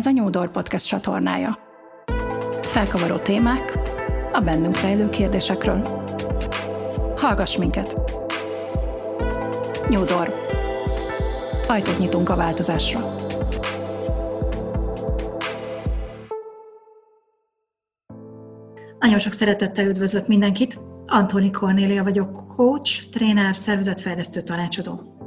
Ez 0.00 0.06
a 0.06 0.10
Nyúdor 0.10 0.50
Podcast 0.50 0.86
csatornája. 0.86 1.58
Felkavaró 2.62 3.16
témák 3.16 3.78
a 4.32 4.40
bennünk 4.40 4.80
rejlő 4.80 5.08
kérdésekről. 5.08 6.06
Hallgass 7.16 7.56
minket! 7.56 8.00
Nyúdor. 9.88 10.34
Ajtót 11.66 11.98
nyitunk 11.98 12.28
a 12.28 12.36
változásra. 12.36 13.14
Nagyon 18.98 19.18
sok 19.18 19.32
szeretettel 19.32 19.86
üdvözlök 19.86 20.26
mindenkit! 20.26 20.78
Antoni 21.06 21.50
Kornélia 21.50 22.02
vagyok, 22.02 22.54
coach, 22.56 23.08
tréner, 23.10 23.56
szervezetfejlesztő 23.56 24.40
tanácsadó. 24.40 25.19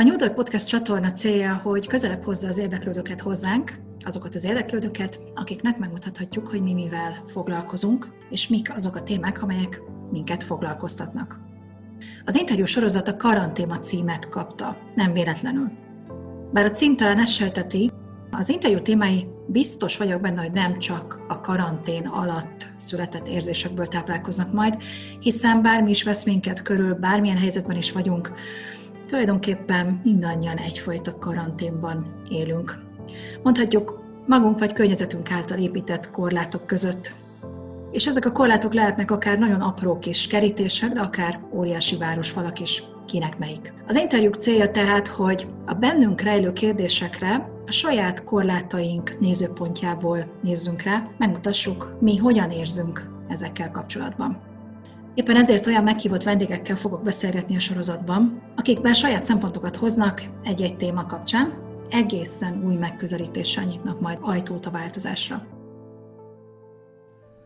A 0.00 0.02
New 0.02 0.16
Door 0.16 0.34
Podcast 0.34 0.68
csatorna 0.68 1.10
célja, 1.10 1.60
hogy 1.62 1.86
közelebb 1.86 2.24
hozza 2.24 2.48
az 2.48 2.58
érdeklődőket 2.58 3.20
hozzánk, 3.20 3.80
azokat 4.04 4.34
az 4.34 4.44
érdeklődőket, 4.44 5.20
akiknek 5.34 5.78
megmutathatjuk, 5.78 6.48
hogy 6.48 6.62
mi 6.62 6.72
mivel 6.72 7.24
foglalkozunk, 7.26 8.08
és 8.30 8.48
mik 8.48 8.74
azok 8.74 8.96
a 8.96 9.02
témák, 9.02 9.42
amelyek 9.42 9.82
minket 10.10 10.42
foglalkoztatnak. 10.42 11.40
Az 12.24 12.36
interjú 12.36 12.64
sorozat 12.64 13.08
a 13.08 13.16
karantéma 13.16 13.78
címet 13.78 14.28
kapta, 14.28 14.76
nem 14.94 15.12
véletlenül. 15.12 15.70
Bár 16.52 16.64
a 16.64 16.70
cím 16.70 16.96
talán 16.96 17.18
ezt 17.18 17.32
sejteti, 17.32 17.90
az 18.30 18.48
interjú 18.48 18.82
témái 18.82 19.26
biztos 19.46 19.96
vagyok 19.96 20.20
benne, 20.20 20.40
hogy 20.40 20.52
nem 20.52 20.78
csak 20.78 21.20
a 21.28 21.40
karantén 21.40 22.06
alatt 22.06 22.68
született 22.76 23.28
érzésekből 23.28 23.86
táplálkoznak 23.86 24.52
majd, 24.52 24.82
hiszen 25.20 25.62
bármi 25.62 25.90
is 25.90 26.02
vesz 26.02 26.24
minket 26.24 26.62
körül, 26.62 26.94
bármilyen 26.94 27.38
helyzetben 27.38 27.76
is 27.76 27.92
vagyunk, 27.92 28.32
tulajdonképpen 29.10 30.00
mindannyian 30.04 30.56
egyfajta 30.56 31.18
karanténban 31.18 32.22
élünk. 32.28 32.78
Mondhatjuk, 33.42 34.02
magunk 34.26 34.58
vagy 34.58 34.72
környezetünk 34.72 35.30
által 35.30 35.58
épített 35.58 36.10
korlátok 36.10 36.66
között. 36.66 37.12
És 37.90 38.06
ezek 38.06 38.24
a 38.24 38.32
korlátok 38.32 38.74
lehetnek 38.74 39.10
akár 39.10 39.38
nagyon 39.38 39.60
apró 39.60 39.98
kis 39.98 40.26
kerítések, 40.26 40.92
de 40.92 41.00
akár 41.00 41.40
óriási 41.52 41.96
városfalak 41.96 42.60
is, 42.60 42.82
kinek 43.06 43.38
melyik. 43.38 43.72
Az 43.86 43.96
interjúk 43.96 44.34
célja 44.34 44.70
tehát, 44.70 45.08
hogy 45.08 45.46
a 45.66 45.74
bennünk 45.74 46.20
rejlő 46.20 46.52
kérdésekre 46.52 47.50
a 47.66 47.72
saját 47.72 48.24
korlátaink 48.24 49.16
nézőpontjából 49.20 50.24
nézzünk 50.42 50.82
rá, 50.82 51.02
megmutassuk, 51.18 51.96
mi 52.00 52.16
hogyan 52.16 52.50
érzünk 52.50 53.10
ezekkel 53.28 53.70
kapcsolatban. 53.70 54.49
Éppen 55.14 55.36
ezért 55.36 55.66
olyan 55.66 55.82
meghívott 55.82 56.22
vendégekkel 56.22 56.76
fogok 56.76 57.02
beszélgetni 57.02 57.56
a 57.56 57.60
sorozatban, 57.60 58.42
akik 58.56 58.80
bár 58.80 58.94
saját 58.94 59.24
szempontokat 59.24 59.76
hoznak 59.76 60.22
egy-egy 60.44 60.76
téma 60.76 61.06
kapcsán, 61.06 61.68
egészen 61.90 62.64
új 62.64 62.74
megközelítéssel 62.74 63.64
nyitnak 63.64 64.00
majd 64.00 64.18
ajtót 64.20 64.66
a 64.66 64.70
változásra. 64.70 65.46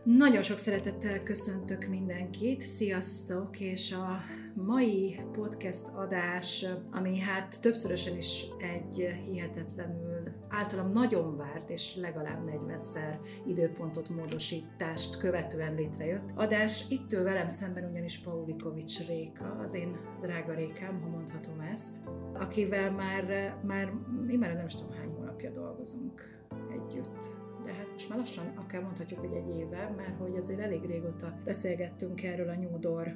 Nagyon 0.03 0.41
sok 0.41 0.57
szeretettel 0.57 1.23
köszöntök 1.23 1.87
mindenkit, 1.89 2.61
sziasztok, 2.61 3.59
és 3.59 3.91
a 3.91 4.19
mai 4.55 5.21
podcast 5.31 5.87
adás, 5.95 6.65
ami 6.91 7.19
hát 7.19 7.61
többszörösen 7.61 8.17
is 8.17 8.45
egy 8.59 9.17
hihetetlenül 9.25 10.31
általam 10.49 10.91
nagyon 10.91 11.37
várt 11.37 11.69
és 11.69 11.95
legalább 11.95 12.49
40-szer 12.49 13.17
időpontot 13.45 14.09
módosítást 14.09 15.17
követően 15.17 15.75
létrejött 15.75 16.31
adás. 16.35 16.85
Itt 16.89 17.13
ül 17.13 17.23
velem 17.23 17.47
szemben 17.47 17.89
ugyanis 17.89 18.19
Paulikovics 18.19 19.07
Réka, 19.07 19.57
az 19.63 19.73
én 19.73 19.97
drága 20.21 20.53
Rékám, 20.53 21.01
ha 21.01 21.07
mondhatom 21.07 21.59
ezt, 21.59 22.01
akivel 22.33 22.91
már, 22.91 23.55
már 23.63 23.93
már 24.39 24.55
nem 24.55 24.65
is 24.65 24.75
tudom 24.75 24.93
hány 24.97 25.13
hónapja 25.17 25.51
dolgozunk 25.51 26.45
együtt 26.71 27.43
de 27.63 27.73
hát 27.73 27.91
most 27.91 28.09
már 28.09 28.17
lassan 28.17 28.53
akár 28.55 28.81
mondhatjuk, 28.81 29.19
hogy 29.19 29.33
egy 29.33 29.57
éve, 29.57 29.93
mert 29.97 30.17
hogy 30.17 30.37
azért 30.37 30.59
elég 30.59 30.85
régóta 30.85 31.39
beszélgettünk 31.43 32.23
erről 32.23 32.49
a 32.49 32.55
Nyúdor 32.55 33.15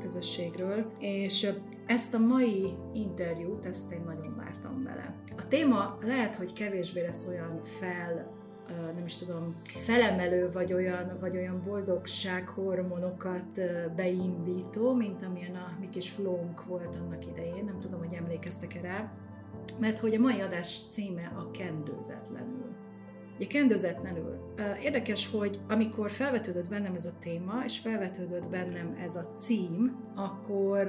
közösségről, 0.00 0.90
és 1.00 1.50
ezt 1.86 2.14
a 2.14 2.18
mai 2.18 2.74
interjút, 2.92 3.66
ezt 3.66 3.92
én 3.92 4.02
nagyon 4.06 4.36
vártam 4.36 4.82
vele. 4.82 5.14
A 5.36 5.48
téma 5.48 5.98
lehet, 6.02 6.34
hogy 6.34 6.52
kevésbé 6.52 7.00
lesz 7.00 7.26
olyan 7.26 7.60
fel 7.62 8.38
nem 8.94 9.04
is 9.04 9.16
tudom, 9.16 9.54
felemelő, 9.64 10.50
vagy 10.52 10.72
olyan, 10.72 11.16
vagy 11.20 11.36
olyan 11.36 11.62
boldogság 11.64 12.48
hormonokat 12.48 13.60
beindító, 13.96 14.92
mint 14.92 15.22
amilyen 15.22 15.54
a 15.54 15.76
mi 15.80 15.88
kis 15.88 16.10
flónk 16.10 16.64
volt 16.64 16.96
annak 16.96 17.26
idején, 17.26 17.64
nem 17.64 17.80
tudom, 17.80 17.98
hogy 17.98 18.14
emlékeztek-e 18.14 18.80
rá, 18.80 19.12
mert 19.78 19.98
hogy 19.98 20.14
a 20.14 20.20
mai 20.20 20.40
adás 20.40 20.82
címe 20.88 21.32
a 21.36 21.50
kendőzetlenül. 21.50 22.68
Ugye 23.40 23.48
kendőzetlenül. 23.48 24.54
Érdekes, 24.82 25.30
hogy 25.30 25.60
amikor 25.68 26.10
felvetődött 26.10 26.68
bennem 26.68 26.94
ez 26.94 27.06
a 27.06 27.18
téma, 27.20 27.62
és 27.64 27.78
felvetődött 27.78 28.48
bennem 28.48 28.96
ez 29.04 29.16
a 29.16 29.22
cím, 29.22 29.96
akkor 30.14 30.88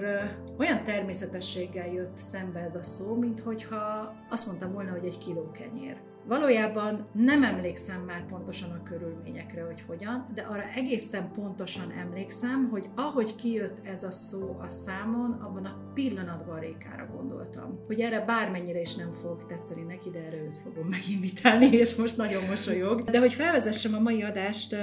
olyan 0.57 0.83
természetességgel 0.83 1.87
jött 1.87 2.17
szembe 2.17 2.59
ez 2.59 2.75
a 2.75 2.83
szó, 2.83 3.15
mint 3.15 3.39
hogyha 3.39 4.13
azt 4.29 4.45
mondtam 4.45 4.73
volna, 4.73 4.91
hogy 4.91 5.05
egy 5.05 5.17
kiló 5.17 5.51
kenyér. 5.51 5.97
Valójában 6.27 7.07
nem 7.13 7.43
emlékszem 7.43 8.01
már 8.01 8.25
pontosan 8.25 8.71
a 8.71 8.83
körülményekre, 8.83 9.63
hogy 9.63 9.83
hogyan, 9.87 10.27
de 10.35 10.41
arra 10.41 10.63
egészen 10.75 11.31
pontosan 11.31 11.91
emlékszem, 11.91 12.69
hogy 12.69 12.89
ahogy 12.95 13.35
kijött 13.35 13.85
ez 13.85 14.03
a 14.03 14.11
szó 14.11 14.57
a 14.61 14.67
számon, 14.67 15.31
abban 15.31 15.65
a 15.65 15.91
pillanatban 15.93 16.59
Rékára 16.59 17.09
gondoltam. 17.15 17.79
Hogy 17.87 17.99
erre 17.99 18.19
bármennyire 18.25 18.81
is 18.81 18.95
nem 18.95 19.11
fog 19.11 19.45
tetszeni 19.45 19.81
neki, 19.81 20.09
de 20.09 20.19
erre 20.19 20.37
őt 20.37 20.57
fogom 20.57 20.87
meginvitálni, 20.97 21.65
és 21.65 21.95
most 21.95 22.17
nagyon 22.17 22.43
mosolyog. 22.49 23.03
De 23.03 23.19
hogy 23.19 23.33
felvezessem 23.33 23.93
a 23.93 23.99
mai 23.99 24.23
adást, 24.23 24.75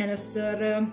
Először 0.00 0.86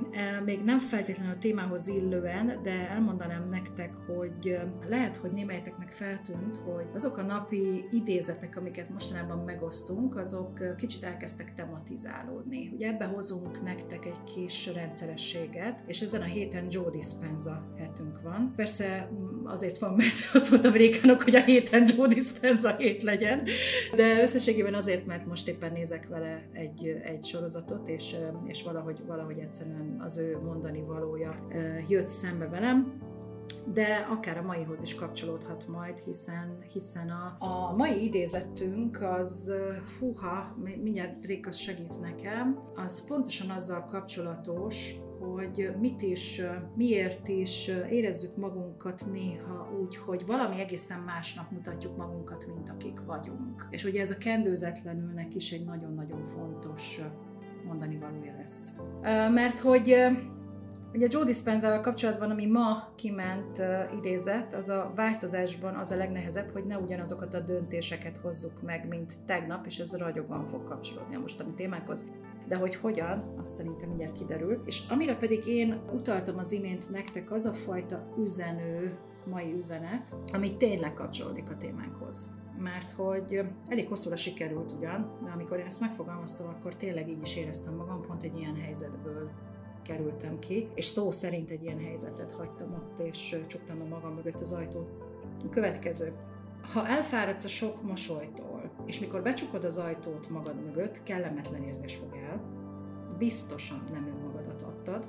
még 0.46 0.64
nem 0.64 0.80
feltétlenül 0.80 1.34
a 1.34 1.38
témához 1.38 1.88
illően, 1.88 2.60
de 2.64 2.90
elmondanám 2.90 3.46
nektek, 3.50 3.94
hogy 3.96 4.60
lehet, 4.90 5.18
hogy 5.18 5.32
némelyeteknek 5.32 5.92
feltűnt, 5.92 6.58
hogy 6.58 6.86
azok 6.94 7.18
a 7.18 7.22
napi 7.22 7.86
idézetek, 7.92 8.58
amiket 8.58 8.90
mostanában 8.90 9.38
megosztunk, 9.38 10.18
azok 10.18 10.76
kicsit 10.76 11.04
elkezdtek 11.04 11.54
tematizálódni. 11.54 12.72
Ugye 12.74 12.88
ebbe 12.88 13.06
hozunk 13.06 13.64
nektek 13.64 14.06
egy 14.06 14.24
kis 14.24 14.72
rendszerességet, 14.74 15.84
és 15.86 16.02
ezen 16.02 16.22
a 16.22 16.26
héten 16.26 16.68
Joe 16.70 16.90
Dispenza 16.90 17.74
hetünk 17.78 18.22
van. 18.22 18.54
Persze 18.56 19.10
azért 19.48 19.78
van, 19.78 19.94
mert 19.94 20.14
azt 20.34 20.50
mondtam 20.50 20.74
Rékának, 20.74 21.22
hogy 21.22 21.36
a 21.36 21.44
héten 21.44 21.88
Joe 21.96 22.08
Dispenza 22.08 22.76
hét 22.76 23.04
legyen, 23.04 23.44
de 23.96 24.22
összességében 24.22 24.74
azért, 24.74 25.06
mert 25.06 25.26
most 25.26 25.48
éppen 25.48 25.72
nézek 25.72 26.08
vele 26.08 26.48
egy, 26.54 26.88
egy 27.04 27.26
sorozatot, 27.26 27.88
és, 27.90 28.16
és 28.46 28.64
valahogy 28.64 29.02
valahogy, 29.08 29.40
egyszerűen 29.40 29.96
az 30.00 30.18
ő 30.18 30.38
mondani 30.44 30.82
valója 30.82 31.34
jött 31.88 32.10
szembe 32.10 32.48
velem. 32.48 33.06
De 33.74 34.08
akár 34.10 34.38
a 34.38 34.42
maihoz 34.42 34.82
is 34.82 34.96
kapcsolódhat 34.96 35.68
majd, 35.68 36.00
hiszen, 36.00 36.58
hiszen 36.74 37.10
a, 37.10 37.46
a 37.46 37.76
mai 37.76 38.04
idézettünk 38.04 39.02
az, 39.02 39.54
fúha, 39.98 40.56
mindjárt 40.84 41.26
Réka 41.26 41.52
segít 41.52 42.02
nekem, 42.02 42.60
az 42.76 43.08
pontosan 43.08 43.50
azzal 43.50 43.86
kapcsolatos, 43.86 44.96
hogy 45.20 45.72
mit 45.80 46.02
is, 46.02 46.42
miért 46.76 47.28
is 47.28 47.72
érezzük 47.90 48.36
magunkat 48.36 49.06
néha 49.12 49.72
úgy, 49.82 49.98
hogy 49.98 50.26
valami 50.26 50.60
egészen 50.60 51.00
másnak 51.00 51.52
mutatjuk 51.52 51.98
magunkat, 51.98 52.48
mint 52.54 52.70
akik 52.70 53.00
vagyunk. 53.06 53.68
És 53.70 53.84
ugye 53.84 54.02
ez 54.02 54.12
a 54.12 54.18
kendőzetlenülnek 54.18 55.36
is 55.36 55.52
egy 55.52 55.66
nagyon-nagyon 55.66 56.24
fontos 56.24 57.02
mondani 57.66 57.98
valója 57.98 58.36
lesz. 58.38 58.72
Mert 59.34 59.60
hogy 59.60 59.96
Ugye 60.94 61.08
Joe 61.10 61.24
Dispenza 61.24 61.82
kapcsolatban, 61.82 62.32
ami 62.32 62.46
ma 62.46 62.94
kiment 62.96 63.64
idézett, 63.98 64.54
az 64.54 64.70
a 64.70 64.92
változásban 64.96 65.76
az 65.76 65.92
a 65.92 65.96
legnehezebb, 65.96 66.52
hogy 66.54 66.66
ne 66.66 66.78
ugyanazokat 66.78 67.34
a 67.34 67.40
döntéseket 67.40 68.18
hozzuk 68.18 68.62
meg, 68.62 68.88
mint 68.88 69.14
tegnap, 69.26 69.66
és 69.66 69.80
ez 69.80 69.98
ragyogóan 69.98 70.46
fog 70.46 70.64
kapcsolódni 70.64 71.16
a 71.16 71.20
mostani 71.20 71.54
témákhoz. 71.54 72.04
De 72.48 72.56
hogy 72.56 72.76
hogyan, 72.76 73.34
azt 73.40 73.56
szerintem 73.56 73.88
mindjárt 73.88 74.18
kiderül. 74.18 74.62
És 74.66 74.88
amire 74.90 75.16
pedig 75.16 75.46
én 75.48 75.82
utaltam 75.94 76.38
az 76.38 76.52
imént 76.52 76.90
nektek, 76.90 77.32
az 77.32 77.46
a 77.46 77.54
fajta 77.54 78.08
üzenő, 78.18 78.98
mai 79.26 79.54
üzenet, 79.58 80.16
ami 80.34 80.58
tényleg 80.58 80.94
kapcsolódik 80.94 81.50
a 81.50 81.58
témánkhoz 81.58 82.36
mert 82.60 82.92
hogy 82.92 83.42
elég 83.68 83.88
hosszúra 83.88 84.16
sikerült 84.16 84.72
ugyan, 84.72 85.20
de 85.24 85.30
amikor 85.30 85.60
én 85.60 85.66
ezt 85.66 85.80
megfogalmaztam, 85.80 86.48
akkor 86.48 86.76
tényleg 86.76 87.10
így 87.10 87.22
is 87.22 87.36
éreztem 87.36 87.76
magam, 87.76 88.02
pont 88.02 88.24
egy 88.24 88.38
ilyen 88.38 88.56
helyzetből 88.56 89.30
kerültem 89.84 90.40
ki, 90.40 90.70
és 90.76 90.86
szó 90.86 91.12
szerint 91.12 91.52
egy 91.52 91.64
ilyen 91.64 91.80
helyzetet 91.80 92.32
hagytam 92.32 92.74
ott, 92.74 93.00
és 93.00 93.40
csuktam 93.48 93.82
a 93.82 93.88
magam 93.88 94.14
mögött 94.14 94.42
az 94.42 94.52
ajtót. 94.52 94.90
A 95.46 95.50
következő. 95.50 96.14
Ha 96.74 96.88
elfáradsz 96.88 97.44
a 97.44 97.48
sok 97.48 97.84
mosolytól, 97.84 98.57
és 98.88 99.00
mikor 99.00 99.22
becsukod 99.22 99.64
az 99.64 99.78
ajtót 99.78 100.30
magad 100.30 100.64
mögött, 100.66 101.04
kellemetlen 101.04 101.64
érzés 101.64 101.96
fog 101.96 102.16
el, 102.30 102.42
biztosan 103.18 103.84
nem 103.92 104.08
önmagadat 104.08 104.62
adtad, 104.62 105.08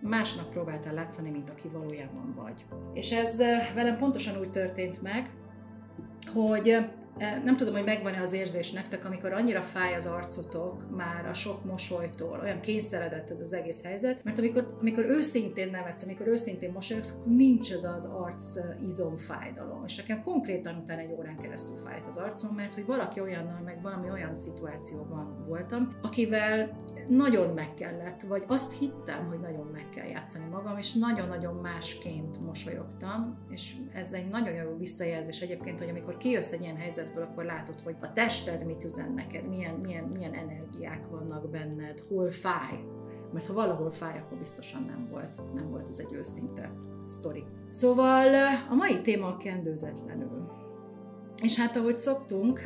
másnak 0.00 0.50
próbáltál 0.50 0.94
látszani, 0.94 1.30
mint 1.30 1.50
aki 1.50 1.68
valójában 1.68 2.34
vagy. 2.36 2.64
És 2.92 3.12
ez 3.12 3.38
velem 3.74 3.96
pontosan 3.96 4.40
úgy 4.40 4.50
történt 4.50 5.02
meg, 5.02 5.30
hogy 6.34 6.78
nem 7.18 7.56
tudom, 7.56 7.74
hogy 7.74 7.84
megvan-e 7.84 8.20
az 8.20 8.32
érzés 8.32 8.70
nektek, 8.70 9.04
amikor 9.04 9.32
annyira 9.32 9.62
fáj 9.62 9.94
az 9.94 10.06
arcotok 10.06 10.96
már 10.96 11.26
a 11.26 11.34
sok 11.34 11.64
mosolytól, 11.64 12.40
olyan 12.42 12.60
kényszeredett 12.60 13.30
ez 13.30 13.40
az 13.40 13.52
egész 13.52 13.82
helyzet, 13.82 14.24
mert 14.24 14.38
amikor, 14.38 14.76
amikor 14.80 15.04
őszintén 15.04 15.70
nevetsz, 15.70 16.02
amikor 16.02 16.26
őszintén 16.26 16.72
mosolyogsz, 16.72 17.14
nincs 17.24 17.72
ez 17.72 17.84
az 17.84 18.04
arc 18.04 18.54
izomfájdalom. 18.82 19.84
És 19.86 19.96
nekem 19.96 20.22
konkrétan 20.22 20.76
utána 20.76 21.00
egy 21.00 21.12
órán 21.18 21.36
keresztül 21.36 21.76
fájt 21.84 22.06
az 22.06 22.16
arcom, 22.16 22.54
mert 22.54 22.74
hogy 22.74 22.86
valaki 22.86 23.20
olyannal, 23.20 23.60
meg 23.64 23.82
valami 23.82 24.10
olyan 24.10 24.36
szituációban 24.36 25.44
voltam, 25.46 25.96
akivel 26.02 26.80
nagyon 27.08 27.54
meg 27.54 27.74
kellett, 27.74 28.22
vagy 28.22 28.44
azt 28.46 28.78
hittem, 28.78 29.26
hogy 29.26 29.40
nagyon 29.40 29.66
meg 29.66 29.88
kell 29.88 30.06
játszani 30.06 30.44
magam, 30.50 30.78
és 30.78 30.92
nagyon-nagyon 30.92 31.54
másként 31.54 32.40
mosolyogtam, 32.40 33.38
és 33.50 33.74
ez 33.94 34.12
egy 34.12 34.28
nagyon 34.28 34.54
jó 34.54 34.76
visszajelzés 34.76 35.40
egyébként, 35.40 35.78
hogy 35.78 35.88
amikor 35.88 36.16
kijössz 36.16 36.52
egy 36.52 36.60
ilyen 36.60 36.76
helyzetből, 37.02 37.24
akkor 37.24 37.44
látod, 37.44 37.80
hogy 37.84 37.96
a 38.00 38.12
tested 38.12 38.66
mit 38.66 38.84
üzen 38.84 39.12
neked, 39.12 39.48
milyen, 39.48 39.74
milyen, 39.74 40.04
milyen 40.04 40.34
energiák 40.34 41.08
vannak 41.10 41.50
benned, 41.50 42.00
hol 42.08 42.30
fáj. 42.30 42.84
Mert 43.32 43.46
ha 43.46 43.52
valahol 43.52 43.90
fáj, 43.90 44.18
akkor 44.18 44.38
biztosan 44.38 44.82
nem 44.82 45.08
volt. 45.10 45.54
Nem 45.54 45.70
volt 45.70 45.88
ez 45.88 45.98
egy 45.98 46.12
őszinte 46.12 46.72
sztori. 47.06 47.44
Szóval 47.68 48.34
a 48.70 48.74
mai 48.74 49.00
téma 49.00 49.26
a 49.26 49.36
kendőzetlenül. 49.36 50.50
És 51.42 51.56
hát 51.56 51.76
ahogy 51.76 51.98
szoktunk, 51.98 52.60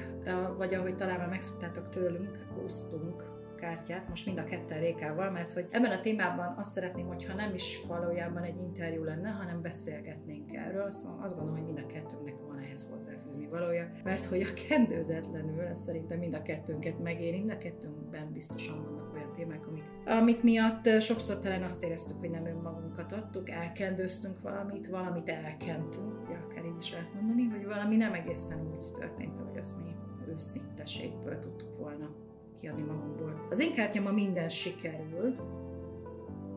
vagy 0.57 0.75
ahogy 0.75 0.97
talán 0.97 1.19
már 1.19 1.29
megszoktátok 1.29 1.89
tőlünk, 1.89 2.47
húztunk 2.55 3.36
kártyát, 3.57 4.09
most 4.09 4.27
mind 4.27 4.39
a 4.39 4.45
ketten 4.45 4.81
Rékával, 4.81 5.31
mert 5.31 5.53
hogy 5.53 5.67
ebben 5.71 5.91
a 5.91 6.01
témában 6.01 6.55
azt 6.59 6.73
szeretném, 6.73 7.07
hogyha 7.07 7.35
nem 7.35 7.55
is 7.55 7.81
valójában 7.87 8.43
egy 8.43 8.57
interjú 8.57 9.05
lenne, 9.05 9.29
hanem 9.29 9.63
beszélgetnénk 9.63 10.55
erről. 10.55 10.83
Azt, 10.83 11.07
azt 11.21 11.35
gondolom, 11.35 11.57
hogy 11.57 11.75
mind 11.75 11.79
a 11.79 11.93
kettőnknek 11.93 12.35
van 12.47 12.59
ehhez 12.59 12.91
hozzáfűzni 12.91 13.47
valója, 13.47 13.91
mert 14.05 14.25
hogy 14.25 14.43
a 14.43 14.69
kendőzetlenül, 14.69 15.61
ez 15.61 15.79
szerintem 15.79 16.19
mind 16.19 16.35
a 16.35 16.43
kettőnket 16.43 16.99
megéri, 16.99 17.39
mind 17.39 17.51
a 17.51 17.59
kettőnkben 17.59 18.33
biztosan 18.33 18.83
vannak 18.83 19.15
olyan 19.15 19.33
témák, 19.33 19.67
amik, 19.67 19.85
amik 20.05 20.43
miatt 20.43 21.01
sokszor 21.01 21.39
talán 21.39 21.63
azt 21.63 21.85
éreztük, 21.85 22.19
hogy 22.19 22.31
nem 22.31 22.47
önmagunkat 22.47 23.13
adtuk, 23.13 23.51
elkendőztünk 23.51 24.41
valamit, 24.41 24.87
valamit 24.87 25.29
elkentünk, 25.29 26.23
ugye 26.23 26.37
akár 26.37 26.65
így 26.65 26.79
is 26.81 26.93
lehet 26.93 27.13
mondani, 27.15 27.45
hogy 27.45 27.65
valami 27.67 27.97
nem 27.97 28.13
egészen 28.13 28.67
úgy 28.71 28.93
történt, 28.99 29.41
ahogy 29.41 29.59
azt 29.59 29.77
mi 29.77 29.95
őszinteségből 30.29 31.39
tudtuk 31.39 31.79
volna 31.79 32.26
kiadni 32.61 32.83
magunkból. 32.83 33.47
Az 33.51 33.61
én 33.61 33.73
kártyám 33.75 34.07
a 34.07 34.11
minden 34.11 34.49
sikerül, 34.49 35.35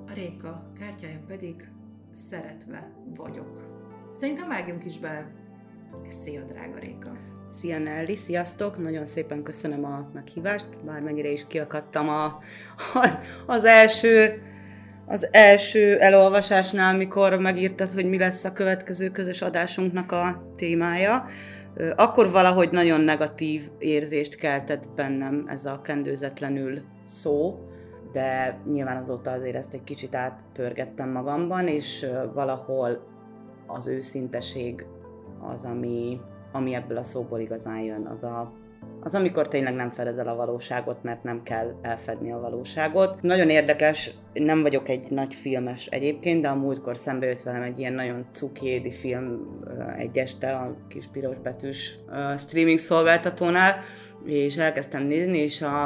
a 0.08 0.14
Réka 0.14 0.72
kártyája 0.80 1.20
pedig 1.28 1.70
szeretve 2.12 2.92
vagyok. 3.16 3.78
Szerintem 4.14 4.48
vágjunk 4.48 4.86
is 4.86 5.00
bele. 5.00 5.32
Szia, 6.08 6.42
drága 6.42 6.80
Réka! 6.80 7.12
Szia 7.60 7.78
Nelly, 7.78 8.16
sziasztok! 8.16 8.78
Nagyon 8.78 9.06
szépen 9.06 9.44
köszönöm 9.44 9.86
a 9.86 10.10
meghívást, 10.14 10.84
bármennyire 10.86 11.30
is 11.30 11.48
kiakadtam 11.48 12.10
a, 12.10 12.26
a, 12.26 12.40
az 13.46 13.64
első 13.64 14.44
az 15.06 15.30
első 15.32 15.98
elolvasásnál, 15.98 16.98
mikor 16.98 17.40
megírtad, 17.40 17.92
hogy 17.92 18.10
mi 18.10 18.18
lesz 18.18 18.44
a 18.44 18.54
következő 18.54 19.10
közös 19.10 19.42
adásunknak 19.42 20.12
a 20.12 20.54
témája 20.56 21.26
akkor 21.96 22.32
valahogy 22.32 22.72
nagyon 22.72 23.02
negatív 23.02 23.70
érzést 23.78 24.36
keltett 24.36 24.90
bennem 24.96 25.46
ez 25.48 25.66
a 25.66 25.82
kendőzetlenül 25.82 26.80
szó, 27.06 27.60
de 28.12 28.60
nyilván 28.72 28.98
azóta 28.98 29.32
azért 29.32 29.56
ezt 29.56 29.74
egy 29.74 29.84
kicsit 29.84 30.16
átpörgettem 30.16 31.10
magamban, 31.10 31.68
és 31.68 32.06
valahol 32.34 33.00
az 33.68 33.88
őszinteség 33.88 34.86
az, 35.54 35.64
ami, 35.66 36.20
ami 36.52 36.74
ebből 36.74 36.98
a 36.98 37.04
szóból 37.04 37.40
igazán 37.40 37.80
jön, 37.80 38.06
az 38.06 38.24
a 38.24 38.52
az 39.02 39.14
amikor 39.14 39.48
tényleg 39.48 39.74
nem 39.74 39.90
feded 39.90 40.20
el 40.20 40.28
a 40.28 40.36
valóságot, 40.36 41.04
mert 41.04 41.24
nem 41.24 41.44
kell 41.44 41.76
elfedni 41.82 42.32
a 42.32 42.40
valóságot. 42.40 43.22
Nagyon 43.22 43.50
érdekes, 43.50 44.12
nem 44.34 44.62
vagyok 44.62 44.90
egy 44.90 45.12
nagy 45.12 45.34
filmes 45.34 45.86
egyébként, 45.86 46.42
de 46.42 46.48
a 46.48 46.56
múltkor 46.56 46.98
szembe 46.98 47.26
jött 47.26 47.42
velem 47.42 47.62
egy 47.62 47.80
ilyen 47.80 47.94
nagyon 47.94 48.26
cukiédi 48.32 48.92
film 48.92 49.60
egy 49.98 50.18
este 50.18 50.52
a 50.52 50.76
kis 50.88 51.06
piros 51.12 51.40
betűs 51.40 52.00
streaming 52.38 52.80
szolgáltatónál, 52.80 53.76
és 54.26 54.58
elkezdtem 54.58 55.04
nézni, 55.04 55.38
és 55.38 55.62
a, 55.62 55.84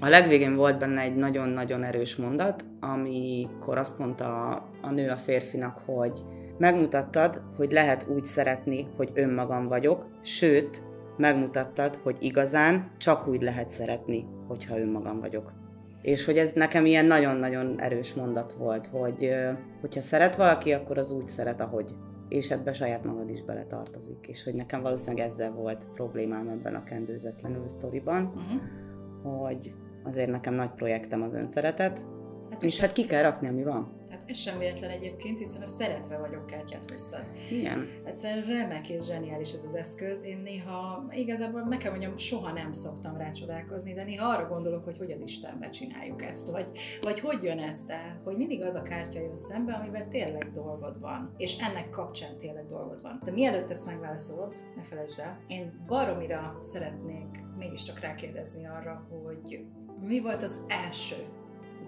a 0.00 0.08
legvégén 0.08 0.56
volt 0.56 0.78
benne 0.78 1.00
egy 1.00 1.16
nagyon-nagyon 1.16 1.84
erős 1.84 2.16
mondat, 2.16 2.64
amikor 2.80 3.78
azt 3.78 3.98
mondta 3.98 4.24
a, 4.24 4.68
a 4.82 4.90
nő 4.90 5.08
a 5.10 5.16
férfinak, 5.16 5.82
hogy 5.86 6.22
megmutattad, 6.58 7.42
hogy 7.56 7.72
lehet 7.72 8.06
úgy 8.08 8.24
szeretni, 8.24 8.86
hogy 8.96 9.10
önmagam 9.14 9.68
vagyok, 9.68 10.06
sőt, 10.22 10.82
megmutattad, 11.18 11.94
hogy 12.02 12.16
igazán 12.20 12.90
csak 12.98 13.26
úgy 13.28 13.42
lehet 13.42 13.70
szeretni, 13.70 14.26
hogyha 14.46 14.78
önmagam 14.78 15.20
vagyok. 15.20 15.52
És 16.02 16.24
hogy 16.24 16.38
ez 16.38 16.52
nekem 16.54 16.86
ilyen 16.86 17.04
nagyon-nagyon 17.04 17.80
erős 17.80 18.14
mondat 18.14 18.52
volt, 18.52 18.86
hogy 18.86 19.34
hogyha 19.80 20.00
szeret 20.00 20.36
valaki, 20.36 20.72
akkor 20.72 20.98
az 20.98 21.10
úgy 21.10 21.28
szeret, 21.28 21.60
ahogy. 21.60 21.94
És 22.28 22.50
ebbe 22.50 22.72
saját 22.72 23.04
magad 23.04 23.30
is 23.30 23.42
beletartozik. 23.42 24.26
És 24.26 24.44
hogy 24.44 24.54
nekem 24.54 24.82
valószínűleg 24.82 25.26
ezzel 25.26 25.50
volt 25.50 25.86
problémám 25.94 26.48
ebben 26.48 26.74
a 26.74 26.84
kendőzetlenül 26.84 27.68
sztoriban, 27.68 28.32
uh-huh. 28.34 29.46
hogy 29.46 29.74
azért 30.04 30.30
nekem 30.30 30.54
nagy 30.54 30.70
projektem 30.70 31.22
az 31.22 31.34
önszeretet, 31.34 32.04
hát 32.50 32.62
és 32.62 32.80
hát 32.80 32.92
ki 32.92 33.06
kell 33.06 33.22
rakni, 33.22 33.48
ami 33.48 33.62
van. 33.62 33.98
Ez 34.28 34.38
sem 34.38 34.58
véletlen 34.58 34.90
egyébként, 34.90 35.38
hiszen 35.38 35.62
a 35.62 35.66
szeretve 35.66 36.18
vagyok 36.18 36.46
kártyát 36.46 36.90
hoztad. 36.90 37.24
Igen. 37.50 37.88
Egyszerűen 38.04 38.46
remek 38.46 38.88
és 38.88 39.04
zseniális 39.04 39.52
ez 39.52 39.64
az 39.64 39.74
eszköz. 39.74 40.24
Én 40.24 40.38
néha, 40.38 41.06
igazából 41.10 41.64
meg 41.64 41.78
kell 41.78 41.90
mondjam, 41.90 42.16
soha 42.16 42.52
nem 42.52 42.72
szoktam 42.72 43.16
rá 43.16 43.30
csodálkozni, 43.30 43.92
de 43.92 44.04
néha 44.04 44.28
arra 44.28 44.48
gondolok, 44.48 44.84
hogy 44.84 44.98
hogy 44.98 45.10
az 45.10 45.20
Istenbe 45.20 45.68
csináljuk 45.68 46.22
ezt, 46.22 46.50
vagy, 46.50 46.66
vagy 47.00 47.20
hogy 47.20 47.42
jön 47.42 47.58
ezt 47.58 47.90
el, 47.90 48.20
hogy 48.24 48.36
mindig 48.36 48.62
az 48.62 48.74
a 48.74 48.82
kártya 48.82 49.20
jön 49.20 49.38
szembe, 49.38 49.72
amiben 49.72 50.08
tényleg 50.08 50.52
dolgod 50.52 51.00
van, 51.00 51.34
és 51.36 51.58
ennek 51.58 51.90
kapcsán 51.90 52.38
tényleg 52.38 52.66
dolgod 52.66 53.02
van. 53.02 53.20
De 53.24 53.30
mielőtt 53.30 53.70
ezt 53.70 53.86
megválaszolod, 53.86 54.56
ne 54.76 54.82
felejtsd 54.82 55.18
el, 55.18 55.38
én 55.46 55.84
baromira 55.86 56.58
szeretnék 56.60 57.44
mégiscsak 57.58 58.00
rákérdezni 58.00 58.66
arra, 58.66 59.06
hogy 59.10 59.64
mi 60.00 60.20
volt 60.20 60.42
az 60.42 60.64
első 60.68 61.16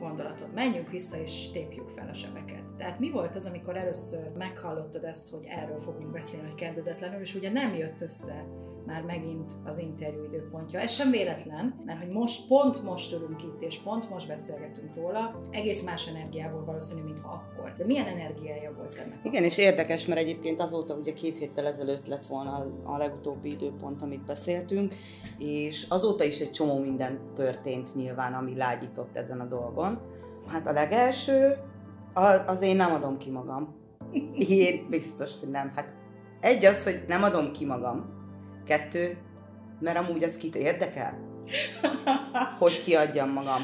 gondolatod. 0.00 0.52
Menjünk 0.54 0.90
vissza 0.90 1.16
és 1.16 1.50
tépjük 1.50 1.88
fel 1.88 2.08
a 2.08 2.14
sebeket. 2.14 2.64
Tehát 2.76 2.98
mi 2.98 3.10
volt 3.10 3.36
az, 3.36 3.46
amikor 3.46 3.76
először 3.76 4.32
meghallottad 4.38 5.04
ezt, 5.04 5.30
hogy 5.30 5.46
erről 5.48 5.78
fogunk 5.78 6.10
beszélni, 6.10 6.46
hogy 6.46 6.54
kérdezetlenül, 6.54 7.20
és 7.20 7.34
ugye 7.34 7.50
nem 7.50 7.74
jött 7.74 8.00
össze 8.00 8.44
már 8.90 9.02
megint 9.02 9.52
az 9.64 9.78
interjú 9.78 10.24
időpontja. 10.24 10.80
Ez 10.80 10.92
sem 10.92 11.10
véletlen, 11.10 11.82
mert 11.84 11.98
hogy 11.98 12.08
most, 12.08 12.46
pont 12.46 12.82
most 12.82 13.12
ülünk 13.12 13.42
itt, 13.42 13.62
és 13.62 13.78
pont 13.78 14.10
most 14.10 14.28
beszélgetünk 14.28 14.94
róla, 14.94 15.40
egész 15.50 15.84
más 15.84 16.06
energiából 16.06 16.64
valószínű, 16.64 17.02
mint 17.02 17.18
akkor. 17.22 17.74
De 17.76 17.84
milyen 17.84 18.06
energiája 18.06 18.72
volt 18.76 18.94
ennek? 18.94 19.18
Igen, 19.22 19.44
és 19.44 19.58
érdekes, 19.58 20.06
mert 20.06 20.20
egyébként 20.20 20.60
azóta 20.60 20.94
ugye 20.94 21.12
két 21.12 21.38
héttel 21.38 21.66
ezelőtt 21.66 22.06
lett 22.06 22.26
volna 22.26 22.66
a 22.84 22.96
legutóbbi 22.96 23.50
időpont, 23.50 24.02
amit 24.02 24.24
beszéltünk, 24.24 24.94
és 25.38 25.86
azóta 25.88 26.24
is 26.24 26.40
egy 26.40 26.50
csomó 26.50 26.78
minden 26.78 27.20
történt 27.34 27.94
nyilván, 27.94 28.34
ami 28.34 28.56
lágyított 28.56 29.16
ezen 29.16 29.40
a 29.40 29.46
dolgon. 29.46 30.00
Hát 30.46 30.66
a 30.66 30.72
legelső, 30.72 31.56
az 32.46 32.62
én 32.62 32.76
nem 32.76 32.92
adom 32.92 33.18
ki 33.18 33.30
magam. 33.30 33.74
Én 34.48 34.86
biztos, 34.88 35.32
hogy 35.40 35.48
nem. 35.48 35.72
Hát 35.74 35.94
egy 36.40 36.64
az, 36.64 36.84
hogy 36.84 37.04
nem 37.08 37.22
adom 37.22 37.52
ki 37.52 37.64
magam, 37.64 38.19
Kettő, 38.64 39.18
mert 39.80 39.98
amúgy 39.98 40.24
az 40.24 40.36
kit 40.36 40.54
érdekel, 40.54 41.18
hogy 42.58 42.78
kiadjam 42.78 43.30
magam. 43.30 43.62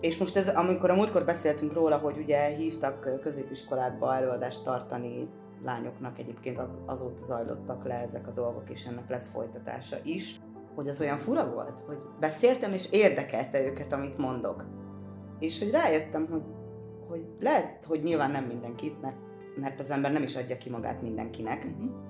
És 0.00 0.18
most 0.18 0.36
ez, 0.36 0.48
amikor 0.48 0.90
a 0.90 0.94
múltkor 0.94 1.24
beszéltünk 1.24 1.72
róla, 1.72 1.96
hogy 1.96 2.18
ugye 2.18 2.46
hívtak 2.46 3.20
középiskolákba 3.20 4.14
előadást 4.14 4.62
tartani 4.62 5.28
lányoknak, 5.64 6.18
egyébként 6.18 6.58
az, 6.58 6.78
azóta 6.86 7.22
zajlottak 7.22 7.84
le 7.84 7.94
ezek 7.94 8.26
a 8.28 8.30
dolgok, 8.30 8.70
és 8.70 8.84
ennek 8.84 9.08
lesz 9.08 9.28
folytatása 9.28 9.96
is, 10.02 10.40
hogy 10.74 10.88
az 10.88 11.00
olyan 11.00 11.16
fura 11.16 11.50
volt, 11.52 11.82
hogy 11.86 12.02
beszéltem, 12.20 12.72
és 12.72 12.88
érdekelte 12.90 13.64
őket, 13.64 13.92
amit 13.92 14.18
mondok. 14.18 14.64
És 15.38 15.58
hogy 15.58 15.70
rájöttem, 15.70 16.26
hogy, 16.30 16.42
hogy 17.08 17.26
lehet, 17.40 17.84
hogy 17.84 18.02
nyilván 18.02 18.30
nem 18.30 18.44
mindenkit, 18.44 19.00
mert, 19.00 19.16
mert 19.60 19.80
az 19.80 19.90
ember 19.90 20.12
nem 20.12 20.22
is 20.22 20.36
adja 20.36 20.56
ki 20.56 20.70
magát 20.70 21.02
mindenkinek, 21.02 21.64
uh-huh 21.64 22.06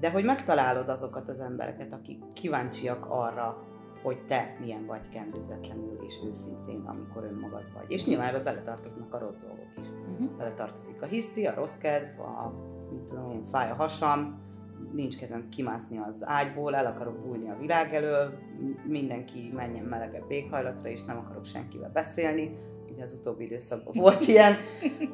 de 0.00 0.10
hogy 0.10 0.24
megtalálod 0.24 0.88
azokat 0.88 1.28
az 1.28 1.40
embereket, 1.40 1.92
akik 1.92 2.22
kíváncsiak 2.32 3.06
arra, 3.08 3.64
hogy 4.02 4.24
te 4.24 4.56
milyen 4.60 4.86
vagy 4.86 5.08
kendőzetlenül 5.08 5.98
és 6.06 6.20
őszintén, 6.26 6.82
amikor 6.86 7.24
önmagad 7.24 7.72
vagy. 7.74 7.84
És 7.88 8.04
nyilván 8.04 8.28
ebbe 8.28 8.42
beletartoznak 8.42 9.14
a 9.14 9.18
rossz 9.18 9.38
dolgok 9.40 9.76
is. 9.80 9.86
Uh-huh. 9.86 10.36
Beletartozik 10.36 11.02
a 11.02 11.06
hiszti, 11.06 11.46
a 11.46 11.54
rossz 11.54 11.76
kedv, 11.76 12.20
a 12.20 12.52
mit 12.90 13.02
tudom 13.02 13.30
én, 13.30 13.44
fáj 13.44 13.70
a 13.70 13.74
hasam, 13.74 14.48
nincs 14.92 15.16
kedvem 15.16 15.48
kimászni 15.48 15.98
az 15.98 16.16
ágyból, 16.20 16.74
el 16.74 16.86
akarok 16.86 17.18
bújni 17.18 17.50
a 17.50 17.56
világ 17.58 17.94
elől, 17.94 18.38
mindenki 18.84 19.52
menjen 19.54 19.84
melegebb 19.84 20.30
éghajlatra, 20.30 20.88
és 20.88 21.04
nem 21.04 21.18
akarok 21.18 21.44
senkivel 21.44 21.90
beszélni. 21.92 22.50
Ugye 22.90 23.02
az 23.02 23.12
utóbbi 23.12 23.44
időszakban 23.44 23.94
volt 23.96 24.26
ilyen, 24.28 24.56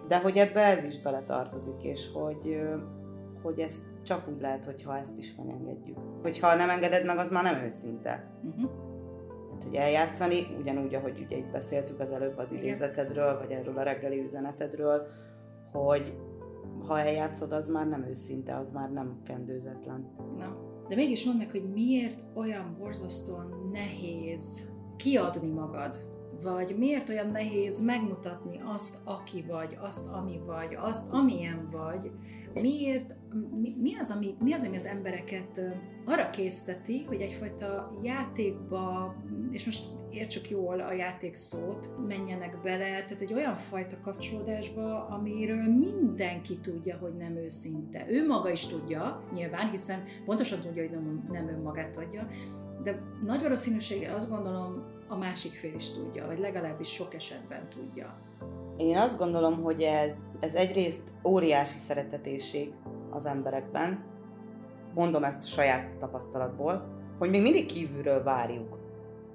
de 0.09 0.21
hogy 0.21 0.37
ebbe 0.37 0.61
ez 0.61 0.85
is 0.85 1.00
beletartozik, 1.00 1.83
és 1.83 2.11
hogy, 2.12 2.61
hogy 3.43 3.59
ezt 3.59 3.83
csak 4.07 4.29
úgy 4.29 4.41
lehet, 4.41 4.65
hogyha 4.65 4.99
ezt 4.99 5.19
is 5.19 5.35
megengedjük. 5.35 5.99
Hogyha 6.23 6.55
nem 6.55 6.71
engeded 6.71 7.05
meg, 7.05 7.19
az 7.19 7.31
már 7.31 7.43
nem 7.43 7.65
őszinte. 7.65 8.31
Uh-huh. 8.43 8.71
Hát, 9.53 9.65
hogy 9.65 9.75
eljátszani, 9.75 10.47
ugyanúgy, 10.61 10.95
ahogy 10.95 11.21
ugye 11.21 11.37
itt 11.37 11.51
beszéltük 11.51 12.01
az 12.01 12.11
előbb 12.11 12.39
az 12.39 12.53
idézetedről, 12.53 13.39
vagy 13.39 13.51
erről 13.51 13.79
a 13.79 13.83
reggeli 13.83 14.21
üzenetedről, 14.21 15.07
hogy 15.73 16.17
ha 16.87 16.99
eljátszod, 16.99 17.53
az 17.53 17.69
már 17.69 17.89
nem 17.89 18.05
őszinte, 18.09 18.57
az 18.57 18.71
már 18.71 18.93
nem 18.93 19.21
kendőzetlen. 19.25 20.15
Na, 20.39 20.57
de 20.89 20.95
mégis 20.95 21.25
mondd 21.25 21.39
meg, 21.39 21.51
hogy 21.51 21.73
miért 21.73 22.25
olyan 22.35 22.77
borzasztóan 22.79 23.71
nehéz 23.73 24.73
kiadni 24.97 25.49
magad 25.49 25.97
vagy 26.43 26.76
miért 26.78 27.09
olyan 27.09 27.31
nehéz 27.31 27.85
megmutatni 27.85 28.61
azt, 28.64 28.97
aki 29.05 29.45
vagy, 29.49 29.76
azt, 29.81 30.09
ami 30.12 30.40
vagy, 30.47 30.76
azt, 30.81 31.12
amilyen 31.12 31.69
vagy, 31.71 32.11
miért, 32.62 33.14
mi, 33.61 33.76
mi, 33.81 33.97
az, 33.97 34.11
ami, 34.11 34.35
mi 34.38 34.52
az, 34.52 34.64
ami 34.64 34.76
az 34.76 34.87
embereket 34.87 35.61
arra 36.05 36.31
készteti, 36.31 37.05
hogy 37.05 37.21
egyfajta 37.21 37.99
játékba, 38.02 39.14
és 39.50 39.64
most 39.64 39.85
értsük 40.11 40.50
jól 40.50 40.81
a 40.81 40.93
játék 40.93 41.35
szót, 41.35 41.90
menjenek 42.07 42.61
bele, 42.62 43.05
tehát 43.05 43.21
egy 43.21 43.35
olyan 43.35 43.57
fajta 43.57 43.97
kapcsolódásba, 44.00 45.07
amiről 45.07 45.69
mindenki 45.69 46.55
tudja, 46.61 46.97
hogy 46.97 47.16
nem 47.16 47.37
őszinte. 47.37 48.07
Ő 48.09 48.26
maga 48.26 48.50
is 48.50 48.66
tudja, 48.66 49.25
nyilván, 49.33 49.71
hiszen 49.71 50.02
pontosan 50.25 50.61
tudja, 50.61 50.83
hogy 50.83 50.90
nem, 50.90 51.28
nem 51.31 51.49
önmagát 51.49 51.97
adja, 51.97 52.28
de 52.83 53.02
nagy 53.25 53.43
valószínűséggel 53.43 54.14
azt 54.14 54.31
gondolom, 54.31 54.85
a 55.09 55.17
másik 55.17 55.53
fél 55.53 55.75
is 55.75 55.93
tudja, 55.93 56.27
vagy 56.27 56.39
legalábbis 56.39 56.89
sok 56.89 57.15
esetben 57.15 57.69
tudja. 57.69 58.15
Én 58.77 58.97
azt 58.97 59.19
gondolom, 59.19 59.63
hogy 59.63 59.83
ez, 59.83 60.25
ez 60.41 60.55
egyrészt 60.55 61.03
óriási 61.25 61.79
szeretetésség 61.79 62.73
az 63.11 63.27
emberekben, 63.27 64.05
mondom 64.95 65.25
ezt 65.25 65.43
a 65.43 65.47
saját 65.47 65.99
tapasztalatból, 65.99 66.85
hogy 67.19 67.31
még 67.31 67.43
mindig 67.43 67.67
kívülről 67.67 68.23
várjuk 68.23 68.79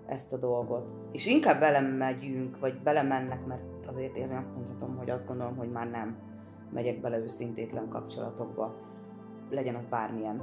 ezt 0.07 0.33
a 0.33 0.37
dolgot. 0.37 0.87
És 1.11 1.25
inkább 1.25 1.59
belemegyünk, 1.59 2.59
vagy 2.59 2.81
belemennek, 2.81 3.45
mert 3.45 3.63
azért 3.87 4.15
én 4.15 4.31
azt 4.31 4.55
mondhatom, 4.55 4.97
hogy 4.97 5.09
azt 5.09 5.27
gondolom, 5.27 5.55
hogy 5.55 5.71
már 5.71 5.89
nem 5.89 6.17
megyek 6.73 7.01
bele 7.01 7.17
őszintétlen 7.17 7.89
kapcsolatokba. 7.89 8.75
Legyen 9.49 9.75
az 9.75 9.85
bármilyen. 9.85 10.41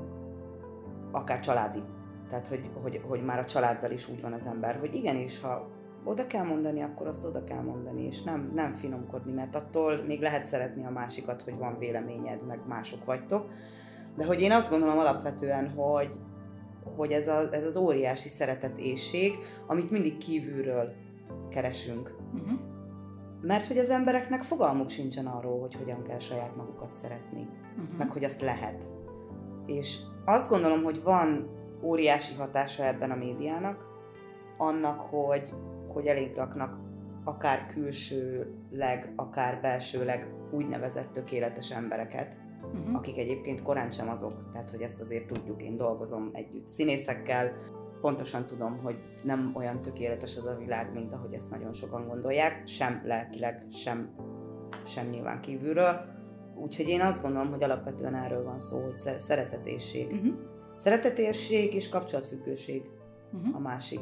Akár 1.12 1.40
családi 1.40 1.82
tehát, 2.28 2.48
hogy, 2.48 2.70
hogy, 2.82 3.00
hogy 3.08 3.24
már 3.24 3.38
a 3.38 3.44
családdal 3.44 3.90
is 3.90 4.08
úgy 4.08 4.20
van 4.20 4.32
az 4.32 4.46
ember, 4.46 4.78
hogy 4.78 4.94
igenis, 4.94 5.40
ha 5.40 5.68
oda 6.04 6.26
kell 6.26 6.44
mondani, 6.44 6.82
akkor 6.82 7.06
azt 7.06 7.24
oda 7.24 7.44
kell 7.44 7.62
mondani, 7.62 8.02
és 8.06 8.22
nem, 8.22 8.50
nem 8.54 8.72
finomkodni, 8.72 9.32
mert 9.32 9.54
attól 9.54 10.02
még 10.06 10.20
lehet 10.20 10.46
szeretni 10.46 10.84
a 10.84 10.90
másikat, 10.90 11.42
hogy 11.42 11.56
van 11.58 11.78
véleményed, 11.78 12.46
meg 12.46 12.60
mások 12.66 13.04
vagytok. 13.04 13.48
De 14.16 14.24
hogy 14.24 14.40
én 14.40 14.52
azt 14.52 14.70
gondolom 14.70 14.98
alapvetően, 14.98 15.68
hogy, 15.68 16.10
hogy 16.96 17.12
ez, 17.12 17.28
a, 17.28 17.52
ez 17.52 17.64
az 17.64 17.76
óriási 17.76 18.28
szeretetészség, 18.28 19.32
amit 19.66 19.90
mindig 19.90 20.18
kívülről 20.18 20.92
keresünk. 21.50 22.14
Uh-huh. 22.34 22.58
Mert 23.40 23.66
hogy 23.66 23.78
az 23.78 23.90
embereknek 23.90 24.42
fogalmuk 24.42 24.90
sincsen 24.90 25.26
arról, 25.26 25.60
hogy 25.60 25.74
hogyan 25.74 26.02
kell 26.02 26.18
saját 26.18 26.56
magukat 26.56 26.94
szeretni, 26.94 27.48
uh-huh. 27.76 27.98
meg 27.98 28.10
hogy 28.10 28.24
azt 28.24 28.40
lehet. 28.40 28.88
És 29.66 29.98
azt 30.24 30.48
gondolom, 30.48 30.82
hogy 30.82 31.02
van 31.02 31.57
óriási 31.82 32.34
hatása 32.34 32.84
ebben 32.84 33.10
a 33.10 33.16
médiának, 33.16 33.86
annak, 34.56 35.00
hogy, 35.00 35.52
hogy 35.88 36.06
elég 36.06 36.34
raknak 36.36 36.78
akár 37.24 37.66
külsőleg, 37.66 39.12
akár 39.16 39.60
belsőleg 39.60 40.34
úgynevezett 40.50 41.12
tökéletes 41.12 41.70
embereket, 41.70 42.36
uh-huh. 42.62 42.96
akik 42.96 43.18
egyébként 43.18 43.62
korán 43.62 43.90
sem 43.90 44.08
azok, 44.08 44.50
tehát 44.52 44.70
hogy 44.70 44.80
ezt 44.80 45.00
azért 45.00 45.26
tudjuk, 45.26 45.62
én 45.62 45.76
dolgozom 45.76 46.30
együtt 46.32 46.68
színészekkel, 46.68 47.52
pontosan 48.00 48.46
tudom, 48.46 48.78
hogy 48.78 48.98
nem 49.22 49.52
olyan 49.56 49.80
tökéletes 49.80 50.36
az 50.36 50.46
a 50.46 50.56
világ, 50.56 50.92
mint 50.92 51.12
ahogy 51.12 51.34
ezt 51.34 51.50
nagyon 51.50 51.72
sokan 51.72 52.06
gondolják, 52.06 52.66
sem 52.66 53.02
lelkileg, 53.04 53.66
sem, 53.70 54.14
sem 54.86 55.08
nyilván 55.08 55.40
kívülről. 55.40 56.16
Úgyhogy 56.54 56.88
én 56.88 57.00
azt 57.00 57.22
gondolom, 57.22 57.50
hogy 57.50 57.62
alapvetően 57.62 58.14
erről 58.14 58.44
van 58.44 58.60
szó, 58.60 58.80
hogy 58.80 58.96
szeretetésség. 59.18 60.12
Uh-huh 60.12 60.57
Szeretetérség 60.78 61.74
és 61.74 61.88
kapcsolatfüggőség 61.88 62.82
uh-huh. 63.32 63.56
a 63.56 63.58
másik. 63.58 64.00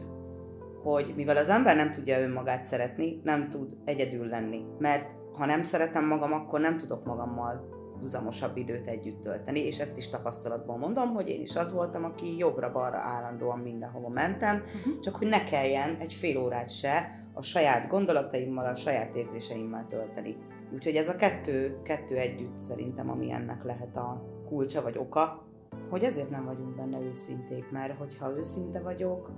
Hogy 0.82 1.12
mivel 1.16 1.36
az 1.36 1.48
ember 1.48 1.76
nem 1.76 1.90
tudja 1.90 2.20
önmagát 2.20 2.64
szeretni, 2.64 3.20
nem 3.24 3.48
tud 3.48 3.76
egyedül 3.84 4.26
lenni. 4.26 4.64
Mert 4.78 5.14
ha 5.32 5.46
nem 5.46 5.62
szeretem 5.62 6.06
magam, 6.06 6.32
akkor 6.32 6.60
nem 6.60 6.78
tudok 6.78 7.04
magammal 7.04 7.74
húzamosabb 8.00 8.56
időt 8.56 8.86
együtt 8.86 9.20
tölteni, 9.20 9.60
és 9.60 9.78
ezt 9.78 9.96
is 9.96 10.08
tapasztalatból 10.08 10.76
mondom, 10.76 11.14
hogy 11.14 11.28
én 11.28 11.40
is 11.40 11.56
az 11.56 11.72
voltam, 11.72 12.04
aki 12.04 12.36
jobbra-balra 12.36 12.98
állandóan 12.98 13.58
mindenhova 13.58 14.08
mentem, 14.08 14.56
uh-huh. 14.56 15.00
csak 15.00 15.16
hogy 15.16 15.28
ne 15.28 15.44
kelljen 15.44 15.96
egy 16.00 16.12
fél 16.12 16.38
órát 16.38 16.70
se 16.70 17.24
a 17.32 17.42
saját 17.42 17.88
gondolataimmal, 17.88 18.66
a 18.66 18.74
saját 18.74 19.14
érzéseimmel 19.14 19.86
tölteni. 19.88 20.36
Úgyhogy 20.74 20.96
ez 20.96 21.08
a 21.08 21.16
kettő, 21.16 21.80
kettő 21.82 22.16
együtt 22.16 22.58
szerintem, 22.58 23.10
ami 23.10 23.32
ennek 23.32 23.64
lehet 23.64 23.96
a 23.96 24.22
kulcsa 24.48 24.82
vagy 24.82 24.98
oka, 24.98 25.45
hogy 25.88 26.02
ezért 26.02 26.30
nem 26.30 26.44
vagyunk 26.44 26.76
benne 26.76 27.00
őszinték, 27.00 27.70
mert 27.70 27.96
hogyha 27.96 28.36
őszinte 28.36 28.80
vagyok, 28.80 29.30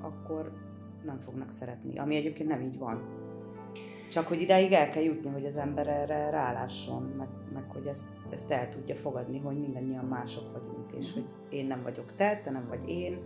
akkor 0.00 0.52
nem 1.04 1.20
fognak 1.20 1.50
szeretni, 1.50 1.98
ami 1.98 2.16
egyébként 2.16 2.48
nem 2.48 2.60
így 2.60 2.78
van. 2.78 3.22
Csak 4.10 4.26
hogy 4.26 4.40
ideig 4.40 4.72
el 4.72 4.90
kell 4.90 5.02
jutni, 5.02 5.30
hogy 5.30 5.44
az 5.44 5.56
ember 5.56 5.88
erre 5.88 6.30
rálásson, 6.30 7.02
meg, 7.02 7.28
meg 7.52 7.70
hogy 7.70 7.86
ezt, 7.86 8.06
ezt 8.30 8.50
el 8.50 8.68
tudja 8.68 8.96
fogadni, 8.96 9.38
hogy 9.38 9.58
mindannyian 9.58 10.04
mások 10.04 10.52
vagyunk, 10.52 10.92
és 10.92 11.12
hogy 11.12 11.26
én 11.48 11.66
nem 11.66 11.82
vagyok 11.82 12.14
te, 12.16 12.40
te 12.44 12.50
nem 12.50 12.66
vagy 12.68 12.88
én. 12.88 13.18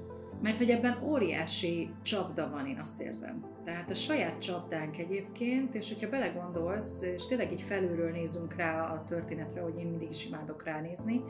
Mert 0.43 0.59
hogy 0.59 0.71
ebben 0.71 1.03
óriási 1.05 1.91
csapda 2.03 2.51
van, 2.51 2.67
én 2.67 2.79
azt 2.79 3.01
érzem. 3.01 3.45
Tehát 3.65 3.91
a 3.91 3.95
saját 3.95 4.39
csapdánk 4.39 4.99
egyébként, 4.99 5.75
és 5.75 5.93
hogyha 5.93 6.11
belegondolsz, 6.11 7.03
és 7.03 7.27
tényleg 7.27 7.53
így 7.53 7.63
felülről 7.63 8.11
nézünk 8.11 8.55
rá 8.55 8.93
a 8.93 9.05
történetre, 9.05 9.61
hogy 9.61 9.79
én 9.79 9.87
mindig 9.87 10.11
is 10.11 10.27
imádok 10.27 10.65
ránézni, 10.65 11.23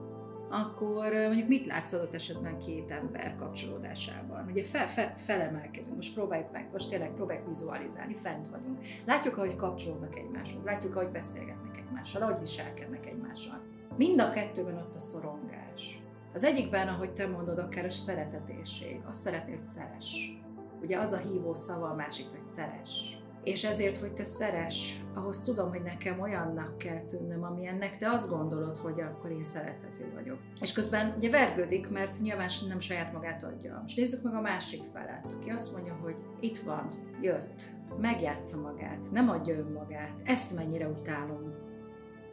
akkor 0.50 1.12
mondjuk 1.12 1.48
mit 1.48 1.66
látsz 1.66 1.92
adott 1.92 2.14
esetben 2.14 2.58
két 2.58 2.90
ember 2.90 3.36
kapcsolódásában? 3.36 4.46
Ugye 4.50 4.64
fel, 4.64 4.88
fel, 4.88 5.14
felemelkedünk, 5.16 5.94
most 5.94 6.14
próbáljuk 6.14 6.52
meg, 6.52 6.68
most 6.72 6.88
tényleg 6.88 7.10
próbáljuk 7.10 7.46
vizualizálni, 7.46 8.16
fent 8.22 8.48
vagyunk. 8.48 8.78
Látjuk, 9.06 9.36
ahogy 9.36 9.56
kapcsolódnak 9.56 10.18
egymáshoz, 10.18 10.64
látjuk, 10.64 10.96
ahogy 10.96 11.10
beszélgetnek 11.10 11.76
egymással, 11.76 12.22
ahogy 12.22 12.40
viselkednek 12.40 13.06
egymással. 13.06 13.62
Mind 13.96 14.20
a 14.20 14.30
kettőben 14.30 14.76
ott 14.76 14.94
a 14.94 15.00
szorongás. 15.00 16.02
Az 16.34 16.44
egyikben, 16.44 16.88
ahogy 16.88 17.12
te 17.12 17.26
mondod, 17.26 17.58
akár 17.58 17.84
a 17.84 17.90
szeretetésség, 17.90 19.00
szeretnél, 19.10 19.54
hogy 19.54 19.64
szeres. 19.64 20.38
Ugye 20.82 20.98
az 20.98 21.12
a 21.12 21.16
hívó 21.16 21.54
szava, 21.54 21.88
a 21.88 21.94
másik, 21.94 22.26
hogy 22.30 22.46
szeres 22.46 23.17
és 23.44 23.64
ezért, 23.64 23.96
hogy 23.96 24.12
te 24.12 24.24
szeres, 24.24 25.02
ahhoz 25.14 25.42
tudom, 25.42 25.68
hogy 25.68 25.82
nekem 25.82 26.20
olyannak 26.20 26.78
kell 26.78 27.00
tűnnöm, 27.00 27.42
amilyennek 27.42 27.96
te 27.96 28.10
azt 28.10 28.30
gondolod, 28.30 28.76
hogy 28.76 29.00
akkor 29.00 29.30
én 29.30 29.44
szerethető 29.44 30.12
vagyok. 30.14 30.38
És 30.60 30.72
közben 30.72 31.14
ugye 31.16 31.30
vergődik, 31.30 31.88
mert 31.88 32.20
nyilván 32.20 32.48
nem 32.68 32.80
saját 32.80 33.12
magát 33.12 33.42
adja. 33.42 33.78
Most 33.82 33.96
nézzük 33.96 34.22
meg 34.22 34.34
a 34.34 34.40
másik 34.40 34.82
felet, 34.92 35.32
aki 35.32 35.50
azt 35.50 35.72
mondja, 35.72 35.98
hogy 36.02 36.16
itt 36.40 36.58
van, 36.58 36.90
jött, 37.20 37.66
megjátsza 38.00 38.60
magát, 38.60 39.10
nem 39.12 39.28
adja 39.28 39.56
önmagát, 39.56 40.20
ezt 40.24 40.54
mennyire 40.54 40.88
utálom. 40.88 41.66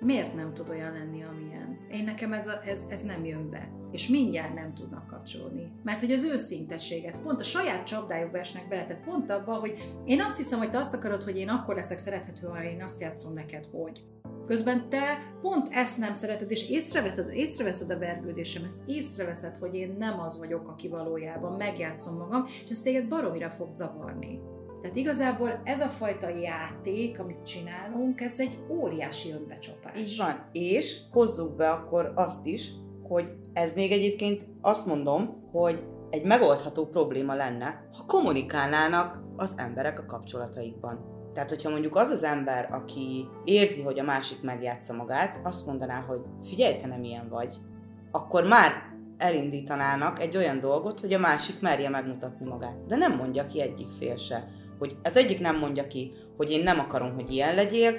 Miért 0.05 0.33
nem 0.33 0.53
tud 0.53 0.69
olyan 0.69 0.91
lenni, 0.91 1.23
amilyen? 1.23 1.77
Én 1.91 2.03
nekem 2.03 2.33
ez, 2.33 2.47
a, 2.47 2.61
ez, 2.65 2.85
ez 2.89 3.03
nem 3.03 3.25
jön 3.25 3.49
be 3.49 3.75
és 3.95 4.07
mindjárt 4.07 4.53
nem 4.53 4.73
tudnak 4.73 5.07
kapcsolódni. 5.07 5.71
Mert 5.83 5.99
hogy 5.99 6.11
az 6.11 6.23
őszintességet, 6.23 7.19
pont 7.19 7.39
a 7.39 7.43
saját 7.43 7.85
csapdájukba 7.85 8.37
esnek 8.37 8.67
bele, 8.67 8.85
tehát 8.85 9.03
pont 9.03 9.29
abba, 9.29 9.53
hogy 9.53 9.95
én 10.05 10.21
azt 10.21 10.37
hiszem, 10.37 10.59
hogy 10.59 10.69
te 10.69 10.77
azt 10.77 10.93
akarod, 10.93 11.23
hogy 11.23 11.37
én 11.37 11.49
akkor 11.49 11.75
leszek 11.75 11.97
szerethető, 11.97 12.47
ha 12.47 12.63
én 12.63 12.83
azt 12.83 13.01
játszom 13.01 13.33
neked, 13.33 13.65
hogy. 13.71 14.05
Közben 14.47 14.89
te 14.89 15.33
pont 15.41 15.67
ezt 15.71 15.97
nem 15.97 16.13
szereted, 16.13 16.51
és 16.51 16.69
észreveszed, 16.69 17.29
észreveszed 17.33 17.89
a 17.89 17.97
vergődésem, 17.97 18.63
ezt 18.63 18.81
észreveszed, 18.85 19.57
hogy 19.57 19.75
én 19.75 19.95
nem 19.99 20.19
az 20.19 20.37
vagyok, 20.37 20.67
aki 20.67 20.87
valójában 20.87 21.53
megjátszom 21.53 22.17
magam, 22.17 22.43
és 22.45 22.69
ez 22.69 22.81
téged 22.81 23.07
baromira 23.07 23.49
fog 23.49 23.69
zavarni. 23.69 24.39
Tehát 24.85 24.99
igazából 24.99 25.61
ez 25.63 25.81
a 25.81 25.87
fajta 25.87 26.29
játék, 26.29 27.19
amit 27.19 27.45
csinálunk, 27.45 28.21
ez 28.21 28.39
egy 28.39 28.57
óriási 28.69 29.31
önbecsapás. 29.31 29.97
Így 29.97 30.17
van. 30.17 30.49
És 30.51 30.99
hozzuk 31.11 31.55
be 31.55 31.69
akkor 31.69 32.11
azt 32.15 32.45
is, 32.45 32.71
hogy 33.07 33.33
ez 33.53 33.73
még 33.73 33.91
egyébként 33.91 34.45
azt 34.61 34.85
mondom, 34.85 35.49
hogy 35.51 35.83
egy 36.09 36.23
megoldható 36.23 36.85
probléma 36.85 37.33
lenne, 37.33 37.87
ha 37.97 38.05
kommunikálnának 38.05 39.23
az 39.35 39.53
emberek 39.55 39.99
a 39.99 40.05
kapcsolataikban. 40.05 40.99
Tehát, 41.33 41.49
hogyha 41.49 41.69
mondjuk 41.69 41.95
az 41.95 42.09
az 42.09 42.23
ember, 42.23 42.67
aki 42.71 43.27
érzi, 43.43 43.81
hogy 43.81 43.99
a 43.99 44.03
másik 44.03 44.41
megjátsza 44.41 44.93
magát, 44.93 45.39
azt 45.43 45.65
mondaná, 45.65 45.99
hogy 45.99 46.19
figyelj, 46.43 46.77
te 46.77 46.87
nem 46.87 47.03
ilyen 47.03 47.29
vagy, 47.29 47.55
akkor 48.11 48.43
már 48.43 48.71
elindítanának 49.17 50.19
egy 50.19 50.37
olyan 50.37 50.59
dolgot, 50.59 50.99
hogy 50.99 51.13
a 51.13 51.19
másik 51.19 51.61
merje 51.61 51.89
megmutatni 51.89 52.47
magát. 52.47 52.85
De 52.87 52.95
nem 52.95 53.15
mondja 53.15 53.47
ki 53.47 53.61
egyik 53.61 53.91
fél 53.91 54.17
se. 54.17 54.63
Hogy 54.79 54.97
az 55.03 55.17
egyik 55.17 55.39
nem 55.39 55.57
mondja 55.57 55.87
ki, 55.87 56.11
hogy 56.37 56.51
én 56.51 56.63
nem 56.63 56.79
akarom, 56.79 57.13
hogy 57.13 57.31
ilyen 57.31 57.55
legyél, 57.55 57.93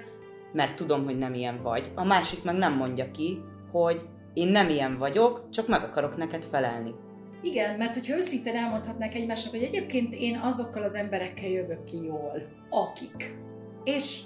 mert 0.53 0.77
tudom, 0.77 1.05
hogy 1.05 1.19
nem 1.19 1.35
ilyen 1.35 1.63
vagy. 1.63 1.91
A 1.95 2.05
másik 2.05 2.45
meg 2.45 2.57
nem 2.57 2.77
mondja 2.77 3.11
ki, 3.11 3.39
hogy 3.71 4.01
én 4.35 4.49
nem 4.49 4.69
ilyen 4.69 4.99
vagyok, 4.99 5.49
csak 5.51 5.69
meg 5.69 5.83
akarok 5.83 6.17
neked 6.17 6.45
felelni. 6.45 6.95
Igen, 7.43 7.77
mert 7.77 7.95
hogyha 7.95 8.17
őszintén 8.17 8.57
elmondhatnák 8.57 9.15
egymásnak, 9.15 9.53
hogy 9.53 9.63
egyébként 9.63 10.15
én 10.15 10.41
azokkal 10.43 10.83
az 10.83 10.95
emberekkel 10.95 11.49
jövök 11.49 11.85
ki 11.85 11.97
jól, 12.05 12.47
akik. 12.71 13.37
És 13.85 14.21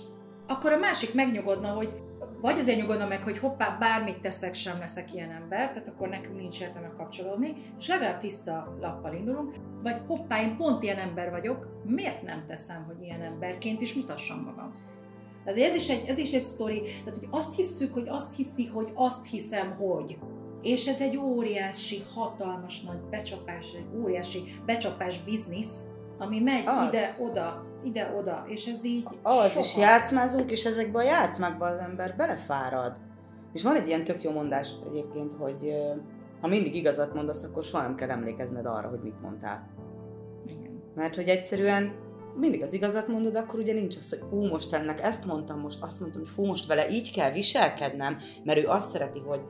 akkor 0.46 0.72
a 0.72 0.78
másik 0.78 1.14
megnyugodna, 1.14 1.68
hogy 1.68 1.88
vagy 2.40 2.58
azért 2.58 2.80
nyugodna 2.80 3.06
meg, 3.06 3.22
hogy 3.22 3.38
hoppá, 3.38 3.76
bármit 3.80 4.20
teszek, 4.20 4.54
sem 4.54 4.78
leszek 4.78 5.14
ilyen 5.14 5.30
ember, 5.30 5.70
tehát 5.70 5.88
akkor 5.88 6.08
nekünk 6.08 6.36
nincs 6.36 6.60
értelme 6.60 6.92
kapcsolódni, 6.96 7.54
és 7.78 7.88
legalább 7.88 8.18
tiszta 8.18 8.76
lappal 8.80 9.14
indulunk, 9.14 9.54
vagy 9.82 9.96
hoppá, 10.06 10.42
én 10.42 10.56
pont 10.56 10.82
ilyen 10.82 10.98
ember 10.98 11.30
vagyok, 11.30 11.82
miért 11.84 12.22
nem 12.22 12.44
teszem, 12.46 12.84
hogy 12.86 13.02
ilyen 13.02 13.22
emberként 13.22 13.80
is 13.80 13.94
mutassam 13.94 14.42
magam? 14.42 14.72
Tehát 15.44 15.60
ez 15.60 15.74
is 15.74 15.88
egy, 15.88 16.08
ez 16.08 16.18
is 16.18 16.32
egy 16.32 16.42
sztori, 16.42 16.80
tehát 16.80 17.18
hogy 17.18 17.28
azt 17.30 17.56
hisszük, 17.56 17.92
hogy 17.92 18.08
azt 18.08 18.36
hiszi, 18.36 18.66
hogy 18.66 18.92
azt 18.94 19.26
hiszem, 19.26 19.74
hogy. 19.76 20.18
És 20.62 20.86
ez 20.86 21.00
egy 21.00 21.16
óriási, 21.16 22.02
hatalmas 22.14 22.80
nagy 22.80 23.00
becsapás, 23.10 23.72
egy 23.72 24.00
óriási 24.02 24.42
becsapás 24.66 25.22
biznisz, 25.22 25.78
ami 26.18 26.40
megy 26.40 26.68
ide-oda, 26.86 27.69
ide-oda, 27.84 28.44
és 28.48 28.66
ez 28.66 28.84
így 28.84 29.04
Az 29.22 29.50
soha. 29.50 29.64
is 29.64 29.76
játszmázunk, 29.76 30.50
és 30.50 30.64
ezekbe 30.64 30.98
a 30.98 31.02
játszmákba 31.02 31.66
az 31.66 31.78
ember 31.78 32.14
belefárad. 32.16 32.96
És 33.52 33.62
van 33.62 33.76
egy 33.76 33.86
ilyen 33.86 34.04
tök 34.04 34.22
jó 34.22 34.30
mondás 34.30 34.70
egyébként, 34.90 35.32
hogy 35.32 35.74
ha 36.40 36.48
mindig 36.48 36.74
igazat 36.74 37.14
mondasz, 37.14 37.42
akkor 37.42 37.62
soha 37.62 37.82
nem 37.82 37.94
kell 37.94 38.10
emlékezned 38.10 38.66
arra, 38.66 38.88
hogy 38.88 39.00
mit 39.02 39.20
mondtál. 39.20 39.68
Igen. 40.46 40.82
Mert 40.94 41.14
hogy 41.14 41.28
egyszerűen 41.28 41.92
mindig 42.36 42.62
az 42.62 42.72
igazat 42.72 43.08
mondod, 43.08 43.36
akkor 43.36 43.58
ugye 43.58 43.72
nincs 43.72 43.96
az, 43.96 44.10
hogy 44.10 44.38
ú, 44.38 44.46
most 44.46 44.72
ennek 44.72 45.00
ezt 45.02 45.24
mondtam, 45.24 45.60
most 45.60 45.82
azt 45.82 46.00
mondtam, 46.00 46.20
hogy 46.22 46.30
fú, 46.30 46.44
most 46.44 46.66
vele 46.66 46.88
így 46.88 47.12
kell 47.12 47.30
viselkednem, 47.30 48.16
mert 48.44 48.58
ő 48.58 48.66
azt 48.66 48.90
szereti, 48.90 49.18
hogy 49.18 49.40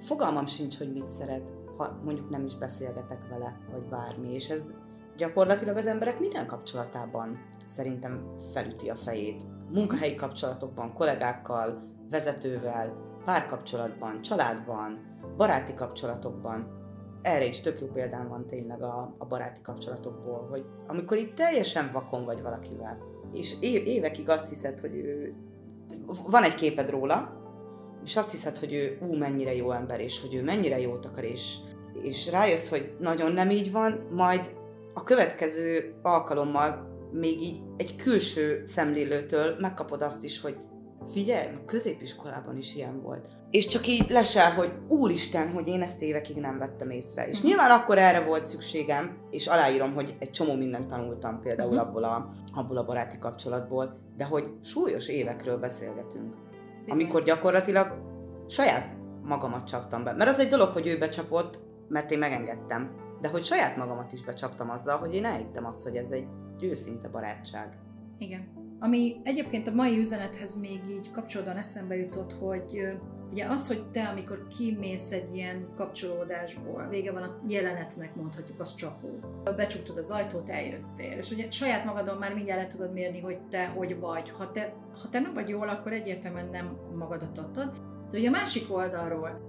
fogalmam 0.00 0.46
sincs, 0.46 0.78
hogy 0.78 0.92
mit 0.92 1.08
szeret, 1.08 1.42
ha 1.76 2.00
mondjuk 2.04 2.30
nem 2.30 2.44
is 2.44 2.56
beszélgetek 2.56 3.28
vele, 3.28 3.56
vagy 3.72 3.82
bármi, 3.82 4.34
és 4.34 4.48
ez 4.48 4.74
gyakorlatilag 5.18 5.76
az 5.76 5.86
emberek 5.86 6.20
minden 6.20 6.46
kapcsolatában 6.46 7.38
szerintem 7.66 8.34
felüti 8.52 8.88
a 8.88 8.96
fejét. 8.96 9.42
Munkahelyi 9.70 10.14
kapcsolatokban, 10.14 10.92
kollégákkal, 10.92 11.82
vezetővel, 12.10 12.96
párkapcsolatban, 13.24 14.22
családban, 14.22 14.98
baráti 15.36 15.74
kapcsolatokban. 15.74 16.76
Erre 17.22 17.44
is 17.44 17.60
tök 17.60 17.80
jó 17.80 17.86
példám 17.86 18.28
van 18.28 18.46
tényleg 18.46 18.82
a, 18.82 19.14
a 19.18 19.26
baráti 19.26 19.60
kapcsolatokból, 19.62 20.46
hogy 20.50 20.64
amikor 20.86 21.16
itt 21.16 21.34
teljesen 21.34 21.90
vakon 21.92 22.24
vagy 22.24 22.42
valakivel, 22.42 22.98
és 23.32 23.54
év, 23.60 23.86
évekig 23.86 24.28
azt 24.28 24.48
hiszed, 24.48 24.80
hogy 24.80 24.94
ő... 24.94 25.34
Van 26.30 26.42
egy 26.42 26.54
képed 26.54 26.90
róla, 26.90 27.36
és 28.04 28.16
azt 28.16 28.30
hiszed, 28.30 28.58
hogy 28.58 28.72
ő 28.72 28.98
ú, 29.00 29.16
mennyire 29.16 29.54
jó 29.54 29.70
ember, 29.70 30.00
és 30.00 30.20
hogy 30.20 30.34
ő 30.34 30.42
mennyire 30.42 30.80
jót 30.80 31.06
akar, 31.06 31.24
és, 31.24 31.56
és 32.02 32.30
rájössz, 32.30 32.68
hogy 32.68 32.96
nagyon 32.98 33.32
nem 33.32 33.50
így 33.50 33.72
van, 33.72 34.06
majd 34.10 34.56
a 34.98 35.02
következő 35.02 35.94
alkalommal 36.02 36.86
még 37.12 37.42
így 37.42 37.60
egy 37.76 37.96
külső 37.96 38.64
szemlélőtől 38.66 39.56
megkapod 39.60 40.02
azt 40.02 40.24
is, 40.24 40.40
hogy 40.40 40.56
figyelj, 41.12 41.46
a 41.46 41.64
középiskolában 41.64 42.56
is 42.56 42.74
ilyen 42.74 43.02
volt. 43.02 43.26
És 43.50 43.66
csak 43.66 43.86
így 43.86 44.10
lesel, 44.10 44.52
hogy 44.52 44.72
úristen, 44.88 45.50
hogy 45.52 45.68
én 45.68 45.82
ezt 45.82 46.02
évekig 46.02 46.36
nem 46.36 46.58
vettem 46.58 46.90
észre. 46.90 47.28
És 47.28 47.42
nyilván 47.42 47.70
akkor 47.70 47.98
erre 47.98 48.20
volt 48.24 48.44
szükségem, 48.44 49.16
és 49.30 49.46
aláírom, 49.46 49.94
hogy 49.94 50.16
egy 50.18 50.30
csomó 50.30 50.54
mindent 50.54 50.86
tanultam 50.88 51.40
például 51.40 51.70
Mhm. 51.70 51.78
abból 51.78 52.04
a, 52.04 52.30
abból 52.54 52.76
a 52.76 52.84
baráti 52.84 53.18
kapcsolatból, 53.18 53.98
de 54.16 54.24
hogy 54.24 54.50
súlyos 54.64 55.08
évekről 55.08 55.58
beszélgetünk. 55.58 56.28
Bizony. 56.84 57.00
Amikor 57.00 57.22
gyakorlatilag 57.22 57.92
saját 58.48 58.96
magamat 59.22 59.66
csaptam 59.66 60.04
be. 60.04 60.12
Mert 60.12 60.30
az 60.30 60.38
egy 60.38 60.48
dolog, 60.48 60.68
hogy 60.72 60.86
ő 60.86 60.98
becsapott, 60.98 61.58
mert 61.88 62.10
én 62.10 62.18
megengedtem. 62.18 63.06
De 63.20 63.28
hogy 63.28 63.44
saját 63.44 63.76
magamat 63.76 64.12
is 64.12 64.24
becsaptam 64.24 64.70
azzal, 64.70 64.98
hogy 64.98 65.14
én 65.14 65.24
elhittem 65.24 65.66
azt, 65.66 65.82
hogy 65.82 65.96
ez 65.96 66.10
egy 66.10 66.26
őszinte 66.60 67.08
barátság. 67.08 67.78
Igen. 68.18 68.48
Ami 68.80 69.20
egyébként 69.22 69.68
a 69.68 69.74
mai 69.74 69.98
üzenethez 69.98 70.60
még 70.60 70.80
így 70.90 71.10
kapcsolódóan 71.10 71.56
eszembe 71.56 71.96
jutott, 71.96 72.32
hogy 72.32 72.98
ugye 73.30 73.46
az, 73.46 73.66
hogy 73.66 73.90
te, 73.90 74.08
amikor 74.08 74.46
kimész 74.46 75.10
egy 75.10 75.34
ilyen 75.34 75.68
kapcsolódásból, 75.76 76.86
vége 76.88 77.12
van 77.12 77.22
a 77.22 77.40
jelenetnek, 77.46 78.14
mondhatjuk, 78.14 78.60
az 78.60 78.74
csapó. 78.74 79.08
Becsukod 79.56 79.98
az 79.98 80.10
ajtót, 80.10 80.48
eljöttél, 80.48 81.18
és 81.18 81.30
ugye 81.30 81.50
saját 81.50 81.84
magadon 81.84 82.16
már 82.16 82.34
mindjárt 82.34 82.60
le 82.60 82.66
tudod 82.66 82.92
mérni, 82.92 83.20
hogy 83.20 83.40
te 83.40 83.66
hogy 83.66 84.00
vagy. 84.00 84.30
Ha 84.30 84.50
te, 84.50 84.72
ha 85.02 85.08
te 85.08 85.20
nem 85.20 85.34
vagy 85.34 85.48
jól, 85.48 85.68
akkor 85.68 85.92
egyértelműen 85.92 86.48
nem 86.48 86.76
magadat 86.94 87.38
adtad. 87.38 87.72
De 88.10 88.18
ugye 88.18 88.28
a 88.28 88.32
másik 88.32 88.74
oldalról 88.74 89.40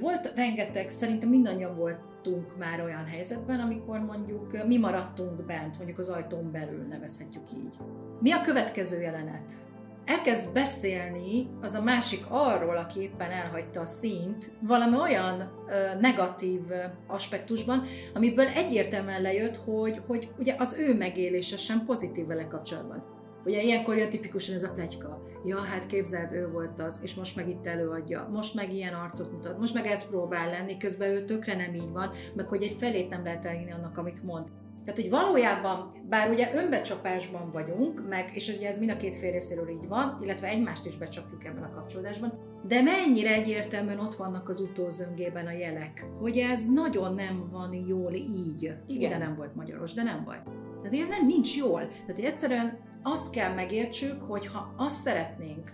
volt 0.00 0.32
rengeteg, 0.34 0.90
szerintem 0.90 1.28
mindannyian 1.28 1.76
voltunk 1.76 2.56
már 2.58 2.80
olyan 2.80 3.04
helyzetben, 3.04 3.60
amikor 3.60 3.98
mondjuk 3.98 4.66
mi 4.66 4.78
maradtunk 4.78 5.46
bent, 5.46 5.76
mondjuk 5.76 5.98
az 5.98 6.08
ajtón 6.08 6.50
belül, 6.52 6.86
nevezhetjük 6.88 7.52
így. 7.52 7.74
Mi 8.20 8.32
a 8.32 8.40
következő 8.40 9.00
jelenet? 9.00 9.52
Elkezd 10.04 10.52
beszélni 10.52 11.48
az 11.60 11.74
a 11.74 11.82
másik 11.82 12.24
arról, 12.28 12.76
aki 12.76 13.00
éppen 13.00 13.30
elhagyta 13.30 13.80
a 13.80 13.86
színt, 13.86 14.50
valami 14.60 14.96
olyan 14.96 15.50
ö, 15.68 16.00
negatív 16.00 16.60
aspektusban, 17.06 17.82
amiből 18.14 18.46
egyértelműen 18.46 19.22
lejött, 19.22 19.56
hogy, 19.56 20.00
hogy 20.06 20.30
ugye 20.38 20.54
az 20.58 20.76
ő 20.78 20.94
megélése 20.96 21.56
sem 21.56 21.84
pozitív 21.84 22.26
vele 22.26 22.46
kapcsolatban. 22.46 23.17
Ugye 23.48 23.62
ilyenkor 23.62 23.96
jön 23.96 24.08
tipikusan 24.08 24.54
ez 24.54 24.62
a 24.62 24.72
plegyka. 24.72 25.22
Ja, 25.44 25.56
hát 25.56 25.86
képzeld, 25.86 26.32
ő 26.32 26.50
volt 26.50 26.80
az, 26.80 27.00
és 27.02 27.14
most 27.14 27.36
meg 27.36 27.48
itt 27.48 27.66
előadja, 27.66 28.28
most 28.32 28.54
meg 28.54 28.72
ilyen 28.72 28.94
arcot 28.94 29.32
mutat, 29.32 29.58
most 29.58 29.74
meg 29.74 29.86
ez 29.86 30.08
próbál 30.08 30.50
lenni, 30.50 30.76
közben 30.76 31.10
ő 31.10 31.24
tökre 31.24 31.56
nem 31.56 31.74
így 31.74 31.90
van, 31.92 32.10
meg 32.34 32.46
hogy 32.46 32.62
egy 32.62 32.76
felét 32.78 33.08
nem 33.08 33.24
lehet 33.24 33.44
elhinni 33.44 33.72
annak, 33.72 33.98
amit 33.98 34.22
mond. 34.22 34.46
Tehát, 34.84 35.00
hogy 35.00 35.10
valójában, 35.10 35.92
bár 36.08 36.30
ugye 36.30 36.54
önbecsapásban 36.54 37.50
vagyunk, 37.52 38.08
meg, 38.08 38.30
és 38.32 38.56
ugye 38.56 38.68
ez 38.68 38.78
mind 38.78 38.90
a 38.90 38.96
két 38.96 39.16
fél 39.16 39.30
részéről 39.30 39.68
így 39.68 39.88
van, 39.88 40.18
illetve 40.22 40.46
egymást 40.48 40.86
is 40.86 40.96
becsapjuk 40.96 41.44
ebben 41.44 41.62
a 41.62 41.74
kapcsolódásban, 41.74 42.32
de 42.66 42.82
mennyire 42.82 43.32
egyértelműen 43.32 44.00
ott 44.00 44.14
vannak 44.14 44.48
az 44.48 44.60
utózöngében 44.60 45.46
a 45.46 45.52
jelek, 45.52 46.06
hogy 46.20 46.38
ez 46.38 46.72
nagyon 46.72 47.14
nem 47.14 47.48
van 47.50 47.74
jól 47.74 48.12
így. 48.12 48.74
Igen. 48.86 49.10
De 49.10 49.18
nem 49.18 49.36
volt 49.36 49.54
magyaros, 49.54 49.92
de 49.92 50.02
nem 50.02 50.24
baj. 50.24 50.42
Tehát 50.88 51.04
ez 51.04 51.10
nem 51.18 51.26
nincs 51.26 51.56
jól. 51.56 51.88
Tehát 51.88 52.18
egyszerűen 52.18 52.78
azt 53.02 53.32
kell 53.32 53.54
megértsük, 53.54 54.22
hogy 54.22 54.46
ha 54.46 54.74
azt 54.76 55.02
szeretnénk, 55.02 55.72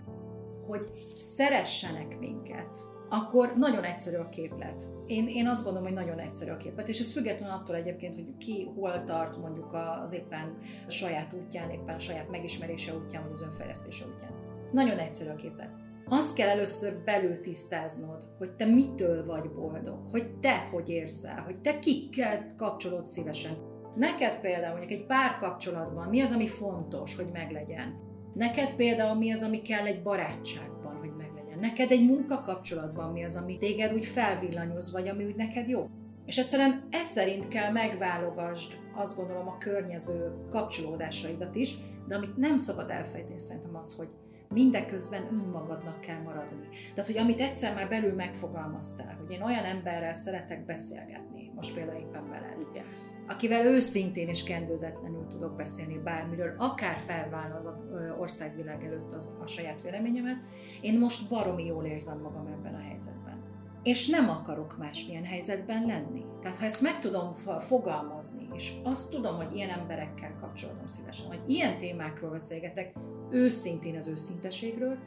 hogy 0.67 0.87
szeressenek 1.17 2.19
minket, 2.19 2.77
akkor 3.09 3.53
nagyon 3.57 3.83
egyszerű 3.83 4.15
a 4.15 4.29
képlet. 4.29 4.83
Én, 5.05 5.27
én 5.27 5.47
azt 5.47 5.63
gondolom, 5.63 5.87
hogy 5.87 5.97
nagyon 5.97 6.19
egyszerű 6.19 6.51
a 6.51 6.57
képlet, 6.57 6.87
és 6.87 6.99
ez 6.99 7.11
független 7.11 7.49
attól 7.49 7.75
egyébként, 7.75 8.15
hogy 8.15 8.37
ki 8.37 8.71
hol 8.75 9.03
tart 9.03 9.37
mondjuk 9.37 9.73
az 10.03 10.13
éppen 10.13 10.57
a 10.87 10.91
saját 10.91 11.33
útján, 11.33 11.69
éppen 11.69 11.95
a 11.95 11.99
saját 11.99 12.29
megismerése 12.29 12.95
útján, 12.95 13.23
vagy 13.23 13.31
az 13.31 13.41
önfejlesztése 13.41 14.05
útján. 14.13 14.31
Nagyon 14.71 14.97
egyszerű 14.97 15.29
a 15.29 15.35
képlet. 15.35 15.69
Azt 16.05 16.35
kell 16.35 16.49
először 16.49 17.03
belül 17.03 17.41
tisztáznod, 17.41 18.27
hogy 18.37 18.55
te 18.55 18.65
mitől 18.65 19.25
vagy 19.25 19.49
boldog, 19.51 20.09
hogy 20.11 20.39
te 20.39 20.69
hogy 20.71 20.89
érzel, 20.89 21.41
hogy 21.41 21.61
te 21.61 21.79
kikkel 21.79 22.53
kapcsolódsz 22.57 23.11
szívesen. 23.11 23.74
Neked 23.95 24.39
például 24.39 24.77
mondjuk 24.77 24.99
egy 24.99 25.05
párkapcsolatban 25.05 26.07
mi 26.07 26.21
az, 26.21 26.31
ami 26.31 26.47
fontos, 26.47 27.15
hogy 27.15 27.29
meglegyen? 27.33 27.99
Neked 28.33 28.71
például 28.75 29.17
mi 29.17 29.31
az, 29.31 29.41
ami 29.41 29.61
kell 29.61 29.85
egy 29.85 30.01
barátságban, 30.01 30.95
hogy 30.95 31.11
meglegyen? 31.17 31.59
Neked 31.59 31.91
egy 31.91 32.05
munkakapcsolatban 32.05 33.11
mi 33.11 33.23
az, 33.23 33.35
ami 33.35 33.57
téged 33.57 33.93
úgy 33.93 34.05
felvillanyoz, 34.05 34.91
vagy 34.91 35.07
ami 35.07 35.25
úgy 35.25 35.35
neked 35.35 35.67
jó? 35.67 35.89
És 36.25 36.37
egyszerűen 36.37 36.87
ez 36.91 37.07
szerint 37.07 37.47
kell 37.47 37.71
megválogasd, 37.71 38.77
azt 38.95 39.17
gondolom, 39.17 39.47
a 39.47 39.57
környező 39.57 40.31
kapcsolódásaidat 40.51 41.55
is, 41.55 41.75
de 42.07 42.15
amit 42.15 42.37
nem 42.37 42.57
szabad 42.57 42.89
elfejteni 42.89 43.39
szerintem 43.39 43.75
az, 43.75 43.95
hogy 43.97 44.09
mindeközben 44.49 45.27
önmagadnak 45.31 45.99
kell 45.99 46.21
maradni. 46.21 46.67
Tehát, 46.93 47.11
hogy 47.11 47.17
amit 47.17 47.41
egyszer 47.41 47.73
már 47.73 47.89
belül 47.89 48.13
megfogalmaztál, 48.13 49.15
hogy 49.15 49.31
én 49.31 49.41
olyan 49.41 49.63
emberrel 49.63 50.13
szeretek 50.13 50.65
beszélgetni, 50.65 51.51
most 51.55 51.73
például 51.73 51.99
éppen 51.99 52.29
veled, 52.29 52.57
Igen. 52.71 52.85
Akivel 53.27 53.65
őszintén 53.65 54.27
és 54.27 54.43
kendőzetlenül 54.43 55.27
tudok 55.27 55.55
beszélni 55.55 55.97
bármiről, 56.03 56.55
akár 56.57 56.97
felvállalva 57.05 57.83
országvilág 58.19 58.83
előtt 58.83 59.13
az, 59.13 59.35
a 59.43 59.47
saját 59.47 59.81
véleményemet, 59.81 60.37
én 60.81 60.99
most 60.99 61.29
baromi 61.29 61.65
jól 61.65 61.85
érzem 61.85 62.19
magam 62.19 62.47
ebben 62.47 62.73
a 62.73 62.87
helyzetben. 62.87 63.43
És 63.83 64.07
nem 64.07 64.29
akarok 64.29 64.77
másmilyen 64.77 65.23
helyzetben 65.23 65.85
lenni. 65.85 66.25
Tehát 66.41 66.57
ha 66.57 66.63
ezt 66.63 66.81
meg 66.81 66.99
tudom 66.99 67.33
fogalmazni, 67.59 68.47
és 68.53 68.71
azt 68.83 69.11
tudom, 69.11 69.35
hogy 69.35 69.55
ilyen 69.55 69.69
emberekkel 69.69 70.35
kapcsolódom 70.41 70.87
szívesen, 70.87 71.27
hogy 71.27 71.39
ilyen 71.47 71.77
témákról 71.77 72.29
beszélgetek, 72.29 72.95
őszintén 73.31 73.95
az 73.95 74.07
őszinteségről, 74.07 74.97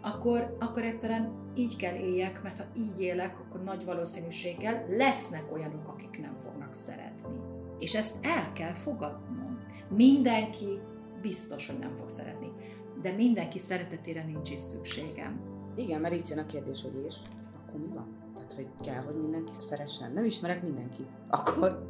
akkor, 0.00 0.56
akkor 0.60 0.82
egyszerűen 0.82 1.52
így 1.54 1.76
kell 1.76 1.94
éljek, 1.94 2.42
mert 2.42 2.58
ha 2.58 2.64
így 2.76 3.00
élek, 3.00 3.38
akkor 3.38 3.62
nagy 3.62 3.84
valószínűséggel 3.84 4.86
lesznek 4.88 5.52
olyanok, 5.52 5.88
akik 5.88 6.20
nem 6.20 6.36
fognak 6.36 6.74
szeretni. 6.74 7.45
És 7.78 7.94
ezt 7.94 8.24
el 8.24 8.52
kell 8.52 8.74
fogadnom. 8.74 9.58
Mindenki 9.88 10.80
biztos, 11.20 11.66
hogy 11.66 11.78
nem 11.78 11.94
fog 11.94 12.08
szeretni, 12.08 12.52
de 13.02 13.12
mindenki 13.12 13.58
szeretetére 13.58 14.24
nincs 14.24 14.50
is 14.50 14.58
szükségem. 14.58 15.40
Igen, 15.74 16.00
mert 16.00 16.14
itt 16.14 16.28
jön 16.28 16.38
a 16.38 16.46
kérdés, 16.46 16.82
hogy 16.82 17.04
és 17.06 17.14
akkor 17.66 17.80
mi 17.80 17.94
van? 17.94 18.16
Tehát 18.34 18.52
hogy 18.52 18.68
kell, 18.80 19.02
hogy 19.02 19.20
mindenki 19.20 19.52
szeressen. 19.58 20.12
Nem 20.12 20.24
ismerek 20.24 20.62
mindenkit. 20.62 21.08
Akkor. 21.28 21.86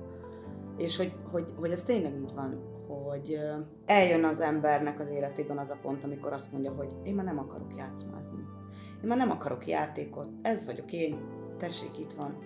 És 0.77 0.97
hogy, 0.97 1.13
hogy, 1.31 1.53
hogy 1.57 1.71
ez 1.71 1.83
tényleg 1.83 2.17
így 2.17 2.35
van, 2.35 2.75
hogy 2.89 3.39
eljön 3.87 4.25
az 4.25 4.41
embernek 4.41 5.01
az 5.01 5.09
életében 5.09 5.59
az 5.59 5.71
a 5.71 5.79
pont, 5.83 6.05
amikor 6.05 6.33
azt 6.33 6.53
mondja, 6.53 6.73
hogy 6.73 6.95
én 7.03 7.15
már 7.15 7.25
nem 7.25 7.39
akarok 7.39 7.75
játszmázni. 7.77 8.39
Én 9.03 9.09
már 9.09 9.19
nem 9.19 9.31
akarok 9.31 9.67
játékot, 9.67 10.29
ez 10.43 10.65
vagyok 10.65 10.93
én, 10.93 11.19
tessék, 11.59 11.99
itt 11.99 12.13
van. 12.13 12.39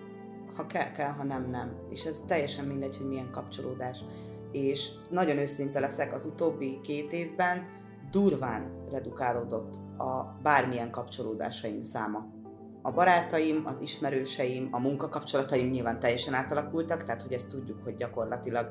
Ha 0.55 0.65
kell, 0.65 0.91
kell, 0.91 1.11
ha 1.11 1.23
nem, 1.23 1.49
nem. 1.49 1.75
És 1.89 2.05
ez 2.05 2.19
teljesen 2.27 2.65
mindegy, 2.65 2.97
hogy 2.97 3.07
milyen 3.07 3.31
kapcsolódás. 3.31 4.03
És 4.51 4.89
nagyon 5.09 5.37
őszinte 5.37 5.79
leszek, 5.79 6.13
az 6.13 6.25
utóbbi 6.25 6.79
két 6.83 7.11
évben 7.11 7.79
durván 8.11 8.71
redukálódott 8.91 9.75
a 9.97 10.37
bármilyen 10.43 10.91
kapcsolódásaim 10.91 11.83
száma. 11.83 12.25
A 12.81 12.91
barátaim, 12.91 13.61
az 13.65 13.79
ismerőseim, 13.81 14.67
a 14.71 14.79
munkakapcsolataim 14.79 15.69
nyilván 15.69 15.99
teljesen 15.99 16.33
átalakultak, 16.33 17.03
tehát 17.03 17.21
hogy 17.21 17.33
ezt 17.33 17.49
tudjuk, 17.49 17.83
hogy 17.83 17.95
gyakorlatilag 17.95 18.67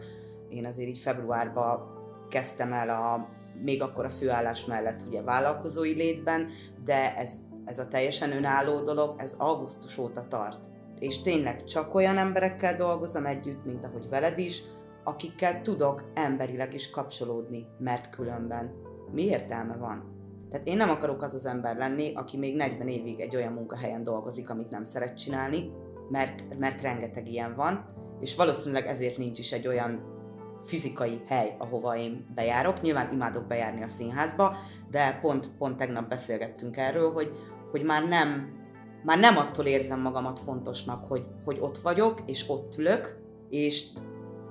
én 0.49 0.67
azért 0.67 0.89
így 0.89 0.99
februárban 0.99 1.99
kezdtem 2.29 2.73
el 2.73 2.91
a 2.91 3.29
még 3.63 3.83
akkor 3.83 4.05
a 4.05 4.11
főállás 4.11 4.65
mellett 4.65 5.05
ugye 5.07 5.23
vállalkozói 5.23 5.93
létben, 5.93 6.49
de 6.85 7.17
ez, 7.17 7.31
ez 7.65 7.79
a 7.79 7.89
teljesen 7.89 8.33
önálló 8.33 8.81
dolog, 8.81 9.15
ez 9.19 9.35
augusztus 9.39 9.99
óta 9.99 10.29
tart. 10.29 10.70
És 11.01 11.23
tényleg 11.23 11.65
csak 11.65 11.95
olyan 11.95 12.17
emberekkel 12.17 12.77
dolgozom 12.77 13.27
együtt, 13.27 13.65
mint 13.65 13.85
ahogy 13.85 14.09
veled 14.09 14.39
is, 14.39 14.63
akikkel 15.05 15.63
tudok 15.63 16.11
emberileg 16.15 16.75
is 16.75 16.91
kapcsolódni, 16.91 17.67
mert 17.79 18.11
különben 18.11 18.73
mi 19.13 19.23
értelme 19.23 19.77
van? 19.77 20.19
Tehát 20.51 20.67
én 20.67 20.77
nem 20.77 20.91
akarok 20.91 21.23
az 21.23 21.35
az 21.35 21.47
ember 21.47 21.77
lenni, 21.77 22.15
aki 22.15 22.37
még 22.37 22.57
40 22.57 22.89
évig 22.89 23.21
egy 23.21 23.37
olyan 23.37 23.53
munkahelyen 23.53 24.03
dolgozik, 24.03 24.51
amit 24.51 24.71
nem 24.71 24.85
szeret 24.85 25.17
csinálni, 25.17 25.71
mert, 26.11 26.59
mert 26.59 26.83
rengeteg 26.83 27.29
ilyen 27.29 27.55
van, 27.55 27.85
és 28.21 28.37
valószínűleg 28.37 28.87
ezért 28.87 29.17
nincs 29.17 29.39
is 29.39 29.53
egy 29.53 29.67
olyan 29.67 30.19
fizikai 30.65 31.23
hely, 31.27 31.57
ahova 31.59 31.97
én 31.97 32.27
bejárok. 32.35 32.81
Nyilván 32.81 33.13
imádok 33.13 33.47
bejárni 33.47 33.83
a 33.83 33.89
színházba, 33.89 34.57
de 34.91 35.19
pont, 35.21 35.51
pont 35.59 35.77
tegnap 35.77 36.09
beszélgettünk 36.09 36.77
erről, 36.77 37.13
hogy, 37.13 37.33
hogy 37.71 37.83
már 37.83 38.09
nem 38.09 38.60
már 39.03 39.19
nem 39.19 39.37
attól 39.37 39.67
érzem 39.67 40.01
magamat 40.01 40.39
fontosnak, 40.39 41.05
hogy, 41.05 41.25
hogy 41.45 41.59
ott 41.61 41.79
vagyok, 41.79 42.23
és 42.27 42.45
ott 42.49 42.79
ülök, 42.79 43.19
és 43.49 43.87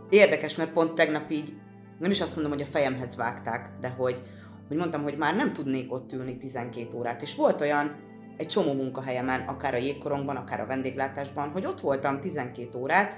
érdekes, 0.09 0.55
mert 0.55 0.73
pont 0.73 0.95
tegnap 0.95 1.31
így, 1.31 1.53
nem 1.99 2.11
is 2.11 2.21
azt 2.21 2.35
mondom, 2.35 2.53
hogy 2.53 2.61
a 2.61 2.71
fejemhez 2.71 3.15
vágták, 3.15 3.69
de 3.81 3.89
hogy, 3.89 4.23
hogy 4.67 4.77
mondtam, 4.77 5.03
hogy 5.03 5.17
már 5.17 5.35
nem 5.35 5.53
tudnék 5.53 5.91
ott 5.93 6.13
ülni 6.13 6.37
12 6.37 6.97
órát. 6.97 7.21
És 7.21 7.35
volt 7.35 7.61
olyan 7.61 7.95
egy 8.37 8.47
csomó 8.47 8.73
munkahelyemen, 8.73 9.41
akár 9.41 9.73
a 9.73 9.77
jégkorongban, 9.77 10.35
akár 10.35 10.59
a 10.59 10.65
vendéglátásban, 10.65 11.49
hogy 11.49 11.65
ott 11.65 11.79
voltam 11.79 12.19
12 12.19 12.79
órát, 12.79 13.17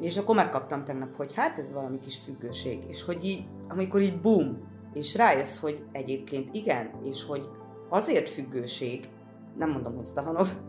és 0.00 0.16
akkor 0.16 0.36
megkaptam 0.36 0.84
tegnap, 0.84 1.16
hogy 1.16 1.34
hát 1.34 1.58
ez 1.58 1.72
valami 1.72 1.98
kis 1.98 2.16
függőség, 2.16 2.78
és 2.88 3.04
hogy 3.04 3.24
így, 3.24 3.44
amikor 3.68 4.00
így 4.00 4.20
bum, 4.20 4.72
és 4.92 5.16
rájössz, 5.16 5.58
hogy 5.58 5.84
egyébként 5.92 6.48
igen, 6.52 6.90
és 7.02 7.24
hogy 7.24 7.48
azért 7.88 8.28
függőség, 8.28 9.08
nem 9.56 9.70
mondom, 9.70 9.96
hogy 9.96 10.06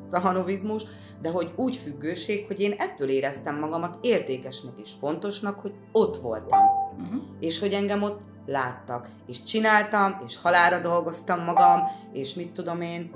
stahanovizmus, 0.07 0.83
de 1.21 1.29
hogy 1.29 1.51
úgy 1.55 1.75
függőség, 1.77 2.45
hogy 2.47 2.59
én 2.59 2.73
ettől 2.77 3.09
éreztem 3.09 3.59
magamat 3.59 3.97
értékesnek 4.01 4.73
és 4.83 4.91
fontosnak, 4.99 5.59
hogy 5.59 5.73
ott 5.91 6.17
voltam. 6.17 6.59
Uh-huh. 6.99 7.21
És 7.39 7.59
hogy 7.59 7.73
engem 7.73 8.03
ott 8.03 8.21
láttak, 8.45 9.09
és 9.27 9.43
csináltam, 9.43 10.21
és 10.27 10.41
halára 10.41 10.79
dolgoztam 10.79 11.43
magam, 11.43 11.79
és 12.11 12.33
mit 12.33 12.51
tudom 12.51 12.81
én, 12.81 13.11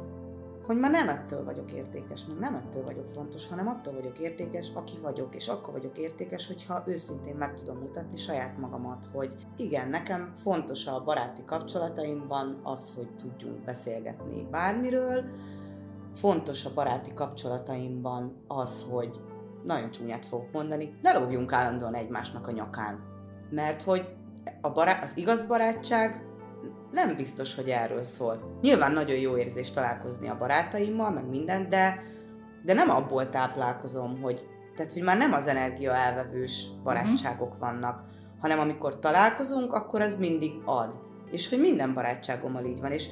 hogy 0.69 0.77
már 0.77 0.91
nem 0.91 1.09
ettől 1.09 1.43
vagyok 1.43 1.71
értékes, 1.71 2.25
meg 2.25 2.39
nem 2.39 2.55
ettől 2.55 2.83
vagyok 2.83 3.07
fontos, 3.07 3.47
hanem 3.47 3.67
attól 3.67 3.93
vagyok 3.93 4.19
értékes, 4.19 4.71
aki 4.73 4.97
vagyok, 5.01 5.35
és 5.35 5.47
akkor 5.47 5.73
vagyok 5.73 5.97
értékes, 5.97 6.47
hogyha 6.47 6.83
őszintén 6.87 7.35
meg 7.35 7.53
tudom 7.53 7.77
mutatni 7.77 8.17
saját 8.17 8.57
magamat, 8.57 9.07
hogy 9.13 9.35
igen, 9.57 9.89
nekem 9.89 10.31
fontos 10.33 10.87
a 10.87 11.03
baráti 11.03 11.43
kapcsolataimban 11.45 12.59
az, 12.63 12.93
hogy 12.95 13.09
tudjunk 13.15 13.63
beszélgetni 13.63 14.47
bármiről, 14.51 15.23
fontos 16.19 16.65
a 16.65 16.73
baráti 16.73 17.13
kapcsolataimban 17.13 18.43
az, 18.47 18.85
hogy 18.89 19.19
nagyon 19.63 19.91
csúnyát 19.91 20.25
fogok 20.25 20.51
mondani, 20.51 20.93
ne 21.01 21.19
lógjunk 21.19 21.53
állandóan 21.53 21.95
egymásnak 21.95 22.47
a 22.47 22.51
nyakán. 22.51 22.99
Mert 23.49 23.81
hogy 23.81 24.09
a 24.61 24.69
bará- 24.69 25.03
az 25.03 25.11
igaz 25.15 25.43
barátság 25.47 26.25
nem 26.91 27.15
biztos, 27.15 27.55
hogy 27.55 27.69
erről 27.69 28.03
szól. 28.03 28.57
Nyilván 28.61 28.91
nagyon 28.91 29.17
jó 29.17 29.37
érzés 29.37 29.71
találkozni 29.71 30.29
a 30.29 30.37
barátaimmal, 30.37 31.11
meg 31.11 31.29
minden, 31.29 31.69
de, 31.69 32.03
de 32.63 32.73
nem 32.73 32.89
abból 32.89 33.29
táplálkozom, 33.29 34.21
hogy, 34.21 34.47
tehát, 34.75 34.93
hogy 34.93 35.01
már 35.01 35.17
nem 35.17 35.33
az 35.33 35.47
energia 35.47 35.93
elvevős 35.95 36.67
barátságok 36.83 37.53
uh-huh. 37.53 37.59
vannak, 37.59 38.03
hanem 38.39 38.59
amikor 38.59 38.99
találkozunk, 38.99 39.73
akkor 39.73 40.01
az 40.01 40.17
mindig 40.17 40.51
ad. 40.65 40.99
És 41.31 41.49
hogy 41.49 41.59
minden 41.59 41.93
barátságommal 41.93 42.65
így 42.65 42.79
van. 42.79 42.91
És 42.91 43.07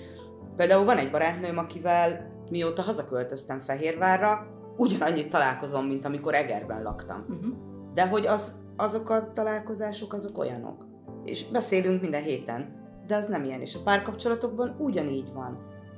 például 0.56 0.86
van 0.86 0.98
egy 0.98 1.12
barátnőm, 1.12 1.58
akivel 1.58 2.36
mióta 2.50 2.82
hazaköltöztem 2.82 3.60
Fehérvárra, 3.60 4.48
ugyanannyit 4.78 5.30
találkozom, 5.30 5.86
mint 5.86 6.06
amikor 6.06 6.34
Egerben 6.34 6.84
laktam. 6.84 7.26
Uh-huh. 7.30 7.56
De 7.94 8.08
hogy 8.08 8.26
az, 8.26 8.56
azok 8.76 9.10
a 9.10 9.32
találkozások, 9.34 10.14
azok 10.14 10.38
olyanok. 10.38 10.86
És 11.24 11.48
beszélünk 11.48 12.02
minden 12.02 12.24
héten, 12.24 12.86
de 13.08 13.16
az 13.16 13.28
nem 13.28 13.44
ilyen. 13.44 13.62
És 13.62 13.76
a 13.76 13.84
párkapcsolatokban 13.84 14.76
ugyanígy 14.80 15.34
van, 15.34 15.58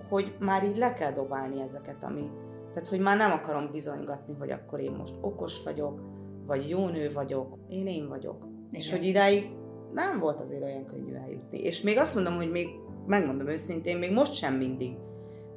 hogy 0.10 0.36
már 0.40 0.64
így 0.64 0.78
le 0.78 0.94
kell 0.94 1.12
dobálni 1.12 1.62
ezeket, 1.62 2.04
ami... 2.04 2.30
Tehát, 2.74 2.88
hogy 2.88 3.00
már 3.00 3.18
nem 3.18 3.32
akarom 3.32 3.72
bizonygatni, 3.72 4.36
hogy 4.40 4.52
akkor 4.52 4.80
én 4.80 4.92
most 4.92 5.16
okos 5.22 5.64
vagyok, 5.64 6.02
vagy 6.46 6.70
jó 6.70 6.88
nő 6.88 7.12
vagyok, 7.14 7.58
én 7.68 7.88
én 7.88 8.08
vagyok. 8.08 8.38
Igen. 8.38 8.80
És 8.80 8.92
hogy 8.92 9.04
idáig 9.04 9.50
nem 9.94 10.20
volt 10.20 10.42
azért 10.42 10.64
olyan 10.64 10.86
könnyű 10.86 11.14
eljutni. 11.14 11.60
És 11.60 11.82
még 11.82 11.98
azt 11.98 12.16
mondom, 12.16 12.36
hogy 12.36 12.52
még, 12.52 12.68
megmondom 13.06 13.48
őszintén, 13.48 13.98
még 13.98 14.14
most 14.14 14.34
sem 14.34 14.54
mindig, 14.54 14.98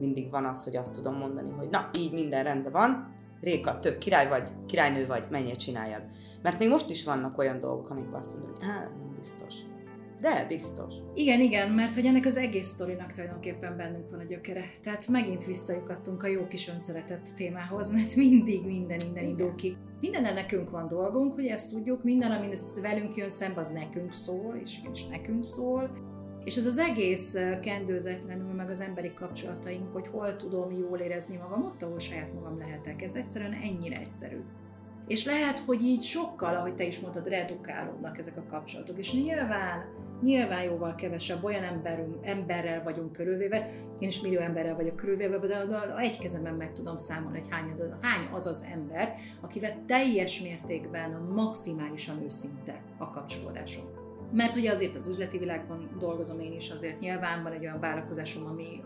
mindig 0.02 0.30
van 0.30 0.44
az, 0.44 0.64
hogy 0.64 0.76
azt 0.76 0.94
tudom 0.94 1.14
mondani, 1.14 1.50
hogy 1.50 1.68
na, 1.68 1.90
így 1.98 2.12
minden 2.12 2.44
rendben 2.44 2.72
van, 2.72 3.20
Réka, 3.40 3.78
több 3.78 3.98
király 3.98 4.28
vagy, 4.28 4.48
királynő 4.66 5.06
vagy, 5.06 5.24
menjél 5.30 5.56
csináljad. 5.56 6.02
Mert 6.42 6.58
még 6.58 6.68
most 6.68 6.90
is 6.90 7.04
vannak 7.04 7.38
olyan 7.38 7.58
dolgok, 7.58 7.90
amikor 7.90 8.18
azt 8.18 8.32
mondom, 8.32 8.50
hogy 8.50 8.64
hát 8.64 8.90
nem 8.98 9.14
biztos. 9.18 9.54
De, 10.20 10.44
biztos. 10.48 10.94
Igen, 11.14 11.40
igen, 11.40 11.70
mert 11.70 11.94
hogy 11.94 12.06
ennek 12.06 12.24
az 12.24 12.36
egész 12.36 12.66
sztorinak 12.66 13.10
tulajdonképpen 13.10 13.76
bennünk 13.76 14.10
van 14.10 14.20
a 14.20 14.24
gyökere. 14.24 14.64
Tehát 14.82 15.08
megint 15.08 15.44
visszajukadtunk 15.44 16.22
a 16.22 16.26
jó 16.26 16.46
kis 16.46 16.68
önszeretett 16.68 17.28
témához, 17.36 17.92
mert 17.92 18.16
mindig 18.16 18.64
minden 18.64 19.00
minden 19.04 19.24
indul 19.24 19.54
ki. 19.54 19.76
Minden 20.00 20.34
nekünk 20.34 20.70
van 20.70 20.88
dolgunk, 20.88 21.34
hogy 21.34 21.46
ezt 21.46 21.70
tudjuk, 21.70 22.04
minden, 22.04 22.30
ami 22.30 22.56
velünk 22.80 23.14
jön 23.14 23.30
szembe, 23.30 23.60
az 23.60 23.70
nekünk 23.70 24.12
szól, 24.12 24.60
és 24.62 24.78
is 24.92 25.06
nekünk 25.06 25.44
szól. 25.44 26.11
És 26.44 26.56
ez 26.56 26.66
az 26.66 26.78
egész 26.78 27.36
kendőzetlenül, 27.62 28.52
meg 28.52 28.70
az 28.70 28.80
emberi 28.80 29.14
kapcsolataink, 29.14 29.92
hogy 29.92 30.06
hol 30.10 30.36
tudom 30.36 30.72
jól 30.72 30.98
érezni 30.98 31.36
magam, 31.36 31.64
ott, 31.64 31.82
ahol 31.82 31.98
saját 31.98 32.34
magam 32.34 32.58
lehetek. 32.58 33.02
Ez 33.02 33.14
egyszerűen 33.14 33.52
ennyire 33.52 34.00
egyszerű. 34.00 34.40
És 35.06 35.24
lehet, 35.24 35.58
hogy 35.58 35.82
így 35.82 36.02
sokkal, 36.02 36.54
ahogy 36.54 36.74
te 36.74 36.84
is 36.84 37.00
mondtad, 37.00 37.28
redukálódnak 37.28 38.18
ezek 38.18 38.36
a 38.36 38.46
kapcsolatok. 38.50 38.98
És 38.98 39.12
nyilván, 39.12 39.84
nyilván 40.22 40.62
jóval 40.62 40.94
kevesebb 40.94 41.44
olyan 41.44 41.62
emberünk, 41.62 42.26
emberrel 42.26 42.82
vagyunk 42.82 43.12
körülvéve, 43.12 43.70
én 43.98 44.08
is 44.08 44.20
millió 44.20 44.40
emberrel 44.40 44.74
vagyok 44.74 44.96
körülvéve, 44.96 45.38
de 45.38 45.96
egy 45.96 46.18
kezemben 46.18 46.54
meg 46.54 46.72
tudom 46.72 46.96
számolni, 46.96 47.38
hogy 47.38 47.48
hány 47.50 47.70
az, 47.78 47.92
hány 48.00 48.28
az 48.32 48.46
az 48.46 48.64
ember, 48.72 49.14
akivel 49.40 49.84
teljes 49.86 50.40
mértékben, 50.40 51.10
maximálisan 51.10 52.22
őszinte 52.22 52.82
a 52.98 53.10
kapcsolódásom. 53.10 54.01
Mert 54.32 54.56
ugye 54.56 54.70
azért 54.70 54.96
az 54.96 55.06
üzleti 55.06 55.38
világban 55.38 55.96
dolgozom 55.98 56.40
én 56.40 56.52
is, 56.52 56.70
azért 56.70 57.00
nyilván 57.00 57.42
van 57.42 57.52
egy 57.52 57.64
olyan 57.64 57.80
vállalkozásom, 57.80 58.46
ami 58.46 58.80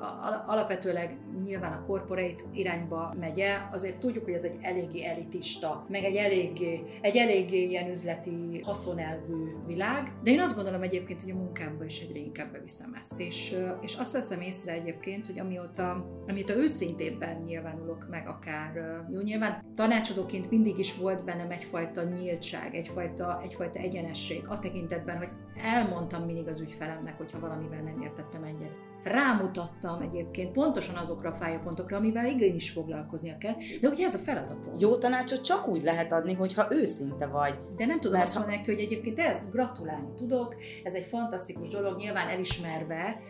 alapvetőleg 0.46 1.18
nyilván 1.44 1.72
a 1.72 1.84
corporate 1.86 2.44
irányba 2.52 3.14
megy 3.20 3.38
el, 3.38 3.68
azért 3.72 3.98
tudjuk, 3.98 4.24
hogy 4.24 4.32
ez 4.32 4.44
egy 4.44 4.56
eléggé 4.60 5.04
elitista, 5.04 5.86
meg 5.88 6.04
egy 6.04 6.16
eléggé, 6.16 6.82
egy 7.00 7.16
eléggé 7.16 7.62
ilyen 7.62 7.90
üzleti 7.90 8.60
haszonelvű 8.62 9.34
világ, 9.66 10.12
de 10.22 10.30
én 10.30 10.40
azt 10.40 10.54
gondolom 10.54 10.82
egyébként, 10.82 11.22
hogy 11.22 11.30
a 11.30 11.34
munkámban 11.34 11.86
is 11.86 12.00
egyre 12.00 12.18
inkább 12.18 12.52
beviszem 12.52 12.94
ezt, 12.94 13.20
és, 13.20 13.56
és 13.80 13.94
azt 13.94 14.12
veszem 14.12 14.40
észre 14.40 14.72
egyébként, 14.72 15.26
hogy 15.26 15.38
amióta, 15.38 16.06
amióta 16.26 16.56
őszintébben 16.56 17.42
nyilvánulok 17.42 18.06
meg 18.10 18.28
akár, 18.28 19.04
jó 19.12 19.20
nyilván 19.20 19.64
tanácsadóként 19.74 20.50
mindig 20.50 20.78
is 20.78 20.96
volt 20.96 21.24
bennem 21.24 21.50
egyfajta 21.50 22.02
nyíltság, 22.02 22.74
egyfajta, 22.74 23.40
egyfajta 23.42 23.78
egyenesség 23.78 24.44
a 24.48 24.58
tekintetben, 24.58 25.16
hogy 25.16 25.28
elmondtam 25.62 26.24
mindig 26.24 26.48
az 26.48 26.60
ügyfelemnek, 26.60 27.16
hogyha 27.16 27.40
valamivel 27.40 27.82
nem 27.82 28.00
értettem 28.02 28.42
egyet. 28.42 28.76
Rámutattam 29.04 30.00
egyébként 30.00 30.52
pontosan 30.52 30.94
azokra 30.94 31.30
a 31.30 31.34
fájapontokra, 31.34 31.96
amivel 31.96 32.26
igenis 32.26 32.70
foglalkoznia 32.70 33.38
kell, 33.38 33.54
de 33.80 33.88
ugye 33.88 34.04
ez 34.04 34.14
a 34.14 34.18
feladatom. 34.18 34.74
Jó 34.78 34.96
tanácsot 34.96 35.44
csak 35.44 35.68
úgy 35.68 35.82
lehet 35.82 36.12
adni, 36.12 36.34
hogyha 36.34 36.66
őszinte 36.70 37.26
vagy. 37.26 37.58
De 37.76 37.86
nem 37.86 38.00
tudom 38.00 38.16
Mert 38.16 38.28
azt 38.28 38.38
mondani, 38.38 38.56
ha... 38.56 38.64
hogy 38.64 38.80
egyébként 38.80 39.18
ezt 39.18 39.50
gratulálni 39.50 40.14
tudok, 40.16 40.54
ez 40.84 40.94
egy 40.94 41.04
fantasztikus 41.04 41.68
dolog, 41.68 41.96
nyilván 41.96 42.28
elismerve, 42.28 43.20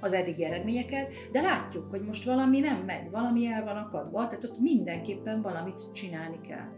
az 0.00 0.12
eddigi 0.12 0.44
eredményeket, 0.44 1.12
de 1.32 1.40
látjuk, 1.40 1.90
hogy 1.90 2.02
most 2.02 2.24
valami 2.24 2.60
nem 2.60 2.82
megy, 2.86 3.10
valami 3.10 3.46
el 3.46 3.64
van 3.64 3.76
akadva, 3.76 4.26
tehát 4.26 4.44
ott 4.44 4.58
mindenképpen 4.58 5.42
valamit 5.42 5.92
csinálni 5.92 6.40
kell. 6.40 6.68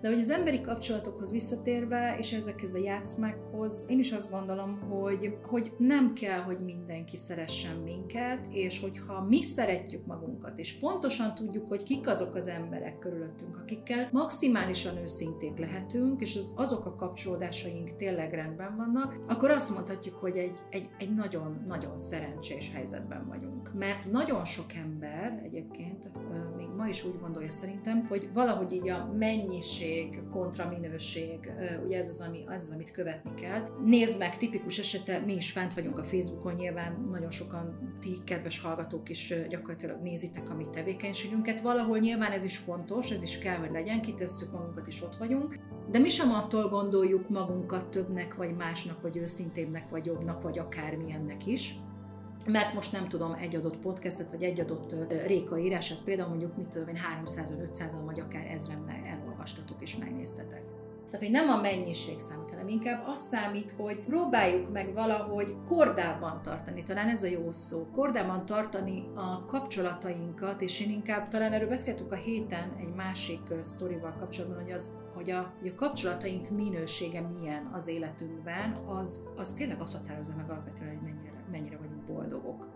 De 0.00 0.08
hogy 0.08 0.18
az 0.18 0.30
emberi 0.30 0.60
kapcsolatokhoz 0.60 1.32
visszatérve, 1.32 2.16
és 2.18 2.32
ezekhez 2.32 2.74
a 2.74 2.78
játszmákhoz, 2.78 3.86
én 3.88 3.98
is 3.98 4.12
azt 4.12 4.30
gondolom, 4.30 4.78
hogy, 4.78 5.36
hogy 5.42 5.72
nem 5.78 6.12
kell, 6.12 6.40
hogy 6.40 6.58
mindenki 6.64 7.16
szeressen 7.16 7.76
minket, 7.76 8.46
és 8.50 8.80
hogyha 8.80 9.24
mi 9.28 9.42
szeretjük 9.42 10.06
magunkat, 10.06 10.58
és 10.58 10.78
pontosan 10.78 11.34
tudjuk, 11.34 11.68
hogy 11.68 11.82
kik 11.82 12.08
azok 12.08 12.34
az 12.34 12.46
emberek 12.46 12.98
körülöttünk, 12.98 13.56
akikkel 13.60 14.08
maximálisan 14.12 14.96
őszinték 14.96 15.58
lehetünk, 15.58 16.20
és 16.20 16.36
az, 16.36 16.52
azok 16.56 16.86
a 16.86 16.94
kapcsolódásaink 16.94 17.96
tényleg 17.96 18.32
rendben 18.32 18.76
vannak, 18.76 19.18
akkor 19.28 19.50
azt 19.50 19.74
mondhatjuk, 19.74 20.14
hogy 20.14 20.36
egy, 20.36 20.58
egy, 20.70 20.88
egy 20.98 21.14
nagyon-nagyon 21.14 21.96
szerencsés 21.96 22.70
helyzetben 22.74 23.26
vagyunk. 23.28 23.72
Mert 23.74 24.10
nagyon 24.10 24.44
sok 24.44 24.74
ember 24.74 25.40
egyébként, 25.44 26.10
ma 26.80 26.88
is 26.88 27.04
úgy 27.04 27.20
gondolja 27.20 27.50
szerintem, 27.50 28.06
hogy 28.08 28.28
valahogy 28.32 28.72
így 28.72 28.88
a 28.88 29.12
mennyiség 29.18 30.22
kontra 30.30 30.68
minőség, 30.68 31.52
ugye 31.84 31.98
ez 31.98 32.08
az, 32.08 32.20
ami, 32.20 32.44
az 32.46 32.62
az, 32.62 32.70
amit 32.74 32.90
követni 32.90 33.34
kell. 33.34 33.68
Nézd 33.84 34.18
meg, 34.18 34.36
tipikus 34.36 34.78
esete, 34.78 35.18
mi 35.18 35.34
is 35.34 35.52
fent 35.52 35.74
vagyunk 35.74 35.98
a 35.98 36.04
Facebookon, 36.04 36.54
nyilván 36.54 37.08
nagyon 37.10 37.30
sokan 37.30 37.96
ti, 38.00 38.18
kedves 38.24 38.60
hallgatók 38.60 39.08
is 39.08 39.34
gyakorlatilag 39.48 40.02
nézitek 40.02 40.50
a 40.50 40.54
mi 40.54 40.66
tevékenységünket. 40.72 41.60
Valahol 41.60 41.98
nyilván 41.98 42.32
ez 42.32 42.44
is 42.44 42.56
fontos, 42.56 43.10
ez 43.10 43.22
is 43.22 43.38
kell, 43.38 43.56
hogy 43.56 43.70
legyen, 43.70 44.00
kitesszük 44.00 44.52
magunkat 44.52 44.86
és 44.86 45.02
ott 45.02 45.16
vagyunk, 45.16 45.58
de 45.90 45.98
mi 45.98 46.08
sem 46.08 46.32
attól 46.32 46.68
gondoljuk 46.68 47.28
magunkat 47.28 47.90
többnek, 47.90 48.34
vagy 48.34 48.56
másnak, 48.56 49.02
vagy 49.02 49.16
őszintébbnek, 49.16 49.88
vagy 49.90 50.06
jobbnak, 50.06 50.42
vagy 50.42 50.58
akármilyennek 50.58 51.46
is, 51.46 51.74
mert 52.50 52.74
most 52.74 52.92
nem 52.92 53.08
tudom 53.08 53.32
egy 53.32 53.56
adott 53.56 53.76
podcastet, 53.76 54.30
vagy 54.30 54.42
egy 54.42 54.60
adott 54.60 54.94
réka 55.26 55.58
írását, 55.58 56.02
például 56.02 56.28
mondjuk 56.28 56.56
mit 56.56 56.68
tudom 56.68 56.88
én 56.88 57.00
300-500-an, 57.24 58.02
vagy 58.04 58.20
akár 58.20 58.46
ezren 58.46 58.88
elolvastatok 59.06 59.82
és 59.82 59.96
megnéztetek. 59.96 60.62
Tehát, 61.10 61.26
hogy 61.26 61.34
nem 61.34 61.48
a 61.48 61.60
mennyiség 61.60 62.20
számít, 62.20 62.50
hanem 62.50 62.68
inkább 62.68 63.06
az 63.06 63.18
számít, 63.20 63.74
hogy 63.76 63.98
próbáljuk 64.04 64.72
meg 64.72 64.92
valahogy 64.94 65.56
kordában 65.68 66.42
tartani, 66.42 66.82
talán 66.82 67.08
ez 67.08 67.22
a 67.22 67.26
jó 67.26 67.50
szó, 67.50 67.86
kordában 67.94 68.46
tartani 68.46 69.04
a 69.14 69.46
kapcsolatainkat, 69.46 70.60
és 70.60 70.80
én 70.80 70.90
inkább, 70.90 71.28
talán 71.28 71.52
erről 71.52 71.68
beszéltük 71.68 72.12
a 72.12 72.14
héten 72.14 72.72
egy 72.78 72.94
másik 72.94 73.40
sztorival 73.60 74.14
kapcsolatban, 74.18 74.62
hogy, 74.62 74.72
az, 74.72 74.90
hogy, 75.14 75.30
a, 75.30 75.52
hogy 75.60 75.68
a 75.68 75.74
kapcsolataink 75.74 76.50
minősége 76.50 77.20
milyen 77.20 77.70
az 77.72 77.86
életünkben, 77.86 78.76
az, 78.86 79.28
az 79.36 79.52
tényleg 79.52 79.80
azt 79.80 79.96
határozza 79.96 80.32
meg 80.36 80.50
alapvetően, 80.50 80.88
hogy 80.88 81.02
mennyire, 81.02 81.44
mennyire 81.50 81.76
vagyunk 81.76 81.89
boldogok. 82.20 82.68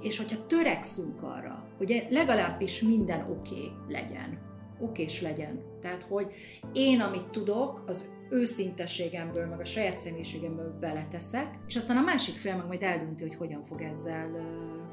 És 0.00 0.16
hogyha 0.16 0.46
törekszünk 0.46 1.22
arra, 1.22 1.64
hogy 1.76 2.06
legalábbis 2.10 2.82
minden 2.82 3.20
oké 3.20 3.54
okay 3.54 3.72
legyen, 3.88 4.38
okés 4.80 5.20
legyen. 5.20 5.62
Tehát, 5.80 6.02
hogy 6.02 6.32
én, 6.72 7.00
amit 7.00 7.28
tudok, 7.30 7.82
az 7.86 8.10
őszintességemből, 8.30 9.46
meg 9.46 9.60
a 9.60 9.64
saját 9.64 9.98
személyiségemből 9.98 10.78
beleteszek, 10.80 11.58
és 11.66 11.76
aztán 11.76 11.96
a 11.96 12.02
másik 12.02 12.34
fél 12.34 12.56
meg 12.56 12.66
majd 12.66 12.82
eldönti, 12.82 13.22
hogy 13.22 13.34
hogyan 13.34 13.64
fog 13.64 13.82
ezzel 13.82 14.30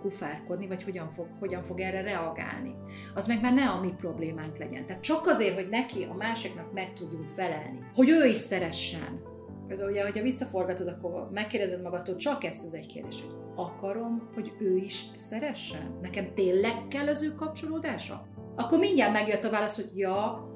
kufárkodni, 0.01 0.67
vagy 0.67 0.83
hogyan 0.83 1.09
fog, 1.09 1.27
hogyan 1.39 1.63
fog 1.63 1.79
erre 1.79 2.01
reagálni. 2.01 2.75
Az 3.13 3.27
meg 3.27 3.41
már 3.41 3.53
ne 3.53 3.69
a 3.69 3.79
mi 3.81 3.93
problémánk 3.97 4.57
legyen. 4.57 4.85
Tehát 4.85 5.03
csak 5.03 5.27
azért, 5.27 5.55
hogy 5.55 5.69
neki, 5.69 6.03
a 6.03 6.13
másiknak 6.13 6.73
meg 6.73 6.93
tudjunk 6.93 7.27
felelni, 7.27 7.79
hogy 7.93 8.09
ő 8.09 8.25
is 8.25 8.37
szeressen. 8.37 9.33
Ez 9.67 9.81
ugye, 9.81 10.03
hogyha 10.03 10.21
visszaforgatod, 10.21 10.87
akkor 10.87 11.29
megkérdezed 11.31 11.81
magadtól 11.81 12.15
csak 12.15 12.43
ezt 12.43 12.65
az 12.65 12.73
egy 12.73 12.85
kérdést, 12.85 13.23
hogy 13.23 13.35
akarom, 13.55 14.29
hogy 14.33 14.53
ő 14.59 14.75
is 14.75 15.05
szeressen? 15.15 15.97
Nekem 16.01 16.33
tényleg 16.33 16.87
kell 16.87 17.07
az 17.07 17.23
ő 17.23 17.33
kapcsolódása? 17.35 18.33
akkor 18.55 18.79
mindjárt 18.79 19.13
megjött 19.13 19.43
a 19.43 19.49
válasz, 19.49 19.75
hogy 19.75 19.91
ja, 19.93 20.47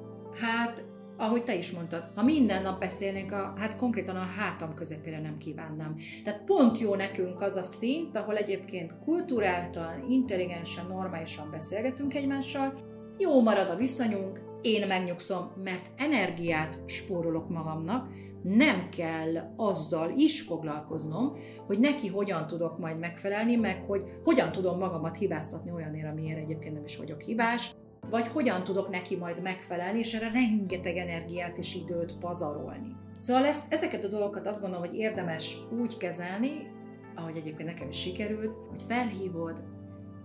hát 0.42 0.88
ahogy 1.18 1.44
te 1.44 1.56
is 1.56 1.72
mondtad, 1.72 2.10
ha 2.16 2.24
minden 2.24 2.62
nap 2.62 2.80
beszélnénk, 2.80 3.32
a, 3.32 3.54
hát 3.58 3.76
konkrétan 3.76 4.16
a 4.16 4.28
hátam 4.38 4.74
közepére 4.74 5.20
nem 5.20 5.38
kívánnám. 5.38 5.96
Tehát 6.24 6.44
pont 6.44 6.78
jó 6.78 6.96
nekünk 6.96 7.42
az 7.42 7.56
a 7.56 7.62
szint, 7.62 8.18
ahol 8.18 8.36
egyébként 8.36 9.00
kulturáltan, 9.04 10.06
intelligensen, 10.10 10.86
normálisan 10.86 11.50
beszélgetünk 11.52 12.14
egymással, 12.14 12.74
jó 13.18 13.42
marad 13.42 13.70
a 13.70 13.76
viszonyunk, 13.76 14.40
én 14.62 14.88
megnyugszom, 14.88 15.52
mert 15.64 15.90
energiát 15.98 16.80
spórolok 16.86 17.50
magamnak, 17.50 18.08
nem 18.44 18.90
kell 18.90 19.54
azzal 19.56 20.10
is 20.16 20.42
foglalkoznom, 20.42 21.36
hogy 21.68 21.80
neki 21.80 22.08
hogyan 22.08 22.48
tudok 22.48 22.80
majd 22.80 23.00
megfelelni, 23.00 23.56
meg 23.56 23.84
hogy 23.88 24.02
hogyan 24.24 24.52
tudom 24.52 24.78
magamat 24.78 25.18
hibáztatni 25.18 25.72
olyanért, 25.72 26.12
amiért 26.12 26.40
egyébként 26.40 26.74
nem 26.74 26.84
is 26.84 26.98
vagyok 26.98 27.22
hibás, 27.22 27.72
vagy 28.10 28.28
hogyan 28.28 28.64
tudok 28.64 28.90
neki 28.90 29.16
majd 29.16 29.42
megfelelni, 29.42 30.00
és 30.00 30.14
erre 30.14 30.32
rengeteg 30.32 30.98
energiát 30.98 31.58
és 31.58 31.76
időt 31.76 32.18
pazarolni. 32.18 32.96
Szóval 33.18 33.46
ezt, 33.46 33.74
ezeket 33.74 34.04
a 34.04 34.08
dolgokat 34.08 34.48
azt 34.48 34.62
gondolom, 34.62 34.88
hogy 34.88 34.98
érdemes 34.98 35.58
úgy 35.82 35.98
kezelni, 35.98 36.68
ahogy 37.16 37.38
egyébként 37.38 37.70
nekem 37.70 37.90
is 37.90 38.00
sikerült, 38.00 38.58
hogy 38.70 38.84
felhívod, 38.88 39.64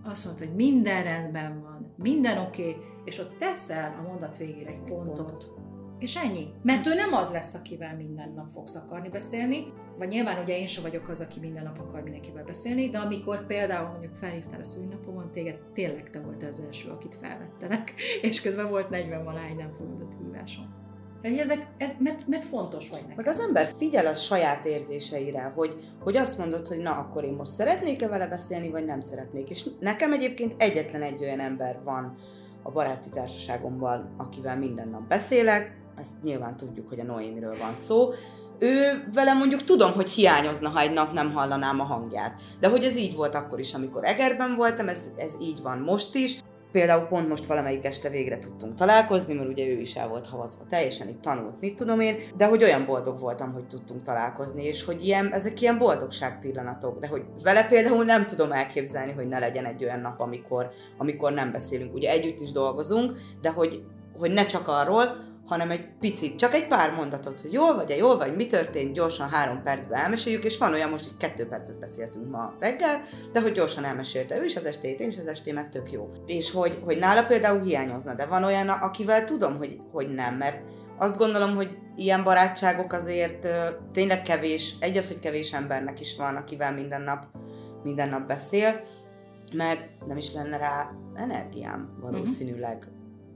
azt 0.03 0.25
mondod, 0.25 0.47
hogy 0.47 0.55
minden 0.55 1.03
rendben 1.03 1.61
van, 1.61 1.93
minden 1.97 2.37
oké, 2.37 2.69
okay, 2.69 2.81
és 3.05 3.19
ott 3.19 3.37
teszel 3.37 3.95
a 3.99 4.07
mondat 4.07 4.37
végére 4.37 4.69
egy 4.69 4.83
pontot. 4.83 5.53
És 5.99 6.15
ennyi. 6.15 6.47
Mert 6.61 6.87
ő 6.87 6.93
nem 6.93 7.13
az 7.13 7.31
lesz, 7.31 7.53
akivel 7.53 7.95
minden 7.95 8.33
nap 8.35 8.49
fogsz 8.53 8.75
akarni 8.75 9.09
beszélni, 9.09 9.73
vagy 9.97 10.07
nyilván 10.07 10.43
ugye 10.43 10.57
én 10.57 10.67
sem 10.67 10.83
vagyok 10.83 11.09
az, 11.09 11.21
aki 11.21 11.39
minden 11.39 11.63
nap 11.63 11.79
akar 11.79 12.01
mindenkivel 12.01 12.43
beszélni, 12.43 12.89
de 12.89 12.97
amikor 12.97 13.45
például 13.45 13.89
mondjuk 13.89 14.15
felhívtál 14.15 14.59
a 14.59 14.63
szülinapomon, 14.63 15.31
téged 15.31 15.59
tényleg 15.73 16.09
te 16.09 16.19
voltál 16.19 16.49
az 16.49 16.61
első, 16.65 16.89
akit 16.89 17.15
felvettenek, 17.15 17.93
és 18.21 18.41
közben 18.41 18.69
volt 18.69 18.89
40 18.89 19.23
valány 19.23 19.55
nem 19.55 19.73
fogadott 19.77 20.13
hívásom. 20.23 20.83
Ezek, 21.21 21.67
ez, 21.77 21.91
mert, 21.99 22.27
mert 22.27 22.43
fontos 22.43 22.89
vagy 22.89 22.99
nekem. 23.01 23.15
Meg 23.15 23.27
az 23.27 23.39
ember 23.39 23.67
figyel 23.77 24.05
a 24.05 24.15
saját 24.15 24.65
érzéseire, 24.65 25.51
hogy, 25.55 25.93
hogy 25.99 26.17
azt 26.17 26.37
mondod, 26.37 26.67
hogy 26.67 26.77
na, 26.77 26.91
akkor 26.91 27.23
én 27.23 27.33
most 27.33 27.51
szeretnék-e 27.51 28.07
vele 28.07 28.27
beszélni, 28.27 28.69
vagy 28.69 28.85
nem 28.85 29.01
szeretnék. 29.01 29.49
És 29.49 29.65
nekem 29.79 30.13
egyébként 30.13 30.53
egyetlen 30.57 31.01
egy 31.01 31.21
olyan 31.21 31.39
ember 31.39 31.79
van 31.83 32.17
a 32.63 32.71
baráti 32.71 33.09
társaságomban, 33.09 34.13
akivel 34.17 34.57
minden 34.57 34.89
nap 34.89 35.07
beszélek, 35.07 35.84
ezt 36.01 36.23
nyilván 36.23 36.57
tudjuk, 36.57 36.89
hogy 36.89 36.99
a 36.99 37.03
Noémiről 37.03 37.57
van 37.57 37.75
szó, 37.75 38.13
ő 38.59 39.07
vele 39.13 39.33
mondjuk 39.33 39.63
tudom, 39.63 39.93
hogy 39.93 40.09
hiányozna, 40.09 40.69
ha 40.69 40.79
egy 40.79 40.93
nap 40.93 41.13
nem 41.13 41.33
hallanám 41.33 41.79
a 41.79 41.83
hangját. 41.83 42.41
De 42.59 42.69
hogy 42.69 42.83
ez 42.83 42.97
így 42.97 43.15
volt 43.15 43.35
akkor 43.35 43.59
is, 43.59 43.73
amikor 43.73 44.05
Egerben 44.05 44.55
voltam, 44.55 44.87
ez, 44.87 44.99
ez 45.15 45.31
így 45.41 45.61
van 45.61 45.77
most 45.77 46.15
is. 46.15 46.39
Például 46.71 47.05
pont 47.05 47.29
most 47.29 47.45
valamelyik 47.45 47.85
este 47.85 48.09
végre 48.09 48.37
tudtunk 48.37 48.75
találkozni, 48.75 49.33
mert 49.33 49.49
ugye 49.49 49.67
ő 49.67 49.79
is 49.79 49.95
el 49.95 50.07
volt 50.07 50.27
havazva 50.27 50.63
teljesen, 50.69 51.07
itt 51.07 51.21
tanult, 51.21 51.59
mit 51.59 51.75
tudom 51.75 51.99
én, 51.99 52.17
de 52.37 52.45
hogy 52.45 52.63
olyan 52.63 52.85
boldog 52.85 53.19
voltam, 53.19 53.53
hogy 53.53 53.67
tudtunk 53.67 54.03
találkozni, 54.03 54.63
és 54.63 54.83
hogy 54.83 55.05
ilyen, 55.05 55.33
ezek 55.33 55.61
ilyen 55.61 55.77
boldogság 55.77 56.39
pillanatok, 56.39 56.99
de 56.99 57.07
hogy 57.07 57.23
vele 57.43 57.67
például 57.67 58.03
nem 58.03 58.25
tudom 58.25 58.51
elképzelni, 58.51 59.11
hogy 59.11 59.27
ne 59.27 59.39
legyen 59.39 59.65
egy 59.65 59.83
olyan 59.83 59.99
nap, 59.99 60.19
amikor, 60.19 60.69
amikor 60.97 61.33
nem 61.33 61.51
beszélünk. 61.51 61.93
Ugye 61.93 62.09
együtt 62.09 62.39
is 62.39 62.51
dolgozunk, 62.51 63.17
de 63.41 63.49
hogy, 63.49 63.83
hogy 64.17 64.31
ne 64.31 64.45
csak 64.45 64.67
arról, 64.67 65.24
hanem 65.45 65.71
egy 65.71 65.87
picit, 65.99 66.37
csak 66.37 66.53
egy 66.53 66.67
pár 66.67 66.91
mondatot, 66.91 67.41
hogy 67.41 67.53
jól 67.53 67.75
vagy-e, 67.75 67.95
jól 67.95 68.17
vagy, 68.17 68.35
mi 68.35 68.47
történt, 68.47 68.93
gyorsan 68.93 69.29
három 69.29 69.63
percben 69.63 69.99
elmeséljük, 69.99 70.43
és 70.43 70.57
van 70.57 70.73
olyan, 70.73 70.89
most 70.89 71.05
hogy 71.05 71.17
kettő 71.17 71.47
percet 71.47 71.79
beszéltünk 71.79 72.29
ma 72.29 72.53
reggel, 72.59 73.01
de 73.31 73.41
hogy 73.41 73.51
gyorsan 73.51 73.83
elmesélte 73.83 74.39
ő 74.39 74.45
is 74.45 74.55
az 74.55 74.65
estét, 74.65 74.99
én 74.99 75.07
is 75.07 75.17
az 75.17 75.27
estémet, 75.27 75.69
tök 75.69 75.91
jó. 75.91 76.11
És 76.25 76.51
hogy, 76.51 76.79
hogy 76.83 76.97
nála 76.97 77.25
például 77.25 77.61
hiányozna, 77.61 78.13
de 78.13 78.25
van 78.25 78.43
olyan, 78.43 78.69
akivel 78.69 79.23
tudom, 79.23 79.57
hogy, 79.57 79.79
hogy 79.91 80.13
nem, 80.13 80.35
mert 80.35 80.61
azt 80.97 81.17
gondolom, 81.17 81.55
hogy 81.55 81.77
ilyen 81.95 82.23
barátságok 82.23 82.93
azért 82.93 83.47
tényleg 83.93 84.21
kevés, 84.21 84.75
egy 84.79 84.97
az, 84.97 85.07
hogy 85.07 85.19
kevés 85.19 85.53
embernek 85.53 85.99
is 85.99 86.17
van, 86.17 86.35
akivel 86.35 86.73
minden 86.73 87.01
nap, 87.01 87.25
minden 87.83 88.09
nap 88.09 88.27
beszél, 88.27 88.83
meg 89.53 89.89
nem 90.07 90.17
is 90.17 90.33
lenne 90.33 90.57
rá 90.57 90.91
energiám 91.15 91.97
valószínűleg 92.01 92.87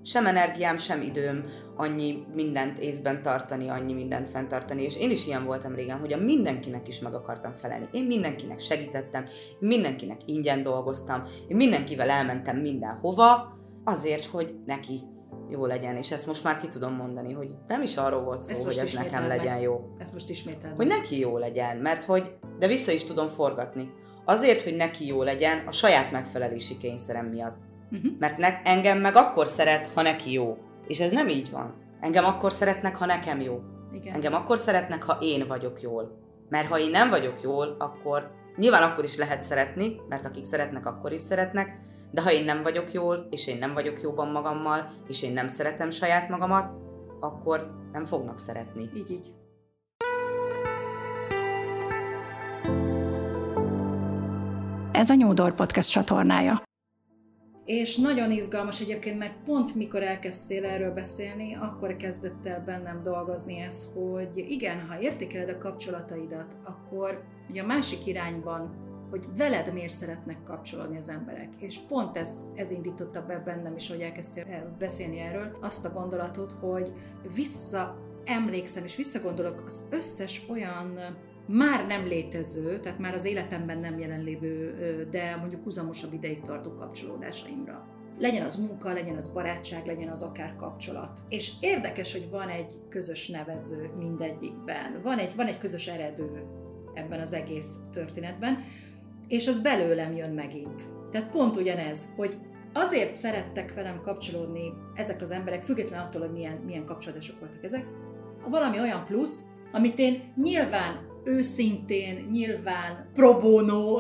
sem 0.10 0.26
energiám, 0.26 0.78
sem 0.78 1.02
időm 1.02 1.46
annyi 1.76 2.24
mindent 2.34 2.80
észben 2.80 3.22
tartani, 3.22 3.68
annyi 3.68 3.94
mindent 3.94 4.30
fenntartani, 4.30 4.84
és 4.84 4.98
én 4.98 5.12
is 5.12 5.28
ilyen 5.28 5.46
voltam 5.46 5.76
régen, 5.76 6.00
hogy 6.00 6.14
a 6.14 6.18
mindenkinek 6.18 6.88
is 6.88 7.00
meg 7.00 7.14
akartam 7.14 7.56
felelni. 7.56 7.88
Én 7.92 8.06
mindenkinek 8.06 8.60
segítettem, 8.60 9.26
mindenkinek 9.60 10.22
ingyen 10.26 10.64
dolgoztam, 10.64 11.24
én 11.48 11.56
mindenkivel 11.56 12.10
elmentem 12.10 12.58
mindenhova, 12.58 13.58
azért, 13.84 14.26
hogy 14.26 14.56
neki 14.66 15.02
jó 15.50 15.66
legyen, 15.66 15.96
és 15.96 16.12
ezt 16.12 16.28
most 16.28 16.44
már 16.44 16.58
ki 16.58 16.68
tudom 16.68 16.94
mondani, 16.94 17.34
hogy 17.34 17.56
nem 17.68 17.82
is 17.82 17.98
arról 17.98 18.24
volt 18.24 18.44
szó, 18.44 18.64
hogy 18.64 18.78
ez 18.78 18.94
nekem 18.94 19.28
meg. 19.28 19.38
legyen 19.38 19.60
jó. 19.60 19.96
Ezt 19.98 20.14
most 20.14 20.30
ismételem. 20.30 20.76
Hogy 20.76 20.88
neki 20.88 21.20
jó 21.20 21.38
legyen, 21.38 21.78
mert 21.78 22.04
hogy, 22.04 22.34
de 22.60 22.68
vissza 22.68 22.92
is 22.92 23.04
tudom 23.04 23.28
forgatni. 23.28 23.92
Azért, 24.26 24.62
hogy 24.62 24.76
neki 24.76 25.06
jó 25.06 25.24
legyen, 25.24 25.68
a 25.68 25.72
saját 25.72 26.12
megfelelési 26.12 26.78
kényszerem 26.78 27.26
miatt 27.26 27.69
Uh-huh. 27.92 28.12
Mert 28.20 28.38
ne, 28.38 28.62
engem 28.62 28.98
meg 28.98 29.16
akkor 29.16 29.48
szeret, 29.48 29.90
ha 29.94 30.02
neki 30.02 30.32
jó. 30.32 30.58
És 30.88 31.00
ez 31.00 31.12
nem 31.12 31.28
így 31.28 31.52
van. 31.52 31.74
Engem 32.00 32.26
akkor 32.26 32.52
szeretnek, 32.52 32.96
ha 32.96 33.06
nekem 33.06 33.42
jó. 33.42 33.60
Igen. 33.94 34.14
Engem 34.14 34.34
akkor 34.34 34.58
szeretnek, 34.58 35.04
ha 35.04 35.18
én 35.22 35.48
vagyok 35.48 35.82
jól. 35.82 36.18
Mert 36.50 36.68
ha 36.68 36.80
én 36.80 36.90
nem 36.90 37.10
vagyok 37.10 37.42
jól, 37.42 37.76
akkor 37.80 38.38
Nyilván 38.60 38.84
akkor 38.84 39.04
is 39.04 39.18
lehet 39.18 39.44
szeretni, 39.44 40.02
mert 40.10 40.26
akik 40.26 40.46
szeretnek, 40.46 40.86
akkor 40.86 41.12
is 41.12 41.22
szeretnek, 41.22 41.80
de 42.12 42.22
ha 42.22 42.32
én 42.32 42.46
nem 42.46 42.64
vagyok 42.64 42.94
jól, 42.94 43.28
és 43.30 43.48
én 43.48 43.58
nem 43.58 43.74
vagyok 43.74 44.02
jóban 44.02 44.28
magammal, 44.28 44.92
és 45.08 45.24
én 45.24 45.34
nem 45.34 45.48
szeretem 45.48 45.90
saját 45.90 46.30
magamat, 46.30 46.72
akkor 47.20 47.72
nem 47.92 48.06
fognak 48.06 48.40
szeretni. 48.40 48.90
Így, 48.96 49.12
így. 49.12 49.32
Ez 54.92 55.10
a 55.10 55.14
Nyúdor 55.14 55.56
Podcast 55.56 55.92
csatornája. 55.92 56.69
És 57.70 57.98
nagyon 57.98 58.32
izgalmas 58.32 58.82
egyébként, 58.82 59.18
mert 59.18 59.44
pont 59.46 59.76
mikor 59.76 60.04
elkezdtél 60.04 60.66
erről 60.66 60.94
beszélni, 60.94 61.56
akkor 61.56 61.96
kezdett 61.96 62.46
el 62.46 62.64
bennem 62.66 63.02
dolgozni 63.04 63.60
ez, 63.60 63.94
hogy 63.94 64.38
igen, 64.38 64.88
ha 64.88 65.02
értékeled 65.02 65.50
a 65.50 65.58
kapcsolataidat, 65.58 66.56
akkor 66.64 67.24
ugye 67.50 67.62
a 67.62 67.66
másik 67.66 68.06
irányban, 68.06 68.76
hogy 69.10 69.26
veled 69.38 69.74
miért 69.74 69.94
szeretnek 69.94 70.44
kapcsolódni 70.44 70.98
az 70.98 71.10
emberek. 71.10 71.50
És 71.60 71.78
pont 71.88 72.18
ez, 72.18 72.40
ez 72.56 72.72
indította 72.72 73.26
be 73.26 73.42
bennem 73.46 73.76
is, 73.76 73.90
hogy 73.90 74.02
elkezdtél 74.02 74.76
beszélni 74.80 75.20
erről, 75.20 75.58
azt 75.62 75.86
a 75.86 75.94
gondolatot, 75.94 76.52
hogy 76.52 76.92
vissza 77.36 77.98
emlékszem 78.26 78.84
és 78.84 78.96
visszagondolok 78.96 79.64
az 79.66 79.88
összes 79.90 80.46
olyan 80.50 81.00
már 81.52 81.88
nem 81.88 82.08
létező, 82.08 82.80
tehát 82.80 83.00
már 83.00 83.14
az 83.14 83.26
életemben 83.26 83.80
nem 83.80 84.00
jelenlévő, 84.00 84.74
de 85.12 85.36
mondjuk 85.36 85.66
uzamosabb 85.66 86.14
ideig 86.14 86.42
tartó 86.42 86.74
kapcsolódásaimra. 86.74 87.88
Legyen 88.20 88.46
az 88.46 88.56
munka, 88.56 88.94
legyen 88.94 89.16
az 89.16 89.28
barátság, 89.28 89.86
legyen 89.86 90.10
az 90.10 90.22
akár 90.22 90.56
kapcsolat. 90.56 91.20
És 91.30 91.52
érdekes, 91.60 92.12
hogy 92.12 92.30
van 92.30 92.50
egy 92.50 92.80
közös 92.90 93.28
nevező 93.28 93.92
mindegyikben. 93.98 95.02
Van 95.04 95.18
egy, 95.18 95.36
van 95.36 95.48
egy 95.48 95.58
közös 95.58 95.88
eredő 95.88 96.44
ebben 96.94 97.20
az 97.20 97.34
egész 97.34 97.76
történetben, 97.92 98.64
és 99.28 99.48
az 99.48 99.60
belőlem 99.60 100.16
jön 100.16 100.32
megint. 100.32 100.84
Tehát 101.12 101.32
pont 101.32 101.56
ugyanez, 101.56 102.14
hogy 102.16 102.38
azért 102.74 103.14
szerettek 103.14 103.74
velem 103.74 104.02
kapcsolódni 104.02 104.74
ezek 104.96 105.22
az 105.22 105.32
emberek, 105.32 105.64
függetlenül 105.64 106.06
attól, 106.06 106.22
hogy 106.22 106.32
milyen, 106.32 106.58
milyen 106.66 106.86
kapcsolatosok 106.86 107.40
voltak 107.40 107.64
ezek, 107.64 107.86
valami 108.50 108.80
olyan 108.80 109.06
pluszt, 109.06 109.42
amit 109.72 110.00
én 110.00 110.34
nyilván 110.36 111.09
őszintén, 111.30 112.28
nyilván 112.32 113.10
pro 113.14 113.40
bono, 113.40 114.00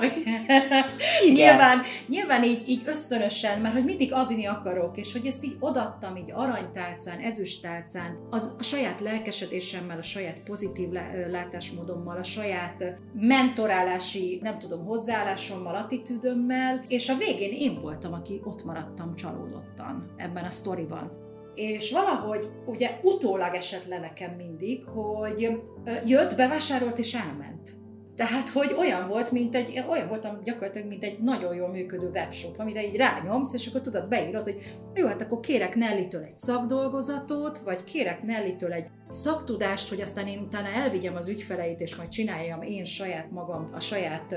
nyilván, 1.33 1.81
nyilván 2.07 2.43
így, 2.43 2.69
így 2.69 2.81
ösztönösen, 2.85 3.61
mert 3.61 3.73
hogy 3.73 3.83
mindig 3.83 4.13
adni 4.13 4.45
akarok, 4.45 4.97
és 4.97 5.11
hogy 5.11 5.25
ezt 5.25 5.43
így 5.43 5.55
odattam 5.59 6.15
így 6.15 6.31
aranytálcán, 6.33 7.19
ezüsttálcán, 7.19 8.17
az 8.29 8.55
a 8.59 8.63
saját 8.63 9.01
lelkesedésemmel, 9.01 9.97
a 9.97 10.03
saját 10.03 10.39
pozitív 10.39 10.89
látásmódommal, 11.29 12.17
a 12.17 12.23
saját 12.23 12.97
mentorálási, 13.13 14.39
nem 14.41 14.59
tudom, 14.59 14.85
hozzáállásommal, 14.85 15.75
attitűdömmel, 15.75 16.83
és 16.87 17.09
a 17.09 17.17
végén 17.17 17.51
én 17.51 17.81
voltam, 17.81 18.13
aki 18.13 18.41
ott 18.43 18.63
maradtam 18.63 19.15
csalódottan 19.15 20.13
ebben 20.17 20.45
a 20.45 20.49
sztoriban 20.49 21.27
és 21.59 21.91
valahogy 21.91 22.49
ugye 22.65 22.89
utólag 23.01 23.53
esett 23.53 23.85
le 23.85 23.99
nekem 23.99 24.31
mindig, 24.31 24.85
hogy 24.85 25.59
jött, 26.05 26.35
bevásárolt 26.35 26.97
és 26.97 27.13
elment. 27.13 27.77
Tehát, 28.15 28.49
hogy 28.49 28.75
olyan 28.79 29.07
volt, 29.07 29.31
mint 29.31 29.55
egy, 29.55 29.83
olyan 29.89 30.07
voltam 30.07 30.43
gyakorlatilag, 30.43 30.87
mint 30.87 31.03
egy 31.03 31.19
nagyon 31.19 31.55
jól 31.55 31.67
működő 31.67 32.09
webshop, 32.09 32.59
amire 32.59 32.85
így 32.85 32.95
rányomsz, 32.95 33.53
és 33.53 33.67
akkor 33.67 33.81
tudod, 33.81 34.07
beírod, 34.07 34.43
hogy 34.43 34.57
jó, 34.93 35.07
hát 35.07 35.21
akkor 35.21 35.39
kérek 35.39 35.75
Nellitől 35.75 36.23
egy 36.23 36.37
szakdolgozatot, 36.37 37.57
vagy 37.57 37.83
kérek 37.83 38.23
Nellitől 38.23 38.73
egy 38.73 38.85
szaktudást, 39.09 39.89
hogy 39.89 40.01
aztán 40.01 40.27
én 40.27 40.39
utána 40.39 40.67
elvigyem 40.67 41.15
az 41.15 41.27
ügyfeleit, 41.27 41.81
és 41.81 41.95
majd 41.95 42.09
csináljam 42.09 42.61
én 42.61 42.83
saját 42.83 43.31
magam 43.31 43.69
a 43.73 43.79
saját 43.79 44.35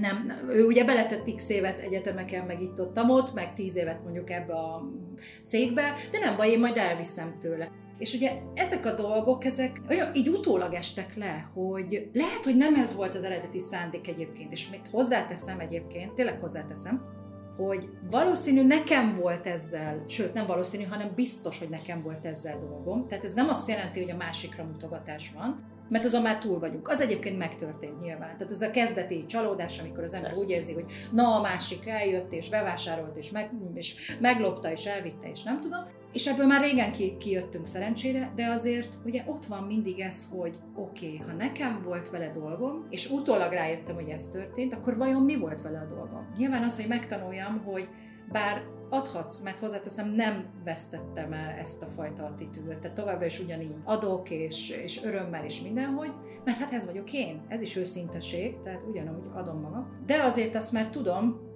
nem, 0.00 0.32
ő 0.48 0.66
ugye 0.66 0.84
beletett 0.84 1.34
x 1.34 1.48
évet 1.48 1.80
egyetemeken, 1.80 2.44
meg 2.44 2.62
itt 2.62 2.80
ott, 2.80 2.98
ott, 3.08 3.34
meg 3.34 3.52
tíz 3.52 3.76
évet 3.76 4.02
mondjuk 4.02 4.30
ebbe 4.30 4.54
a 4.54 4.82
cégbe, 5.44 5.94
de 6.10 6.18
nem 6.18 6.36
baj, 6.36 6.50
én 6.50 6.58
majd 6.58 6.76
elviszem 6.76 7.36
tőle. 7.40 7.70
És 7.98 8.14
ugye 8.14 8.32
ezek 8.54 8.86
a 8.86 8.94
dolgok, 8.94 9.44
ezek 9.44 9.80
olyan 9.88 10.14
így 10.14 10.28
utólag 10.28 10.74
estek 10.74 11.16
le, 11.16 11.50
hogy 11.54 12.10
lehet, 12.12 12.44
hogy 12.44 12.56
nem 12.56 12.74
ez 12.74 12.96
volt 12.96 13.14
az 13.14 13.24
eredeti 13.24 13.60
szándék 13.60 14.08
egyébként, 14.08 14.52
és 14.52 14.70
mit 14.70 14.88
hozzáteszem 14.90 15.60
egyébként, 15.60 16.14
tényleg 16.14 16.40
hozzáteszem, 16.40 17.16
hogy 17.56 17.88
valószínű 18.10 18.66
nekem 18.66 19.14
volt 19.14 19.46
ezzel, 19.46 20.04
sőt 20.06 20.32
nem 20.32 20.46
valószínű, 20.46 20.84
hanem 20.84 21.12
biztos, 21.14 21.58
hogy 21.58 21.68
nekem 21.68 22.02
volt 22.02 22.24
ezzel 22.24 22.58
dolgom. 22.58 23.06
Tehát 23.06 23.24
ez 23.24 23.34
nem 23.34 23.48
azt 23.48 23.68
jelenti, 23.68 24.02
hogy 24.02 24.10
a 24.10 24.16
másikra 24.16 24.64
mutogatás 24.64 25.32
van, 25.34 25.64
mert 25.88 26.04
azon 26.04 26.22
már 26.22 26.38
túl 26.38 26.58
vagyunk. 26.58 26.88
Az 26.88 27.00
egyébként 27.00 27.38
megtörtént 27.38 28.00
nyilván. 28.00 28.36
Tehát 28.36 28.50
ez 28.50 28.62
a 28.62 28.70
kezdeti 28.70 29.26
csalódás, 29.26 29.78
amikor 29.78 30.02
az 30.02 30.14
ember 30.14 30.30
Persze. 30.30 30.44
úgy 30.44 30.50
érzi, 30.50 30.72
hogy 30.72 30.84
na 31.12 31.34
a 31.34 31.40
másik 31.40 31.86
eljött, 31.86 32.32
és 32.32 32.48
bevásárolt, 32.48 33.16
és, 33.16 33.30
meg, 33.30 33.50
és 33.74 34.16
meglopta, 34.20 34.72
és 34.72 34.84
elvitte, 34.84 35.30
és 35.30 35.42
nem 35.42 35.60
tudom. 35.60 35.80
És 36.12 36.26
ebből 36.26 36.46
már 36.46 36.60
régen 36.60 36.92
ki, 36.92 37.16
kijöttünk 37.16 37.66
szerencsére, 37.66 38.32
de 38.34 38.46
azért 38.46 38.98
ugye 39.04 39.22
ott 39.26 39.44
van 39.44 39.62
mindig 39.62 40.00
ez, 40.00 40.28
hogy 40.30 40.56
oké, 40.74 41.06
okay, 41.06 41.16
ha 41.16 41.32
nekem 41.32 41.82
volt 41.84 42.10
vele 42.10 42.30
dolgom, 42.30 42.86
és 42.90 43.10
utólag 43.10 43.52
rájöttem, 43.52 43.94
hogy 43.94 44.08
ez 44.08 44.28
történt, 44.28 44.74
akkor 44.74 44.96
vajon 44.96 45.22
mi 45.22 45.36
volt 45.36 45.62
vele 45.62 45.78
a 45.78 45.94
dolgom? 45.94 46.34
Nyilván 46.36 46.62
az, 46.62 46.76
hogy 46.76 46.88
megtanuljam, 46.88 47.62
hogy 47.64 47.88
bár 48.32 48.62
adhatsz, 48.90 49.42
mert 49.42 49.58
hozzáteszem, 49.58 50.10
nem 50.10 50.44
vesztettem 50.64 51.32
el 51.32 51.50
ezt 51.50 51.82
a 51.82 51.86
fajta 51.86 52.24
attitűdöt. 52.24 52.78
Tehát 52.78 52.96
továbbra 52.96 53.26
is 53.26 53.40
ugyanígy 53.40 53.74
adok, 53.84 54.30
és, 54.30 54.70
és 54.70 55.04
örömmel 55.04 55.44
is 55.44 55.60
mindenhogy, 55.60 56.12
mert 56.44 56.58
hát 56.58 56.72
ez 56.72 56.84
vagyok 56.84 57.12
én. 57.12 57.42
Ez 57.48 57.60
is 57.60 57.76
őszinteség, 57.76 58.60
tehát 58.60 58.82
ugyanúgy 58.82 59.24
adom 59.34 59.60
magam. 59.60 60.02
De 60.06 60.22
azért 60.22 60.54
azt 60.54 60.72
már 60.72 60.88
tudom, 60.88 61.46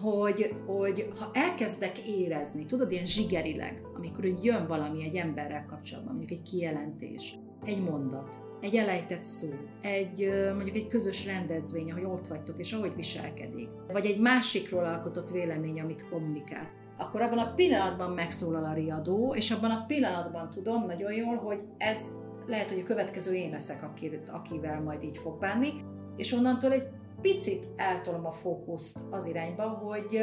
hogy, 0.00 0.54
hogy 0.66 1.08
ha 1.18 1.30
elkezdek 1.32 1.98
érezni, 1.98 2.66
tudod, 2.66 2.92
ilyen 2.92 3.06
zsigerileg, 3.06 3.82
amikor 3.94 4.24
jön 4.24 4.66
valami 4.66 5.04
egy 5.04 5.16
emberrel 5.16 5.66
kapcsolatban, 5.66 6.14
mondjuk 6.14 6.38
egy 6.38 6.50
kijelentés, 6.50 7.38
egy 7.64 7.82
mondat, 7.82 8.40
egy 8.60 8.76
elejtett 8.76 9.22
szó, 9.22 9.48
egy 9.82 10.30
mondjuk 10.54 10.76
egy 10.76 10.86
közös 10.86 11.26
rendezvény, 11.26 11.90
ahogy 11.90 12.04
ott 12.04 12.26
vagytok, 12.26 12.58
és 12.58 12.72
ahogy 12.72 12.94
viselkedik, 12.94 13.68
vagy 13.92 14.06
egy 14.06 14.20
másikról 14.20 14.84
alkotott 14.84 15.30
vélemény, 15.30 15.80
amit 15.80 16.08
kommunikál, 16.08 16.70
akkor 16.96 17.20
abban 17.20 17.38
a 17.38 17.54
pillanatban 17.54 18.10
megszólal 18.10 18.64
a 18.64 18.72
riadó, 18.72 19.34
és 19.34 19.50
abban 19.50 19.70
a 19.70 19.84
pillanatban 19.86 20.50
tudom 20.50 20.86
nagyon 20.86 21.12
jól, 21.12 21.36
hogy 21.36 21.60
ez 21.78 22.08
lehet, 22.46 22.70
hogy 22.70 22.80
a 22.80 22.86
következő 22.86 23.34
én 23.34 23.50
leszek, 23.50 23.88
akivel 24.32 24.82
majd 24.82 25.02
így 25.02 25.16
fog 25.16 25.38
bánni, 25.38 25.72
és 26.16 26.32
onnantól 26.32 26.72
egy 26.72 26.86
picit 27.20 27.68
eltolom 27.76 28.26
a 28.26 28.30
fókuszt 28.30 28.98
az 29.10 29.26
irányba, 29.26 29.62
hogy 29.62 30.20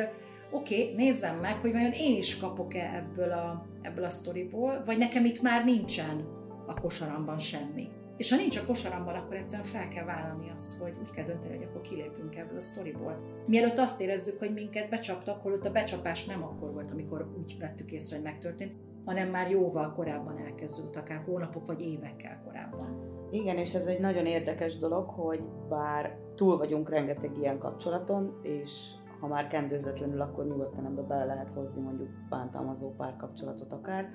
oké, 0.51 0.81
okay, 0.81 0.95
nézzem 0.95 1.39
meg, 1.39 1.55
hogy 1.55 1.71
vajon 1.71 1.91
én 1.91 2.17
is 2.17 2.39
kapok-e 2.39 2.95
ebből 2.95 3.31
a, 3.31 3.65
ebből 3.81 4.05
a 4.05 4.09
sztoriból, 4.09 4.81
vagy 4.85 4.97
nekem 4.97 5.25
itt 5.25 5.41
már 5.41 5.65
nincsen 5.65 6.27
a 6.67 6.73
kosaramban 6.73 7.39
semmi. 7.39 7.87
És 8.17 8.29
ha 8.29 8.35
nincs 8.35 8.57
a 8.57 8.65
kosaramban, 8.65 9.15
akkor 9.15 9.35
egyszerűen 9.35 9.67
fel 9.67 9.87
kell 9.87 10.05
vállalni 10.05 10.51
azt, 10.53 10.77
hogy 10.77 10.93
úgy 11.01 11.11
kell 11.11 11.23
dönteni, 11.23 11.55
hogy 11.55 11.65
akkor 11.69 11.81
kilépünk 11.81 12.35
ebből 12.35 12.57
a 12.57 12.61
sztoriból. 12.61 13.17
Mielőtt 13.47 13.77
azt 13.77 14.01
érezzük, 14.01 14.39
hogy 14.39 14.53
minket 14.53 14.89
becsaptak, 14.89 15.41
holott 15.41 15.65
a 15.65 15.71
becsapás 15.71 16.25
nem 16.25 16.43
akkor 16.43 16.71
volt, 16.71 16.91
amikor 16.91 17.33
úgy 17.37 17.57
vettük 17.59 17.91
észre, 17.91 18.15
hogy 18.15 18.25
megtörtént, 18.25 18.75
hanem 19.05 19.29
már 19.29 19.49
jóval 19.49 19.93
korábban 19.93 20.37
elkezdődött, 20.37 20.95
akár 20.95 21.23
hónapok 21.25 21.65
vagy 21.65 21.81
évekkel 21.81 22.41
korábban. 22.45 23.11
Igen, 23.31 23.57
és 23.57 23.73
ez 23.73 23.85
egy 23.85 23.99
nagyon 23.99 24.25
érdekes 24.25 24.77
dolog, 24.77 25.09
hogy 25.09 25.43
bár 25.69 26.17
túl 26.35 26.57
vagyunk 26.57 26.89
rengeteg 26.89 27.37
ilyen 27.37 27.59
kapcsolaton, 27.59 28.39
és 28.41 28.91
ha 29.19 29.27
már 29.27 29.47
kendőzetlenül, 29.47 30.21
akkor 30.21 30.45
nyugodtan 30.45 30.85
ebbe 30.85 31.01
bele 31.01 31.25
lehet 31.25 31.49
hozni 31.49 31.81
mondjuk 31.81 32.09
bántalmazó 32.29 32.89
párkapcsolatot 32.89 33.73
akár, 33.73 34.09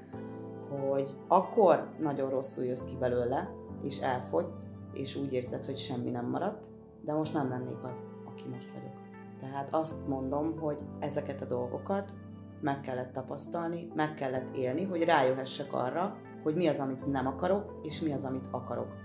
hogy 0.69 1.15
akkor 1.29 1.95
nagyon 2.01 2.31
rosszul 2.31 2.65
jössz 2.65 2.85
ki 2.85 2.97
belőle, 2.97 3.51
és 3.83 3.99
elfogysz, 3.99 4.67
és 4.93 5.17
úgy 5.17 5.33
érzed, 5.33 5.65
hogy 5.65 5.77
semmi 5.77 6.11
nem 6.11 6.27
maradt, 6.27 6.69
de 7.01 7.13
most 7.13 7.33
nem 7.35 7.49
lennék 7.49 7.83
az, 7.83 8.03
aki 8.27 8.49
most 8.49 8.73
vagyok. 8.73 9.07
Tehát 9.41 9.75
azt 9.75 10.09
mondom, 10.09 10.59
hogy 10.59 10.83
ezeket 10.99 11.41
a 11.41 11.47
dolgokat 11.47 12.15
meg 12.61 12.81
kellett 12.81 13.13
tapasztalni, 13.13 13.93
meg 13.95 14.15
kellett 14.15 14.57
élni, 14.57 14.85
hogy 14.85 15.03
rájöhessek 15.03 15.73
arra, 15.73 16.17
hogy 16.43 16.55
mi 16.55 16.67
az, 16.67 16.79
amit 16.79 17.07
nem 17.07 17.27
akarok, 17.27 17.81
és 17.83 18.01
mi 18.01 18.13
az, 18.13 18.25
amit 18.25 18.49
akarok. 18.51 18.97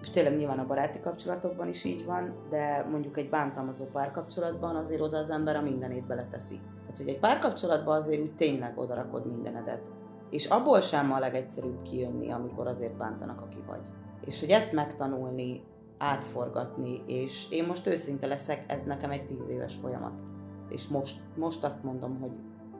És 0.00 0.10
tényleg 0.10 0.36
nyilván 0.36 0.58
a 0.58 0.66
baráti 0.66 1.00
kapcsolatokban 1.00 1.68
is 1.68 1.84
így 1.84 2.04
van, 2.04 2.34
de 2.50 2.86
mondjuk 2.90 3.16
egy 3.16 3.28
bántalmazó 3.28 3.84
párkapcsolatban 3.84 4.76
azért 4.76 5.00
oda 5.00 5.18
az 5.18 5.30
ember 5.30 5.56
a 5.56 5.62
mindenét 5.62 6.06
beleteszi. 6.06 6.60
Tehát, 6.80 6.96
hogy 6.96 7.08
egy 7.08 7.18
párkapcsolatban 7.18 7.96
azért 7.96 8.22
úgy 8.22 8.34
tényleg 8.34 8.78
odarakod 8.78 9.26
mindenedet. 9.26 9.82
És 10.30 10.46
abból 10.46 10.80
sem 10.80 11.12
a 11.12 11.18
legegyszerűbb 11.18 11.82
kijönni, 11.82 12.30
amikor 12.30 12.66
azért 12.66 12.96
bántanak, 12.96 13.40
aki 13.40 13.62
vagy. 13.66 13.92
És 14.26 14.40
hogy 14.40 14.50
ezt 14.50 14.72
megtanulni, 14.72 15.62
átforgatni, 15.98 17.02
és 17.06 17.46
én 17.50 17.64
most 17.64 17.86
őszinte 17.86 18.26
leszek, 18.26 18.64
ez 18.72 18.82
nekem 18.82 19.10
egy 19.10 19.24
tíz 19.26 19.48
éves 19.48 19.74
folyamat. 19.74 20.22
És 20.68 20.88
most, 20.88 21.20
most 21.36 21.64
azt 21.64 21.82
mondom, 21.82 22.20
hogy 22.20 22.30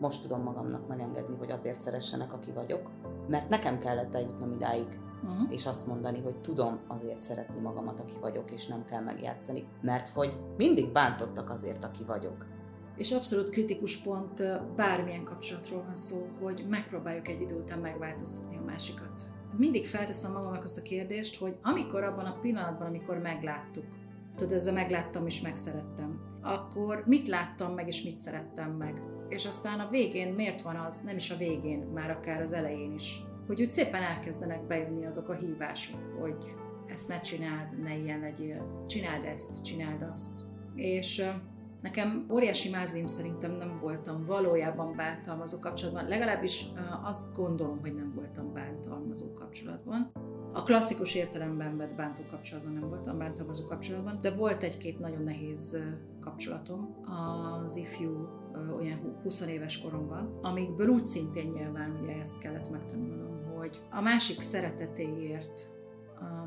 most 0.00 0.22
tudom 0.22 0.42
magamnak 0.42 0.88
megengedni, 0.88 1.36
hogy 1.36 1.50
azért 1.50 1.80
szeressenek, 1.80 2.32
aki 2.32 2.52
vagyok, 2.52 2.90
mert 3.28 3.48
nekem 3.48 3.78
kellett 3.78 4.14
eljutnom 4.14 4.52
idáig, 4.52 4.98
uh-huh. 5.24 5.52
és 5.52 5.66
azt 5.66 5.86
mondani, 5.86 6.20
hogy 6.20 6.40
tudom 6.40 6.78
azért 6.86 7.22
szeretni 7.22 7.60
magamat, 7.60 8.00
aki 8.00 8.14
vagyok, 8.20 8.50
és 8.50 8.66
nem 8.66 8.84
kell 8.84 9.02
megjátszani, 9.02 9.68
mert 9.80 10.08
hogy 10.08 10.38
mindig 10.56 10.92
bántottak 10.92 11.50
azért, 11.50 11.84
aki 11.84 12.04
vagyok. 12.04 12.46
És 12.96 13.12
abszolút 13.12 13.50
kritikus 13.50 13.96
pont 13.96 14.42
bármilyen 14.76 15.24
kapcsolatról 15.24 15.82
van 15.82 15.94
szó, 15.94 16.26
hogy 16.42 16.66
megpróbáljuk 16.68 17.28
egy 17.28 17.40
idő 17.40 17.56
után 17.56 17.78
megváltoztatni 17.78 18.56
a 18.56 18.64
másikat. 18.64 19.35
Mindig 19.56 19.86
felteszem 19.86 20.32
magamnak 20.32 20.64
azt 20.64 20.78
a 20.78 20.82
kérdést, 20.82 21.36
hogy 21.36 21.56
amikor 21.62 22.02
abban 22.02 22.24
a 22.24 22.38
pillanatban, 22.40 22.86
amikor 22.86 23.18
megláttuk, 23.18 23.84
tudod, 24.36 24.52
ezzel 24.52 24.72
megláttam 24.72 25.26
és 25.26 25.40
megszerettem, 25.40 26.20
akkor 26.42 27.02
mit 27.06 27.28
láttam 27.28 27.74
meg 27.74 27.88
és 27.88 28.02
mit 28.02 28.18
szerettem 28.18 28.70
meg. 28.70 29.02
És 29.28 29.46
aztán 29.46 29.80
a 29.80 29.88
végén 29.90 30.32
miért 30.32 30.62
van 30.62 30.76
az, 30.76 31.00
nem 31.04 31.16
is 31.16 31.30
a 31.30 31.36
végén, 31.36 31.80
már 31.80 32.10
akár 32.10 32.40
az 32.40 32.52
elején 32.52 32.92
is, 32.92 33.20
hogy 33.46 33.60
úgy 33.60 33.70
szépen 33.70 34.02
elkezdenek 34.02 34.66
bejönni 34.66 35.06
azok 35.06 35.28
a 35.28 35.34
hívások, 35.34 36.00
hogy 36.20 36.54
ezt 36.86 37.08
ne 37.08 37.20
csináld, 37.20 37.82
ne 37.82 37.96
ilyen 37.96 38.20
legyél, 38.20 38.84
csináld 38.86 39.24
ezt, 39.24 39.62
csináld 39.62 40.02
azt. 40.12 40.44
És 40.74 41.22
Nekem 41.86 42.26
óriási 42.30 42.68
mázlim 42.68 43.06
szerintem 43.06 43.50
nem 43.52 43.78
voltam 43.80 44.24
valójában 44.24 44.96
bántalmazó 44.96 45.58
kapcsolatban, 45.58 46.08
legalábbis 46.08 46.66
azt 47.02 47.32
gondolom, 47.34 47.80
hogy 47.80 47.94
nem 47.94 48.12
voltam 48.14 48.52
bántalmazó 48.52 48.75
kapcsolatban. 49.34 50.12
A 50.52 50.62
klasszikus 50.62 51.14
értelemben 51.14 51.76
vett 51.76 51.94
bántó 51.94 52.22
kapcsolatban 52.30 52.72
nem 52.72 52.88
voltam, 52.88 53.18
bántalmazó 53.18 53.66
kapcsolatban, 53.66 54.18
de 54.20 54.30
volt 54.30 54.62
egy-két 54.62 54.98
nagyon 54.98 55.22
nehéz 55.22 55.78
kapcsolatom 56.20 57.04
az 57.64 57.76
ifjú, 57.76 58.28
olyan 58.76 58.98
20 59.22 59.40
éves 59.40 59.80
koromban, 59.80 60.38
amikből 60.42 60.88
úgy 60.88 61.04
szintén 61.04 61.50
nyilván 61.50 61.98
ugye 62.02 62.14
ezt 62.20 62.38
kellett 62.38 62.70
megtanulnom, 62.70 63.54
hogy 63.58 63.80
a 63.90 64.00
másik 64.00 64.40
szeretetéért 64.40 65.74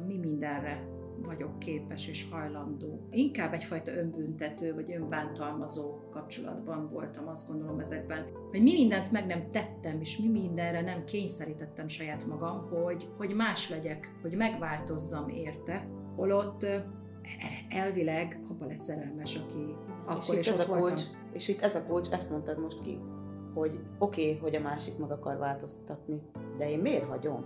mi 0.06 0.18
mindenre 0.18 0.88
vagyok 1.26 1.60
képes 1.60 2.08
és 2.08 2.30
hajlandó. 2.32 3.08
Inkább 3.12 3.54
egyfajta 3.54 3.92
önbüntető 3.92 4.74
vagy 4.74 4.92
önbántalmazó 4.92 6.10
kapcsolatban 6.12 6.90
voltam, 6.92 7.28
azt 7.28 7.48
gondolom 7.48 7.80
ezekben, 7.80 8.26
hogy 8.50 8.62
mi 8.62 8.74
mindent 8.74 9.12
meg 9.12 9.26
nem 9.26 9.52
tettem, 9.52 10.02
és 10.02 10.18
mi 10.18 10.28
mindenre 10.28 10.82
nem 10.82 11.04
kényszerítettem 11.04 11.88
saját 11.88 12.26
magam, 12.28 12.68
hogy, 12.70 13.10
hogy 13.18 13.36
más 13.36 13.70
legyek, 13.70 14.12
hogy 14.22 14.36
megváltozzam 14.36 15.30
érte, 15.30 15.88
holott 16.16 16.66
elvileg 17.70 18.42
abban 18.50 18.68
lett 18.68 18.82
szerelmes, 18.82 19.36
aki 19.36 19.76
akkor 20.06 20.36
és, 20.36 20.40
és 20.40 20.48
ez 20.48 20.60
a 20.60 20.66
coach, 20.66 21.04
És 21.32 21.48
itt 21.48 21.62
ez 21.62 21.76
a 21.76 21.84
coach, 21.84 22.14
ezt 22.14 22.30
mondtad 22.30 22.60
most 22.60 22.80
ki, 22.80 23.00
hogy 23.54 23.80
oké, 24.00 24.22
okay, 24.22 24.38
hogy 24.38 24.56
a 24.56 24.60
másik 24.60 24.98
meg 24.98 25.12
akar 25.12 25.38
változtatni, 25.38 26.22
de 26.58 26.70
én 26.70 26.80
miért 26.80 27.04
hagyom? 27.04 27.46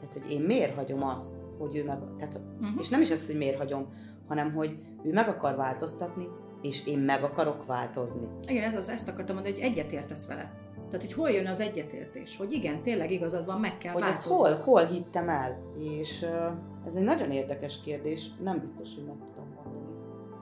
Tehát, 0.00 0.12
hogy 0.12 0.32
én 0.32 0.40
miért 0.40 0.74
hagyom 0.74 1.02
azt, 1.02 1.36
hogy 1.58 1.76
ő 1.76 1.84
meg, 1.84 1.98
tehát, 2.16 2.40
uh-huh. 2.60 2.80
és 2.80 2.88
nem 2.88 3.00
is 3.00 3.10
az, 3.10 3.26
hogy 3.26 3.36
miért 3.36 3.58
hagyom, 3.58 3.86
hanem 4.28 4.52
hogy 4.52 4.78
ő 5.04 5.12
meg 5.12 5.28
akar 5.28 5.56
változtatni, 5.56 6.28
és 6.62 6.86
én 6.86 6.98
meg 6.98 7.24
akarok 7.24 7.66
változni. 7.66 8.28
Igen, 8.46 8.62
ez 8.62 8.76
az, 8.76 8.88
ezt 8.88 9.08
akartam 9.08 9.34
mondani, 9.34 9.54
hogy 9.54 9.64
egyetértesz 9.64 10.26
vele. 10.26 10.52
Tehát, 10.74 11.00
hogy 11.00 11.12
hol 11.12 11.30
jön 11.30 11.46
az 11.46 11.60
egyetértés? 11.60 12.36
Hogy 12.36 12.52
igen, 12.52 12.82
tényleg 12.82 13.10
igazad 13.10 13.46
van, 13.46 13.60
meg 13.60 13.78
kell 13.78 13.92
Hogy 13.92 14.02
ezt 14.02 14.22
hol, 14.22 14.52
hol 14.52 14.84
hittem 14.84 15.28
el? 15.28 15.58
És 15.78 16.22
uh, 16.22 16.86
ez 16.86 16.94
egy 16.94 17.04
nagyon 17.04 17.30
érdekes 17.30 17.80
kérdés, 17.80 18.30
nem 18.42 18.60
biztos, 18.60 18.94
hogy 18.94 19.04
meg 19.04 19.16
tudom 19.26 19.48
mondani, 19.54 19.84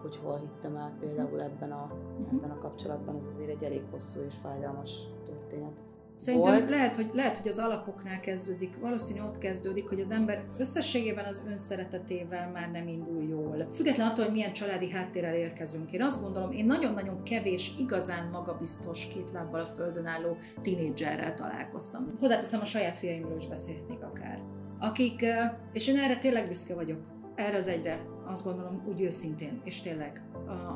hogy 0.02 0.16
hol 0.16 0.38
hittem 0.38 0.76
el 0.76 0.96
például 1.00 1.42
ebben 1.42 1.72
a, 1.72 1.92
uh-huh. 1.92 2.38
ebben 2.38 2.50
a 2.50 2.58
kapcsolatban. 2.58 3.16
Ez 3.16 3.26
azért 3.32 3.50
egy 3.50 3.62
elég 3.62 3.82
hosszú 3.90 4.20
és 4.20 4.34
fájdalmas 4.42 5.02
történet. 5.24 5.80
Szerintem 6.16 6.52
volt. 6.52 6.70
lehet 6.70 6.96
hogy, 6.96 7.10
lehet, 7.12 7.36
hogy 7.36 7.48
az 7.48 7.58
alapoknál 7.58 8.20
kezdődik, 8.20 8.78
valószínű 8.80 9.20
ott 9.20 9.38
kezdődik, 9.38 9.88
hogy 9.88 10.00
az 10.00 10.10
ember 10.10 10.44
összességében 10.58 11.24
az 11.24 11.42
önszeretetével 11.48 12.50
már 12.50 12.70
nem 12.70 12.88
indul 12.88 13.22
jól. 13.22 13.66
Független 13.70 14.08
attól, 14.08 14.24
hogy 14.24 14.32
milyen 14.34 14.52
családi 14.52 14.90
háttérrel 14.90 15.34
érkezünk. 15.34 15.92
Én 15.92 16.02
azt 16.02 16.22
gondolom, 16.22 16.52
én 16.52 16.66
nagyon-nagyon 16.66 17.22
kevés, 17.22 17.72
igazán 17.78 18.28
magabiztos, 18.30 19.06
két 19.06 19.30
lábbal 19.32 19.60
a 19.60 19.72
földön 19.76 20.06
álló 20.06 20.36
tinédzserrel 20.62 21.34
találkoztam. 21.34 22.16
Hozzáteszem, 22.20 22.60
a 22.60 22.64
saját 22.64 22.96
fiaimról 22.96 23.36
is 23.36 23.46
beszélhetnék 23.46 24.02
akár. 24.02 24.42
Akik, 24.78 25.24
és 25.72 25.88
én 25.88 25.98
erre 25.98 26.16
tényleg 26.16 26.46
büszke 26.46 26.74
vagyok, 26.74 26.98
erre 27.34 27.56
az 27.56 27.68
egyre, 27.68 28.00
azt 28.26 28.44
gondolom 28.44 28.84
úgy 28.88 29.00
őszintén, 29.00 29.60
és 29.64 29.80
tényleg 29.80 30.22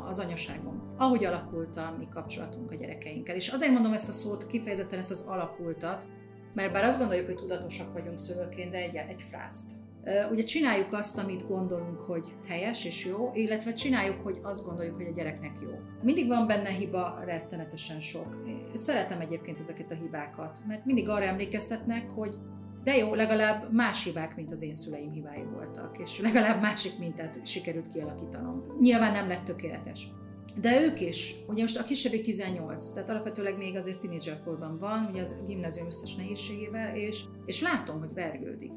az 0.08 0.18
anyaságom. 0.18 0.77
Ahogy 0.98 1.24
alakult 1.24 1.76
a 1.76 1.94
mi 1.98 2.08
kapcsolatunk 2.08 2.70
a 2.70 2.74
gyerekeinkkel. 2.74 3.36
És 3.36 3.48
azért 3.48 3.72
mondom 3.72 3.92
ezt 3.92 4.08
a 4.08 4.12
szót, 4.12 4.46
kifejezetten 4.46 4.98
ezt 4.98 5.10
az 5.10 5.24
alakultat, 5.28 6.06
mert 6.54 6.72
bár 6.72 6.84
azt 6.84 6.98
gondoljuk, 6.98 7.26
hogy 7.26 7.34
tudatosak 7.34 7.92
vagyunk 7.92 8.18
szülőként, 8.18 8.70
de 8.70 8.78
egy, 8.78 8.94
egy 8.94 9.22
frászt. 9.22 9.70
Ugye 10.30 10.44
csináljuk 10.44 10.92
azt, 10.92 11.18
amit 11.18 11.46
gondolunk, 11.46 11.98
hogy 11.98 12.32
helyes 12.46 12.84
és 12.84 13.04
jó, 13.04 13.30
illetve 13.34 13.72
csináljuk, 13.72 14.20
hogy 14.22 14.38
azt 14.42 14.64
gondoljuk, 14.64 14.96
hogy 14.96 15.06
a 15.06 15.12
gyereknek 15.12 15.52
jó. 15.62 15.70
Mindig 16.02 16.26
van 16.26 16.46
benne 16.46 16.68
hiba, 16.68 17.22
rettenetesen 17.24 18.00
sok. 18.00 18.36
Szeretem 18.74 19.20
egyébként 19.20 19.58
ezeket 19.58 19.90
a 19.90 19.94
hibákat, 19.94 20.60
mert 20.66 20.84
mindig 20.84 21.08
arra 21.08 21.24
emlékeztetnek, 21.24 22.10
hogy 22.10 22.36
de 22.82 22.96
jó, 22.96 23.14
legalább 23.14 23.72
más 23.72 24.04
hibák, 24.04 24.36
mint 24.36 24.50
az 24.50 24.62
én 24.62 24.72
szüleim 24.72 25.12
hibái 25.12 25.44
voltak, 25.52 25.98
és 25.98 26.20
legalább 26.20 26.60
másik 26.60 26.98
mintát 26.98 27.46
sikerült 27.46 27.88
kialakítanom. 27.88 28.64
Nyilván 28.80 29.12
nem 29.12 29.28
lett 29.28 29.44
tökéletes. 29.44 30.08
De 30.60 30.80
ők 30.80 31.00
is, 31.00 31.34
ugye 31.46 31.62
most 31.62 31.78
a 31.78 31.82
kisebbik 31.82 32.22
18, 32.22 32.90
tehát 32.90 33.10
alapvetőleg 33.10 33.56
még 33.56 33.76
azért 33.76 33.98
tínédzserkorban 33.98 34.78
van, 34.78 35.08
ugye 35.10 35.20
az 35.20 35.36
gimnázium 35.46 35.86
összes 35.86 36.14
nehézségével, 36.14 36.96
és, 36.96 37.24
és 37.46 37.60
látom, 37.60 37.98
hogy 37.98 38.14
vergődik. 38.14 38.72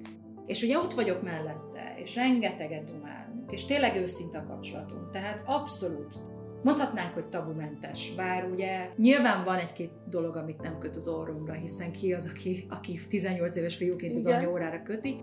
És 0.45 0.63
ugye 0.63 0.77
ott 0.77 0.93
vagyok 0.93 1.23
mellette, 1.23 1.95
és 2.03 2.15
rengeteget 2.15 2.91
dumálunk, 2.91 3.51
és 3.51 3.65
tényleg 3.65 3.95
őszinte 3.95 4.37
a 4.37 4.45
kapcsolatunk. 4.45 5.11
Tehát 5.11 5.43
abszolút 5.45 6.19
Mondhatnánk, 6.63 7.13
hogy 7.13 7.25
tabumentes, 7.25 8.13
bár 8.15 8.49
ugye 8.51 8.89
nyilván 8.97 9.43
van 9.43 9.57
egy-két 9.57 9.91
dolog, 10.09 10.35
amit 10.35 10.61
nem 10.61 10.77
köt 10.77 10.95
az 10.95 11.07
orromra, 11.07 11.53
hiszen 11.53 11.91
ki 11.91 12.13
az, 12.13 12.29
aki, 12.33 12.65
aki 12.69 12.99
18 13.09 13.55
éves 13.55 13.75
fiúként 13.75 14.15
az 14.15 14.25
anya 14.25 14.49
órára 14.49 14.81
köti, 14.83 15.15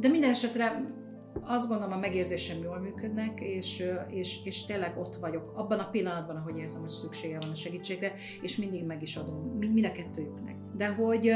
de 0.00 0.08
minden 0.08 0.30
esetre 0.30 0.94
azt 1.44 1.68
gondolom 1.68 1.92
a 1.92 1.98
megérzésem 1.98 2.62
jól 2.62 2.78
működnek, 2.78 3.40
és, 3.40 3.84
és, 4.08 4.44
és 4.44 4.64
tényleg 4.64 4.98
ott 4.98 5.16
vagyok 5.16 5.52
abban 5.54 5.78
a 5.78 5.90
pillanatban, 5.90 6.36
ahogy 6.36 6.58
érzem, 6.58 6.80
hogy 6.80 6.90
szüksége 6.90 7.38
van 7.40 7.50
a 7.50 7.54
segítségre, 7.54 8.12
és 8.42 8.56
mindig 8.56 8.84
meg 8.84 9.02
is 9.02 9.16
adom, 9.16 9.56
mind, 9.58 9.72
mind 9.72 9.86
a 9.86 9.92
kettőjüknek. 9.92 10.56
De 10.76 10.88
hogy 10.88 11.32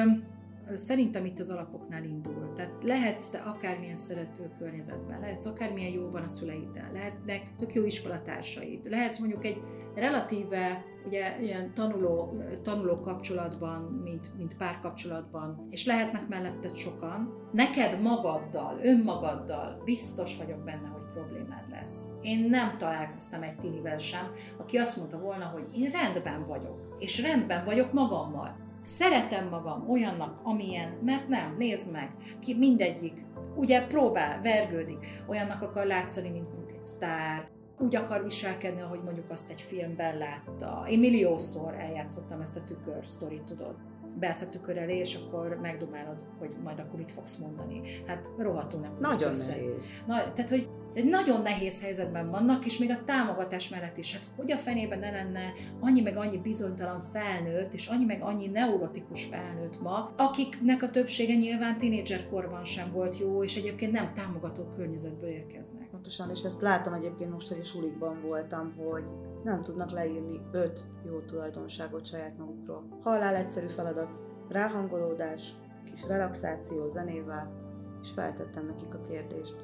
szerintem 0.76 1.24
itt 1.24 1.38
az 1.38 1.50
alapoknál 1.50 2.04
indul. 2.04 2.52
Tehát 2.54 2.84
lehetsz 2.84 3.28
te 3.28 3.38
akármilyen 3.38 3.96
szerető 3.96 4.50
környezetben, 4.58 5.20
lehetsz 5.20 5.46
akármilyen 5.46 5.92
jóban 5.92 6.22
a 6.22 6.28
szüleiddel, 6.28 6.92
lehetnek 6.92 7.56
tök 7.56 7.74
jó 7.74 7.84
iskolatársaid, 7.84 8.90
lehetsz 8.90 9.18
mondjuk 9.18 9.44
egy 9.44 9.60
relatíve 9.94 10.84
ugye, 11.06 11.40
ilyen 11.40 11.74
tanuló, 11.74 12.42
tanuló 12.62 13.00
kapcsolatban, 13.00 13.82
mint, 13.82 14.36
mint 14.36 14.56
párkapcsolatban, 14.56 15.66
és 15.70 15.86
lehetnek 15.86 16.28
melletted 16.28 16.76
sokan, 16.76 17.48
neked 17.52 18.00
magaddal, 18.00 18.80
önmagaddal 18.82 19.82
biztos 19.84 20.36
vagyok 20.36 20.64
benne, 20.64 20.88
hogy 20.88 21.12
problémád 21.12 21.70
lesz. 21.70 22.04
Én 22.22 22.48
nem 22.48 22.76
találkoztam 22.78 23.42
egy 23.42 23.56
tinivel 23.56 23.98
sem, 23.98 24.30
aki 24.58 24.76
azt 24.76 24.96
mondta 24.96 25.18
volna, 25.18 25.44
hogy 25.44 25.64
én 25.72 25.90
rendben 25.90 26.46
vagyok, 26.46 26.96
és 26.98 27.22
rendben 27.22 27.64
vagyok 27.64 27.92
magammal 27.92 28.68
Szeretem 28.82 29.48
magam 29.48 29.90
olyannak, 29.90 30.40
amilyen, 30.42 30.98
mert 31.04 31.28
nem, 31.28 31.54
nézd 31.58 31.92
meg, 31.92 32.10
ki 32.40 32.54
mindegyik, 32.54 33.24
ugye 33.56 33.86
próbál, 33.86 34.40
vergődik, 34.42 35.06
olyannak 35.26 35.62
akar 35.62 35.86
látszani, 35.86 36.28
mint 36.28 36.52
mondjuk 36.52 36.76
egy 36.76 36.84
sztár, 36.84 37.48
úgy 37.78 37.96
akar 37.96 38.22
viselkedni, 38.22 38.80
ahogy 38.80 39.02
mondjuk 39.02 39.30
azt 39.30 39.50
egy 39.50 39.60
filmben 39.60 40.18
látta. 40.18 40.86
Én 40.88 40.98
milliószor 40.98 41.74
eljátszottam 41.74 42.40
ezt 42.40 42.56
a 42.56 42.64
tükör 42.64 43.06
sztorit, 43.06 43.42
tudod 43.42 43.76
beállsz 44.18 44.42
a 44.42 44.48
tükör 44.48 44.76
elé, 44.76 44.98
és 44.98 45.14
akkor 45.14 45.58
megdumálod, 45.62 46.24
hogy 46.38 46.50
majd 46.64 46.78
akkor 46.78 46.98
mit 46.98 47.10
fogsz 47.10 47.36
mondani. 47.36 47.80
Hát 48.06 48.30
rohadtul 48.38 48.80
nem 48.80 48.96
Nagyon 49.00 49.30
össze. 49.30 49.50
nehéz. 49.56 49.84
Na, 50.06 50.32
tehát, 50.32 50.50
hogy 50.50 50.68
egy 50.94 51.04
nagyon 51.04 51.42
nehéz 51.42 51.80
helyzetben 51.80 52.30
vannak, 52.30 52.64
és 52.64 52.78
még 52.78 52.90
a 52.90 53.04
támogatás 53.04 53.68
mellett 53.68 53.96
is. 53.96 54.12
Hát 54.12 54.22
hogy 54.36 54.52
a 54.52 54.56
fenében 54.56 54.98
ne 54.98 55.10
lenne 55.10 55.52
annyi 55.80 56.00
meg 56.00 56.16
annyi 56.16 56.38
bizonytalan 56.38 57.00
felnőtt, 57.12 57.74
és 57.74 57.86
annyi 57.86 58.04
meg 58.04 58.22
annyi 58.22 58.46
neurotikus 58.46 59.24
felnőtt 59.24 59.80
ma, 59.80 60.12
akiknek 60.16 60.82
a 60.82 60.90
többsége 60.90 61.34
nyilván 61.34 61.78
tínédzserkorban 61.78 62.64
sem 62.64 62.92
volt 62.92 63.18
jó, 63.18 63.42
és 63.44 63.56
egyébként 63.56 63.92
nem 63.92 64.12
támogató 64.14 64.64
környezetből 64.76 65.28
érkeznek. 65.30 65.88
Pontosan, 65.90 66.30
és 66.30 66.42
ezt 66.42 66.60
látom 66.60 66.92
egyébként 66.92 67.32
most, 67.32 67.48
hogy 67.48 67.58
a 67.58 67.64
sulikban 67.64 68.20
voltam, 68.22 68.74
hogy 68.76 69.04
nem 69.42 69.60
tudnak 69.60 69.90
leírni 69.90 70.40
öt 70.52 70.86
jó 71.04 71.20
tulajdonságot 71.20 72.06
saját 72.06 72.38
magukról. 72.38 72.98
Halál 73.02 73.34
egyszerű 73.34 73.68
feladat, 73.68 74.18
ráhangolódás, 74.48 75.54
kis 75.84 76.06
relaxáció 76.06 76.86
zenével, 76.86 77.52
és 78.02 78.10
feltettem 78.10 78.66
nekik 78.66 78.94
a 78.94 79.00
kérdést. 79.00 79.56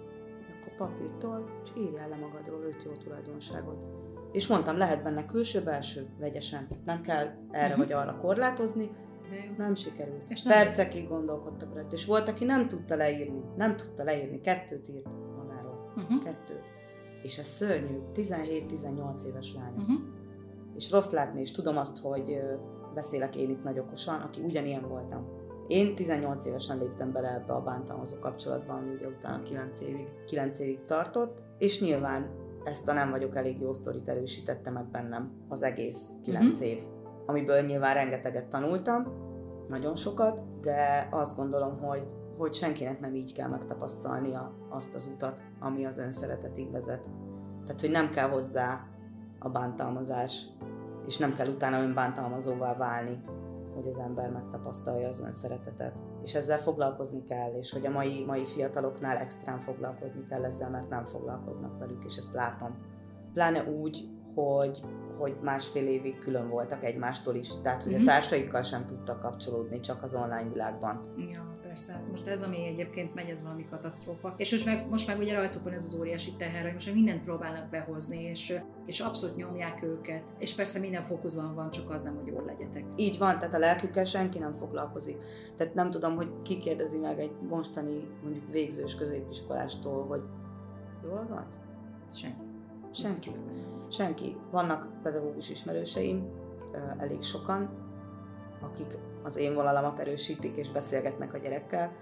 Akkor 0.61 0.77
papírtól, 0.77 1.51
és 1.64 1.70
írjál 1.77 2.09
le 2.09 2.16
magadról 2.16 2.62
öt 2.62 2.83
jó 2.83 2.93
tulajdonságot. 2.93 3.85
És 4.33 4.47
mondtam, 4.47 4.77
lehet 4.77 5.03
benne 5.03 5.27
külső-belső, 5.27 6.07
vegyesen. 6.18 6.66
Nem 6.85 7.01
kell 7.01 7.27
erre 7.51 7.74
uh-huh. 7.74 7.79
vagy 7.79 7.93
arra 7.93 8.18
korlátozni, 8.20 8.91
Nem 9.57 9.74
sikerült. 9.74 10.31
És 10.31 10.43
nem 10.43 10.53
Percekig 10.53 11.09
gondolkodtak 11.09 11.74
rajta. 11.74 11.95
És 11.95 12.07
volt, 12.07 12.29
aki 12.29 12.45
nem 12.45 12.68
tudta 12.68 12.95
leírni. 12.95 13.43
Nem 13.57 13.77
tudta 13.77 14.05
leírni. 14.05 14.41
Kettőt 14.41 14.89
írt 14.89 15.09
magáról. 15.37 15.93
Uh-huh. 15.97 16.24
Kettőt. 16.24 16.64
És 17.23 17.39
ez 17.39 17.47
szörnyű. 17.47 17.99
17-18 18.14 19.23
éves 19.27 19.55
lány. 19.55 19.75
Uh-huh. 19.77 20.01
És 20.77 20.91
rossz 20.91 21.11
látni, 21.11 21.41
és 21.41 21.51
tudom 21.51 21.77
azt, 21.77 21.99
hogy 21.99 22.41
beszélek 22.95 23.37
én 23.37 23.51
itt 23.51 23.64
nagy 23.64 23.79
okosan, 23.79 24.21
aki 24.21 24.41
ugyanilyen 24.41 24.89
voltam. 24.89 25.27
Én 25.69 25.95
18 25.95 26.47
évesen 26.47 26.79
léptem 26.79 27.12
bele 27.12 27.35
ebbe 27.35 27.53
a 27.53 27.62
bántalmazó 27.62 28.17
kapcsolatba, 28.19 28.73
ami 28.73 28.95
ugye 28.95 29.07
utána 29.07 29.43
9 29.43 29.81
évig, 29.81 30.09
9 30.27 30.61
évig 30.61 30.85
tartott, 30.85 31.43
és 31.59 31.81
nyilván 31.81 32.31
ezt 32.64 32.89
a 32.89 32.93
nem 32.93 33.11
vagyok 33.11 33.37
elég 33.37 33.61
jó 33.61 33.73
sztorit 33.75 34.09
erősítette 34.09 34.71
meg 34.71 34.85
bennem 34.91 35.33
az 35.49 35.62
egész 35.62 36.09
9 36.23 36.45
Mhm. 36.45 36.53
uh-huh. 36.53 36.69
év, 36.69 36.83
amiből 37.27 37.61
nyilván 37.61 37.95
rengeteget 37.95 38.49
tanultam, 38.49 39.25
nagyon 39.69 39.95
sokat, 39.95 40.61
de 40.61 41.09
azt 41.11 41.37
gondolom, 41.37 41.79
hogy, 41.79 42.03
hogy 42.39 42.55
senkinek 42.55 43.01
nem 43.01 43.14
így 43.14 43.32
kell 43.32 43.49
megtapasztalnia 43.49 44.53
azt 44.68 44.95
az 44.95 45.11
utat, 45.14 45.43
ami 45.61 45.87
az 45.87 45.99
önszeretetig 45.99 46.70
vezet. 46.70 47.09
Tehát, 47.64 47.80
hogy 47.80 47.91
nem 47.91 48.11
kell 48.11 48.28
hozzá 48.28 48.87
a 49.39 49.49
bántalmazás, 49.49 50.47
és 51.07 51.16
nem 51.18 51.34
kell 51.34 51.49
utána 51.49 51.82
önbántalmazóvá 51.82 52.76
válni, 52.76 53.22
hogy 53.74 53.87
az 53.89 53.99
ember 53.99 54.30
megtapasztalja 54.30 55.09
az 55.09 55.20
önszeretetet. 55.20 55.95
És 56.22 56.34
ezzel 56.34 56.59
foglalkozni 56.59 57.24
kell, 57.24 57.53
és 57.53 57.72
hogy 57.72 57.87
a 57.87 57.91
mai, 57.91 58.24
mai 58.24 58.45
fiataloknál 58.45 59.16
extrán 59.16 59.59
foglalkozni 59.59 60.26
kell 60.28 60.45
ezzel, 60.45 60.70
mert 60.70 60.89
nem 60.89 61.05
foglalkoznak 61.05 61.78
velük, 61.78 62.05
és 62.05 62.16
ezt 62.16 62.32
látom. 62.32 62.76
Pláne 63.32 63.64
úgy, 63.64 64.09
hogy, 64.34 64.82
hogy 65.18 65.37
másfél 65.43 65.87
évig 65.87 66.18
külön 66.18 66.49
voltak 66.49 66.84
egymástól 66.84 67.34
is, 67.34 67.49
tehát 67.62 67.82
hogy 67.82 67.93
Mhm. 67.93 68.03
a 68.03 68.05
társaikkal 68.05 68.62
sem 68.62 68.87
tudtak 68.87 69.20
kapcsolódni, 69.20 69.80
csak 69.80 70.03
az 70.03 70.14
online 70.14 70.49
világban. 70.53 71.01
Ja, 71.32 71.56
persze. 71.77 71.93
Hát 71.93 72.11
Most 72.11 72.27
ez, 72.27 72.43
ami 72.43 72.66
egyébként 72.66 73.14
megy, 73.14 73.29
ez 73.29 73.43
valami 73.43 73.66
katasztrófa. 73.70 74.35
És 74.37 74.51
most 74.51 74.64
meg, 74.64 74.89
most 74.89 75.07
meg 75.07 75.18
ugye 75.18 75.35
rajtuk 75.35 75.62
van 75.62 75.72
ez 75.72 75.85
az 75.85 75.95
óriási 75.95 76.33
teher, 76.33 76.62
hogy 76.62 76.72
most 76.72 76.95
mindent 76.95 77.22
próbálnak 77.24 77.70
behozni, 77.70 78.22
és, 78.22 78.59
és 78.87 79.01
abszolút 79.01 79.37
nyomják 79.37 79.83
őket. 79.83 80.35
És 80.39 80.55
persze 80.55 80.79
minden 80.79 81.03
fókuszban 81.03 81.55
van, 81.55 81.70
csak 81.70 81.91
az 81.91 82.03
nem, 82.03 82.16
hogy 82.16 82.27
jól 82.27 82.45
legyetek. 82.45 82.85
Így 82.97 83.18
van, 83.18 83.39
tehát 83.39 83.55
a 83.55 83.59
lelkükkel 83.59 84.05
senki 84.05 84.39
nem 84.39 84.53
foglalkozik. 84.53 85.16
Tehát 85.57 85.74
nem 85.74 85.91
tudom, 85.91 86.16
hogy 86.16 86.29
ki 86.43 86.59
kérdezi 86.59 86.97
meg 86.97 87.20
egy 87.20 87.33
mostani, 87.49 88.09
mondjuk 88.22 88.51
végzős 88.51 88.95
középiskolástól, 88.95 90.07
hogy 90.07 90.22
jól 91.05 91.27
vagy? 91.29 91.47
Senki. 92.12 92.45
Senki. 92.93 93.31
Senki. 93.91 94.37
Vannak 94.51 94.89
pedagógus 95.03 95.51
ismerőseim, 95.51 96.29
elég 96.99 97.22
sokan, 97.22 97.68
akik 98.61 98.99
az 99.27 99.37
én 99.37 99.55
vonalamat 99.55 99.99
erősítik 99.99 100.57
és 100.57 100.70
beszélgetnek 100.70 101.35
a 101.35 101.39
gyerekkel, 101.39 101.93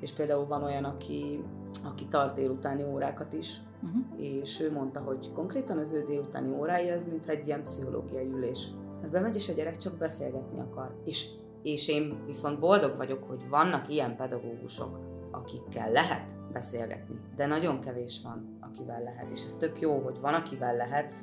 és 0.00 0.12
például 0.12 0.46
van 0.46 0.62
olyan, 0.62 0.84
aki, 0.84 1.44
aki 1.84 2.06
tart 2.06 2.34
délutáni 2.34 2.84
órákat 2.84 3.32
is, 3.32 3.60
Uh-huh. 3.82 4.22
és 4.22 4.60
ő 4.60 4.72
mondta, 4.72 5.00
hogy 5.00 5.32
konkrétan 5.32 5.78
az 5.78 5.92
ő 5.92 6.04
délutáni 6.08 6.50
órái 6.50 6.88
ez, 6.88 7.04
mint 7.04 7.28
egy 7.28 7.46
ilyen 7.46 7.62
pszichológiai 7.62 8.26
ülés. 8.26 8.68
Hát 9.02 9.10
bemegy, 9.10 9.34
és 9.34 9.48
a 9.48 9.52
gyerek 9.52 9.76
csak 9.76 9.96
beszélgetni 9.96 10.60
akar. 10.60 10.94
És, 11.04 11.26
és 11.62 11.88
én 11.88 12.22
viszont 12.26 12.58
boldog 12.60 12.96
vagyok, 12.96 13.24
hogy 13.28 13.48
vannak 13.48 13.88
ilyen 13.88 14.16
pedagógusok, 14.16 14.98
akikkel 15.30 15.90
lehet 15.90 16.34
beszélgetni, 16.52 17.20
de 17.36 17.46
nagyon 17.46 17.80
kevés 17.80 18.20
van, 18.22 18.58
akivel 18.60 19.02
lehet. 19.02 19.30
És 19.30 19.44
ez 19.44 19.52
tök 19.52 19.80
jó, 19.80 19.98
hogy 19.98 20.20
van, 20.20 20.34
akivel 20.34 20.76
lehet, 20.76 21.14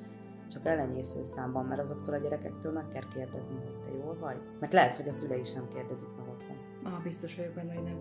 csak 0.53 0.65
ellenyésző 0.65 1.23
számban, 1.23 1.65
mert 1.65 1.81
azoktól 1.81 2.13
a 2.13 2.17
gyerekektől 2.17 2.71
meg 2.71 2.87
kell 2.87 3.07
kérdezni, 3.13 3.55
hogy 3.63 3.79
te 3.79 3.91
jól 3.97 4.17
vagy. 4.19 4.37
Mert 4.59 4.73
lehet, 4.73 4.95
hogy 4.95 5.07
a 5.07 5.11
szülei 5.11 5.43
sem 5.43 5.67
kérdezik 5.67 6.09
meg 6.17 6.27
otthon. 6.27 6.57
Ah, 6.83 7.03
biztos 7.03 7.35
vagyok 7.35 7.53
benne, 7.53 7.73
hogy 7.73 7.83
nem. 7.83 7.97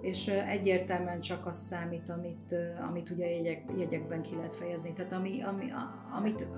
És 0.00 0.28
egyértelműen 0.28 1.20
csak 1.20 1.46
az 1.46 1.56
számít, 1.56 2.08
amit, 2.08 2.54
amit 2.88 3.10
ugye 3.10 3.30
jegyek, 3.30 3.64
jegyekben 3.76 4.22
ki 4.22 4.34
lehet 4.34 4.54
fejezni, 4.54 4.92
tehát 4.92 5.12
ami, 5.12 5.42
ami, 5.42 5.70
a, 5.70 6.14
amit 6.16 6.48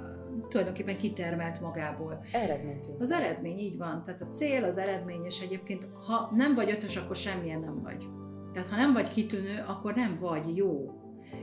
tulajdonképpen 0.49 0.97
kitermelt 0.97 1.61
magából. 1.61 2.25
Eredményként. 2.33 3.01
Az 3.01 3.11
eredmény 3.11 3.59
így 3.59 3.77
van, 3.77 4.03
tehát 4.03 4.21
a 4.21 4.27
cél, 4.27 4.65
az 4.65 4.77
eredmény, 4.77 5.25
és 5.25 5.41
egyébként 5.41 5.89
ha 6.07 6.33
nem 6.35 6.55
vagy 6.55 6.71
ötös, 6.71 6.97
akkor 6.97 7.17
semmilyen 7.17 7.61
nem 7.61 7.83
vagy. 7.83 8.07
Tehát 8.53 8.69
ha 8.69 8.77
nem 8.77 8.93
vagy 8.93 9.09
kitűnő, 9.09 9.65
akkor 9.67 9.95
nem 9.95 10.17
vagy 10.21 10.57
jó. 10.57 10.91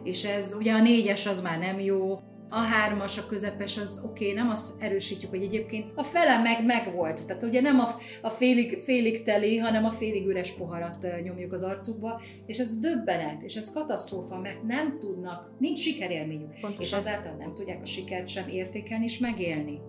És 0.03 0.25
ez 0.25 0.53
ugye 0.53 0.73
a 0.73 0.81
négyes 0.81 1.25
az 1.25 1.41
már 1.41 1.59
nem 1.59 1.79
jó, 1.79 2.19
a 2.49 2.57
hármas, 2.57 3.17
a 3.17 3.25
közepes 3.25 3.77
az 3.77 4.01
oké, 4.05 4.23
okay, 4.23 4.41
nem 4.41 4.49
azt 4.49 4.81
erősítjük, 4.81 5.29
hogy 5.29 5.43
egyébként 5.43 5.91
a 5.95 6.03
fele 6.03 6.41
meg 6.41 6.65
megvolt. 6.65 7.25
Tehát 7.25 7.43
ugye 7.43 7.61
nem 7.61 7.79
a, 7.79 7.87
a 8.21 8.29
félig, 8.29 8.81
félig 8.83 9.21
teli, 9.21 9.57
hanem 9.57 9.85
a 9.85 9.91
félig 9.91 10.27
üres 10.27 10.51
poharat 10.51 11.07
nyomjuk 11.23 11.53
az 11.53 11.63
arcukba, 11.63 12.21
és 12.45 12.57
ez 12.57 12.79
döbbenet, 12.79 13.41
és 13.41 13.55
ez 13.55 13.73
katasztrófa, 13.73 14.39
mert 14.39 14.63
nem 14.63 14.99
tudnak, 14.99 15.51
nincs 15.59 15.79
sikerélményük, 15.79 16.53
és 16.53 16.61
Pontosan. 16.61 16.99
ezáltal 16.99 17.35
nem 17.39 17.53
tudják 17.53 17.81
a 17.81 17.85
sikert 17.85 18.27
sem 18.27 18.47
értékelni 18.47 19.03
és 19.03 19.17
megélni. 19.17 19.79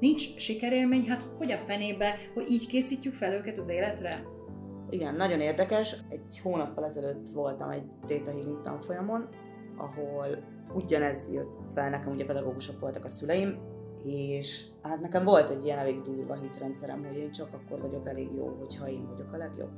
Nincs 0.00 0.36
sikerélmény, 0.36 1.08
hát 1.08 1.26
hogy 1.38 1.52
a 1.52 1.58
fenébe, 1.58 2.16
hogy 2.34 2.50
így 2.50 2.66
készítjük 2.66 3.14
fel 3.14 3.32
őket 3.32 3.58
az 3.58 3.68
életre? 3.68 4.22
Igen, 4.90 5.14
nagyon 5.14 5.40
érdekes. 5.40 5.96
Egy 6.08 6.40
hónappal 6.42 6.84
ezelőtt 6.84 7.28
voltam 7.28 7.70
egy 7.70 7.82
Data 8.06 8.30
Healing 8.30 8.60
tanfolyamon, 8.60 9.28
ahol 9.76 10.38
ugyanez 10.74 11.32
jött 11.32 11.72
fel, 11.72 11.90
nekem 11.90 12.12
ugye 12.12 12.24
pedagógusok 12.24 12.80
voltak 12.80 13.04
a 13.04 13.08
szüleim, 13.08 13.58
és 14.04 14.66
hát 14.82 15.00
nekem 15.00 15.24
volt 15.24 15.50
egy 15.50 15.64
ilyen 15.64 15.78
elég 15.78 16.00
durva 16.00 16.34
hitrendszerem, 16.34 17.04
hogy 17.04 17.16
én 17.16 17.30
csak 17.30 17.48
akkor 17.52 17.80
vagyok 17.80 18.08
elég 18.08 18.28
jó, 18.36 18.56
hogyha 18.58 18.88
én 18.88 19.06
vagyok 19.06 19.32
a 19.32 19.36
legjobb. 19.36 19.70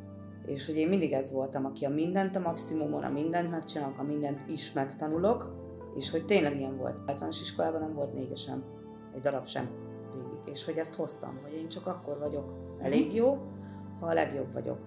És 0.47 0.67
hogy 0.67 0.77
én 0.77 0.89
mindig 0.89 1.13
ez 1.13 1.31
voltam, 1.31 1.65
aki 1.65 1.85
a 1.85 1.89
mindent 1.89 2.37
a 2.37 2.41
maximumon, 2.41 3.03
a 3.03 3.11
mindent 3.11 3.51
megcsinálok, 3.51 3.99
a 3.99 4.03
mindent 4.03 4.45
is 4.49 4.73
megtanulok, 4.73 5.55
és 5.97 6.11
hogy 6.11 6.25
tényleg 6.25 6.57
ilyen 6.57 6.77
volt. 6.77 6.99
Általános 7.07 7.41
iskolában 7.41 7.81
nem 7.81 7.95
volt 7.95 8.15
négyesem, 8.15 8.65
egy 9.15 9.21
darab 9.21 9.47
sem 9.47 9.69
végig. 10.15 10.55
És 10.55 10.65
hogy 10.65 10.77
ezt 10.77 10.95
hoztam, 10.95 11.39
hogy 11.43 11.53
én 11.53 11.69
csak 11.69 11.87
akkor 11.87 12.19
vagyok 12.19 12.55
elég 12.79 13.15
jó, 13.15 13.39
ha 14.01 14.07
a 14.07 14.15
legjobb 14.15 14.53
vagyok. 14.53 14.79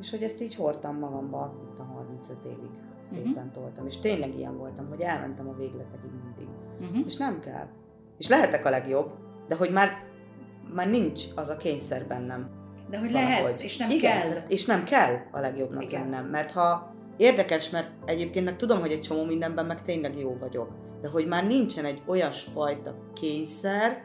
És 0.00 0.10
hogy 0.10 0.22
ezt 0.22 0.40
így 0.40 0.54
hordtam 0.54 0.98
magamba, 0.98 1.54
mint 1.64 1.78
a 1.78 1.82
35 1.82 2.44
évig 2.44 2.70
szépen 3.12 3.52
toltam. 3.52 3.86
És 3.86 3.98
tényleg 3.98 4.34
ilyen 4.38 4.56
voltam, 4.56 4.88
hogy 4.88 5.00
elmentem 5.00 5.48
a 5.48 5.54
végletekig 5.56 6.10
mindig. 6.24 6.54
Uh-huh. 6.80 7.06
És 7.06 7.16
nem 7.16 7.40
kell. 7.40 7.66
És 8.18 8.28
lehetek 8.28 8.64
a 8.64 8.70
legjobb, 8.70 9.10
de 9.48 9.54
hogy 9.56 9.70
már, 9.70 9.88
már 10.74 10.88
nincs 10.90 11.24
az 11.34 11.48
a 11.48 11.56
kényszer 11.56 12.06
bennem. 12.06 12.48
De 12.90 12.98
hogy 12.98 13.12
valahogy. 13.12 13.32
lehetsz, 13.34 13.62
és 13.62 13.76
nem 13.76 13.90
Igen, 13.90 14.20
kell. 14.20 14.28
tehát- 14.28 14.52
És 14.52 14.66
nem 14.66 14.84
kell 14.84 15.16
a 15.30 15.40
legjobbnak 15.40 15.82
Igen. 15.82 16.00
lennem. 16.00 16.26
Mert 16.26 16.50
ha 16.50 16.94
érdekes, 17.16 17.70
mert 17.70 17.90
egyébként 18.04 18.44
meg 18.44 18.56
tudom, 18.56 18.80
hogy 18.80 18.92
egy 18.92 19.00
csomó 19.00 19.24
mindenben 19.24 19.66
meg 19.66 19.82
tényleg 19.82 20.18
jó 20.18 20.36
vagyok. 20.38 20.68
De 21.00 21.08
hogy 21.08 21.26
már 21.26 21.46
nincsen 21.46 21.84
egy 21.84 22.02
olyasfajta 22.06 22.94
kényszer, 23.14 24.02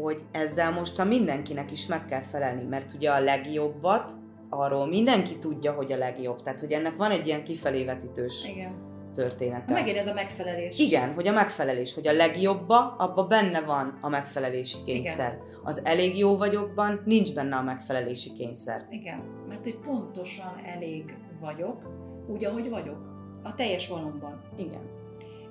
hogy 0.00 0.22
ezzel 0.32 0.70
most 0.72 0.98
a 0.98 1.04
mindenkinek 1.04 1.72
is 1.72 1.86
meg 1.86 2.04
kell 2.04 2.22
felelni, 2.22 2.62
mert 2.64 2.92
ugye 2.94 3.10
a 3.10 3.20
legjobbat 3.20 4.12
arról 4.54 4.86
mindenki 4.86 5.38
tudja, 5.38 5.72
hogy 5.72 5.92
a 5.92 5.96
legjobb. 5.96 6.42
Tehát, 6.42 6.60
hogy 6.60 6.72
ennek 6.72 6.96
van 6.96 7.10
egy 7.10 7.26
ilyen 7.26 7.44
kifelévetítős 7.44 8.44
Igen. 8.48 8.72
története. 9.14 9.72
Megint 9.72 9.96
ez 9.96 10.06
a 10.06 10.14
megfelelés. 10.14 10.78
Igen, 10.78 11.14
hogy 11.14 11.28
a 11.28 11.32
megfelelés, 11.32 11.94
hogy 11.94 12.06
a 12.06 12.12
legjobba, 12.12 12.94
abban 12.98 13.28
benne 13.28 13.60
van 13.60 13.98
a 14.00 14.08
megfelelési 14.08 14.76
kényszer. 14.84 15.38
Az 15.62 15.84
elég 15.84 16.18
jó 16.18 16.36
vagyokban 16.36 17.00
nincs 17.04 17.34
benne 17.34 17.56
a 17.56 17.62
megfelelési 17.62 18.32
kényszer. 18.32 18.86
Igen, 18.90 19.22
mert 19.48 19.62
hogy 19.62 19.76
pontosan 19.76 20.60
elég 20.76 21.16
vagyok, 21.40 21.82
úgy, 22.26 22.44
ahogy 22.44 22.68
vagyok. 22.68 23.10
A 23.42 23.54
teljes 23.54 23.88
valomban. 23.88 24.42
Igen. 24.56 24.90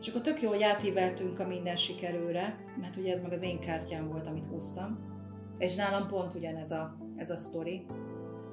És 0.02 0.08
akkor 0.08 0.22
tök 0.22 0.42
jó, 0.42 0.50
hogy 0.50 0.64
átíveltünk 0.64 1.40
a 1.40 1.48
minden 1.48 1.76
sikerőre, 1.76 2.66
mert 2.82 2.96
ugye 2.96 3.12
ez 3.12 3.22
meg 3.22 3.32
az 3.32 3.42
én 3.42 3.60
kártyám 3.60 4.08
volt, 4.08 4.28
amit 4.28 4.46
hoztam. 4.46 5.00
És 5.58 5.76
nálam 5.76 6.08
pont 6.08 6.34
ugyanez 6.34 6.72
a, 6.72 6.98
ez 7.18 7.30
a 7.30 7.38
sztori. 7.38 7.86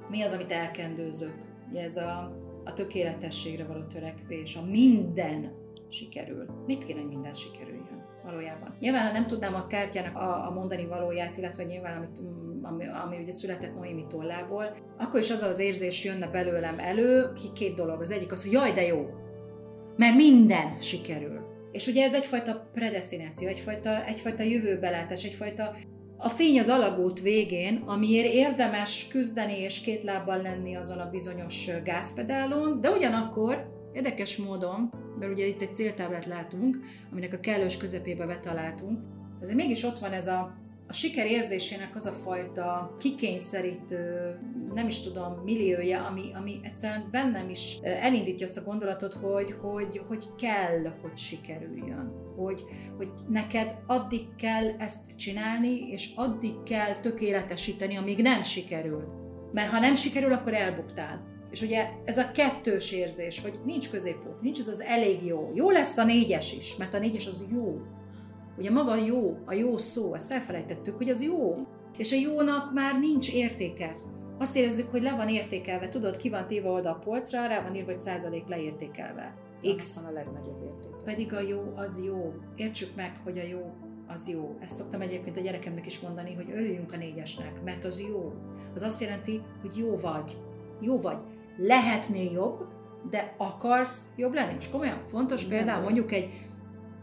Mi 0.09 0.21
az, 0.21 0.33
amit 0.33 0.51
elkendőzök? 0.51 1.33
Ugye 1.69 1.81
ez 1.81 1.97
a, 1.97 2.37
a 2.65 2.73
tökéletességre 2.73 3.65
való 3.65 3.83
törekvés, 3.83 4.55
a 4.55 4.65
minden 4.65 5.51
sikerül. 5.89 6.45
Mit 6.65 6.83
kéne, 6.83 6.99
hogy 6.99 7.09
minden 7.09 7.33
sikerüljön 7.33 8.05
valójában? 8.23 8.75
Nyilván, 8.79 9.05
ha 9.05 9.11
nem 9.11 9.27
tudnám 9.27 9.55
a 9.55 9.67
kártyának 9.67 10.15
a, 10.15 10.47
a 10.47 10.51
mondani 10.51 10.85
valóját, 10.85 11.37
illetve 11.37 11.63
nyilván, 11.63 11.97
amit, 11.97 12.19
ami, 12.61 12.85
ami 12.87 13.21
ugye 13.21 13.31
született 13.31 13.75
Noémi 13.75 14.05
tollából, 14.07 14.77
akkor 14.97 15.19
is 15.19 15.29
az 15.29 15.41
az 15.41 15.59
érzés 15.59 16.03
jönne 16.03 16.27
belőlem 16.27 16.79
elő, 16.79 17.33
ki 17.33 17.51
két 17.53 17.75
dolog. 17.75 18.01
Az 18.01 18.11
egyik 18.11 18.31
az, 18.31 18.43
hogy 18.43 18.51
jaj, 18.51 18.71
de 18.71 18.85
jó, 18.85 19.05
mert 19.95 20.15
minden 20.15 20.81
sikerül. 20.81 21.39
És 21.71 21.87
ugye 21.87 22.03
ez 22.03 22.13
egyfajta 22.13 22.69
predestináció, 22.73 23.47
egyfajta, 23.47 24.05
egyfajta 24.05 24.43
jövőbelátás, 24.43 25.23
egyfajta 25.23 25.75
a 26.21 26.29
fény 26.29 26.59
az 26.59 26.69
alagút 26.69 27.21
végén, 27.21 27.83
amiért 27.85 28.33
érdemes 28.33 29.07
küzdeni 29.07 29.59
és 29.59 29.81
két 29.81 30.03
lábbal 30.03 30.41
lenni 30.41 30.75
azon 30.75 30.97
a 30.97 31.09
bizonyos 31.09 31.69
gázpedálon, 31.83 32.81
de 32.81 32.89
ugyanakkor 32.91 33.69
érdekes 33.93 34.37
módon, 34.37 34.93
mert 35.19 35.31
ugye 35.31 35.45
itt 35.45 35.61
egy 35.61 35.75
céltáblát 35.75 36.25
látunk, 36.25 36.79
aminek 37.11 37.33
a 37.33 37.39
kellős 37.39 37.77
közepébe 37.77 38.25
betaláltunk, 38.25 38.99
azért 39.41 39.57
mégis 39.57 39.83
ott 39.83 39.99
van 39.99 40.11
ez 40.11 40.27
a 40.27 40.57
a 40.89 40.93
siker 40.93 41.25
érzésének 41.25 41.95
az 41.95 42.05
a 42.05 42.11
fajta 42.11 42.95
kikényszerítő, 42.99 44.35
nem 44.73 44.87
is 44.87 44.99
tudom, 44.99 45.41
milliója, 45.43 46.05
ami, 46.05 46.21
ami 46.33 46.59
egyszerűen 46.63 47.07
bennem 47.11 47.49
is 47.49 47.77
elindítja 47.81 48.45
azt 48.45 48.57
a 48.57 48.63
gondolatot, 48.63 49.13
hogy, 49.13 49.55
hogy, 49.61 50.01
hogy 50.07 50.25
kell, 50.37 50.93
hogy 51.01 51.17
sikerüljön. 51.17 52.11
Hogy, 52.35 52.63
hogy 52.97 53.07
neked 53.27 53.77
addig 53.87 54.35
kell 54.35 54.69
ezt 54.77 55.15
csinálni, 55.15 55.89
és 55.89 56.09
addig 56.15 56.63
kell 56.63 56.95
tökéletesíteni, 56.99 57.97
amíg 57.97 58.21
nem 58.21 58.41
sikerül. 58.41 59.03
Mert 59.53 59.69
ha 59.69 59.79
nem 59.79 59.95
sikerül, 59.95 60.33
akkor 60.33 60.53
elbuktál. 60.53 61.27
És 61.51 61.61
ugye 61.61 61.87
ez 62.05 62.17
a 62.17 62.31
kettős 62.31 62.91
érzés, 62.91 63.41
hogy 63.41 63.59
nincs 63.65 63.89
középút, 63.89 64.41
nincs 64.41 64.59
ez 64.59 64.67
az 64.67 64.81
elég 64.81 65.25
jó. 65.25 65.51
Jó 65.55 65.69
lesz 65.69 65.97
a 65.97 66.03
négyes 66.03 66.53
is, 66.53 66.75
mert 66.75 66.93
a 66.93 66.99
négyes 66.99 67.27
az 67.27 67.45
jó. 67.51 67.81
Ugye 68.59 68.71
maga 68.71 68.91
a 68.91 68.95
jó, 68.95 69.37
a 69.45 69.53
jó 69.53 69.77
szó, 69.77 70.13
ezt 70.13 70.31
elfelejtettük, 70.31 70.97
hogy 70.97 71.09
az 71.09 71.21
jó. 71.21 71.67
És 71.97 72.11
a 72.11 72.15
jónak 72.15 72.73
már 72.73 72.99
nincs 72.99 73.33
értéke. 73.33 73.95
Azt 74.37 74.55
érezzük, 74.55 74.91
hogy 74.91 75.01
le 75.01 75.15
van 75.15 75.29
értékelve. 75.29 75.89
Tudod, 75.89 76.17
ki 76.17 76.29
van 76.29 76.47
téve 76.47 76.69
oda 76.69 76.89
a 76.89 76.99
polcra, 77.03 77.47
rá 77.47 77.61
van 77.61 77.75
írva, 77.75 77.91
hogy 77.91 77.99
százalék 77.99 78.47
leértékelve. 78.47 79.35
X. 79.75 80.01
Van 80.01 80.11
a 80.11 80.13
legnagyobb 80.13 80.63
értéke. 80.63 80.95
Pedig 81.03 81.33
a 81.33 81.39
jó 81.39 81.73
az 81.75 82.01
jó. 82.05 82.33
Értsük 82.55 82.95
meg, 82.95 83.19
hogy 83.23 83.37
a 83.37 83.43
jó 83.43 83.73
az 84.07 84.27
jó. 84.27 84.57
Ezt 84.61 84.77
szoktam 84.77 85.01
egyébként 85.01 85.37
a 85.37 85.41
gyerekemnek 85.41 85.85
is 85.85 85.99
mondani, 85.99 86.33
hogy 86.33 86.51
örüljünk 86.51 86.93
a 86.93 86.97
négyesnek, 86.97 87.63
mert 87.63 87.85
az 87.85 87.99
jó. 87.99 88.33
Az 88.75 88.81
azt 88.81 89.01
jelenti, 89.01 89.41
hogy 89.61 89.77
jó 89.77 89.95
vagy. 89.95 90.37
Jó 90.79 90.99
vagy. 90.99 91.17
Lehetnél 91.57 92.31
jobb, 92.31 92.67
de 93.09 93.33
akarsz 93.37 94.07
jobb 94.15 94.33
lenni. 94.33 94.53
Most 94.53 94.71
komolyan 94.71 95.01
fontos 95.07 95.43
például 95.43 95.83
mondjuk 95.83 96.11
egy 96.11 96.48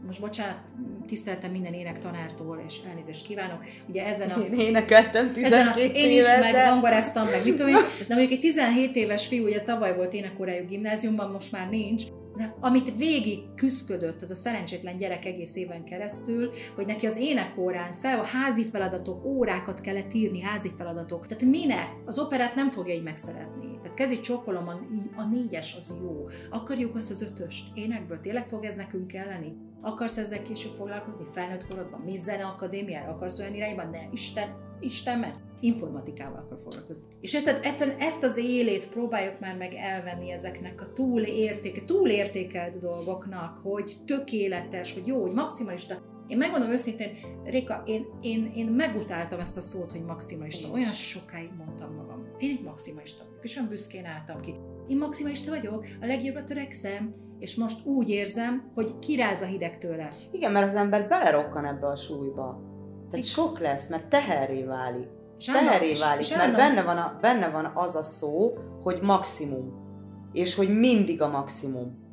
most 0.07 0.21
bocsánat, 0.21 0.59
tiszteltem 1.07 1.51
minden 1.51 1.73
ének 1.73 1.99
tanártól, 1.99 2.65
és 2.69 2.75
elnézést 2.89 3.27
kívánok. 3.27 3.65
Ugye 3.89 4.07
ezen 4.07 4.31
a... 4.31 4.41
Én 4.41 4.59
énekeltem 4.59 5.33
12 5.33 5.55
ezen 5.55 5.67
a, 5.67 5.79
Én 5.79 6.11
is, 6.11 6.17
éves, 6.17 6.53
meg 6.53 6.67
zongoráztam, 6.67 7.27
meg 7.27 7.45
mit 7.45 7.55
tudom 7.55 7.69
én, 7.69 7.83
de 8.09 8.15
mondjuk 8.15 8.33
egy 8.33 8.41
17 8.41 8.97
éves 8.97 9.27
fiú, 9.27 9.45
ugye 9.45 9.55
ez 9.55 9.63
tavaly 9.63 9.97
volt 9.97 10.13
énekorájú 10.13 10.67
gimnáziumban, 10.67 11.31
most 11.31 11.53
már 11.53 11.69
nincs, 11.69 12.03
de 12.37 12.55
amit 12.61 12.97
végig 12.97 13.39
küzdködött 13.55 14.23
az 14.23 14.31
a 14.31 14.35
szerencsétlen 14.35 14.97
gyerek 14.97 15.25
egész 15.25 15.57
éven 15.57 15.85
keresztül, 15.85 16.51
hogy 16.75 16.87
neki 16.87 17.07
az 17.07 17.17
énekórán 17.17 17.93
fel, 17.93 18.19
a 18.19 18.25
házi 18.25 18.65
feladatok, 18.65 19.25
órákat 19.25 19.81
kellett 19.81 20.15
írni, 20.15 20.41
házi 20.41 20.71
feladatok. 20.77 21.27
Tehát 21.27 21.45
minek? 21.45 21.89
Az 22.05 22.19
operát 22.19 22.55
nem 22.55 22.71
fogja 22.71 22.95
így 22.95 23.03
megszeretni. 23.03 23.79
Tehát 23.83 23.97
kezi 23.97 24.21
csókolom, 24.21 24.69
a, 24.69 24.73
a 25.17 25.25
négyes 25.25 25.75
az 25.79 25.95
jó. 26.01 26.27
Akarjuk 26.51 26.95
azt 26.95 27.11
az 27.11 27.23
ötöst 27.23 27.67
énekből? 27.75 28.21
Tényleg 28.21 28.47
fog 28.47 28.65
ez 28.65 28.77
nekünk 28.77 29.07
kelleni? 29.07 29.57
Akarsz 29.87 30.17
ezzel 30.17 30.43
később 30.43 30.73
foglalkozni 30.73 31.25
felnőtt 31.35 31.67
korodban? 31.67 32.01
Mi 32.01 32.17
zene 32.17 32.45
akadémiára? 32.45 33.11
Akarsz 33.11 33.39
olyan 33.39 33.55
irányban? 33.55 33.91
Ne, 33.91 33.99
Isten, 34.13 34.49
Isten, 34.81 35.19
mert 35.19 35.37
informatikával 35.61 36.39
akar 36.39 36.59
foglalkozni. 36.63 37.03
És 37.21 37.35
érted, 37.35 37.65
egyszerűen 37.65 37.99
ezt 37.99 38.23
az 38.23 38.37
élét 38.37 38.89
próbáljuk 38.89 39.41
már 39.41 39.57
meg 39.57 39.75
elvenni 39.75 40.31
ezeknek 40.31 40.81
a 40.81 40.93
túlértéke, 40.93 41.85
túlértékelt 41.85 42.79
dolgoknak, 42.79 43.59
hogy 43.63 43.97
tökéletes, 44.07 44.95
hogy 44.95 45.07
jó, 45.07 45.21
hogy 45.21 45.33
maximalista. 45.33 46.03
Én 46.27 46.37
megmondom 46.37 46.71
őszintén, 46.71 47.17
Réka, 47.45 47.83
én, 47.87 48.07
én, 48.21 48.53
én 48.55 48.67
megutáltam 48.67 49.41
ezt 49.41 49.57
a 49.57 49.61
szót, 49.61 49.93
hogy 49.93 50.03
maximalista. 50.03 50.67
Én 50.67 50.73
Olyan 50.73 50.93
sokáig 50.93 51.51
mondtam 51.57 51.95
magam. 51.95 52.27
Én 52.39 52.51
egy 52.51 52.63
maximalista 52.63 53.25
vagyok, 53.25 53.45
és 53.45 53.57
olyan 53.57 53.69
büszkén 53.69 54.05
álltam 54.05 54.41
ki. 54.41 54.55
Én 54.89 54.97
maximalista 54.97 55.51
vagyok, 55.51 55.87
a 56.01 56.07
legjobbra 56.07 56.45
törekszem, 56.45 57.15
és 57.39 57.55
most 57.55 57.87
úgy 57.87 58.09
érzem, 58.09 58.63
hogy 58.75 58.99
kiráz 58.99 59.43
a 59.43 59.47
hideg 59.47 59.79
tőle. 59.79 60.09
Igen, 60.31 60.53
mert 60.53 60.69
az 60.69 60.75
ember 60.75 61.09
belerokkan 61.09 61.65
ebbe 61.67 61.87
a 61.87 61.97
súlyba. 61.97 62.61
Tehát 62.97 63.11
Igen. 63.11 63.23
sok 63.23 63.59
lesz, 63.59 63.89
mert 63.89 64.09
teherré 64.09 64.65
válik. 64.65 65.09
Állandóan- 65.47 65.99
válik, 65.99 66.25
és 66.25 66.37
mert 66.37 66.57
benne 66.57 66.83
van, 66.83 66.97
a, 66.97 67.19
benne 67.21 67.49
van 67.49 67.71
az 67.75 67.97
a 67.97 68.03
szó, 68.03 68.53
hogy 68.83 68.99
maximum. 69.03 69.85
És 70.33 70.55
hogy 70.55 70.79
mindig 70.79 71.23
a 71.23 71.29
maximum. 71.29 72.06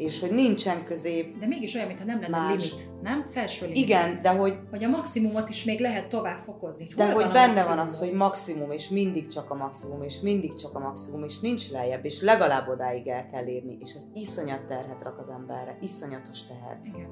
És 0.00 0.20
hogy 0.20 0.30
nincsen 0.30 0.84
közép. 0.84 1.38
De 1.38 1.46
mégis 1.46 1.74
olyan, 1.74 1.86
mintha 1.86 2.04
nem 2.04 2.20
lenne 2.20 2.38
Más. 2.38 2.50
limit, 2.50 3.02
nem? 3.02 3.26
Felső 3.30 3.64
limit. 3.64 3.78
Igen, 3.78 4.20
de 4.22 4.28
hogy, 4.28 4.58
Hogy 4.70 4.84
a 4.84 4.88
maximumot 4.88 5.48
is 5.48 5.64
még 5.64 5.80
lehet 5.80 6.08
tovább 6.08 6.38
fokozni. 6.38 6.88
Hol 6.94 7.06
de 7.06 7.12
hogy 7.12 7.32
benne 7.32 7.64
van 7.64 7.78
az, 7.78 7.98
hogy 7.98 8.12
maximum, 8.12 8.70
és 8.70 8.88
mindig 8.88 9.26
csak 9.26 9.50
a 9.50 9.54
maximum, 9.54 10.02
és 10.02 10.20
mindig 10.20 10.54
csak 10.54 10.74
a 10.74 10.78
maximum, 10.78 11.24
és 11.24 11.38
nincs 11.40 11.70
lejjebb, 11.70 12.04
és 12.04 12.20
legalább 12.20 12.68
odáig 12.68 13.06
el 13.06 13.26
kell 13.26 13.46
érni, 13.46 13.76
és 13.80 13.94
ez 13.94 14.02
iszonyat 14.14 14.66
terhet 14.66 15.02
rak 15.02 15.18
az 15.18 15.28
emberre, 15.28 15.78
iszonyatos 15.80 16.46
teher. 16.46 16.80
Igen, 16.84 17.08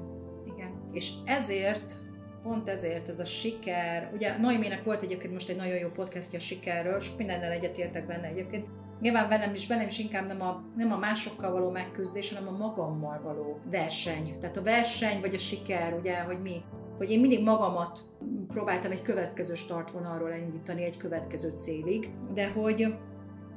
igen. 0.55 0.89
És 0.91 1.11
ezért, 1.25 1.93
pont 2.43 2.69
ezért 2.69 3.09
ez 3.09 3.19
a 3.19 3.25
siker, 3.25 4.11
ugye 4.13 4.37
Noémének 4.37 4.83
volt 4.83 5.01
egyébként 5.01 5.33
most 5.33 5.49
egy 5.49 5.57
nagyon 5.57 5.77
jó 5.77 5.87
podcastja 5.89 6.39
a 6.39 6.41
sikerről, 6.41 6.99
sok 6.99 7.17
mindennel 7.17 7.51
egyetértek 7.51 8.05
benne 8.05 8.27
egyébként, 8.27 8.65
Nyilván 9.01 9.29
bennem 9.29 9.53
is, 9.53 9.67
bennem 9.67 9.87
is 9.87 9.99
inkább 9.99 10.27
nem 10.27 10.41
a, 10.41 10.63
nem 10.75 10.91
a 10.91 10.97
másokkal 10.97 11.51
való 11.51 11.69
megküzdés, 11.69 12.33
hanem 12.33 12.53
a 12.53 12.57
magammal 12.57 13.21
való 13.23 13.59
verseny. 13.71 14.37
Tehát 14.39 14.57
a 14.57 14.61
verseny 14.61 15.21
vagy 15.21 15.35
a 15.35 15.37
siker, 15.37 15.93
ugye, 15.93 16.19
hogy 16.19 16.41
mi, 16.41 16.63
hogy 16.97 17.11
én 17.11 17.19
mindig 17.19 17.43
magamat 17.43 18.01
próbáltam 18.47 18.91
egy 18.91 19.01
következő 19.01 19.55
startvonalról 19.55 20.31
elindítani 20.31 20.83
egy 20.83 20.97
következő 20.97 21.49
célig, 21.49 22.11
de 22.33 22.47
hogy 22.47 22.93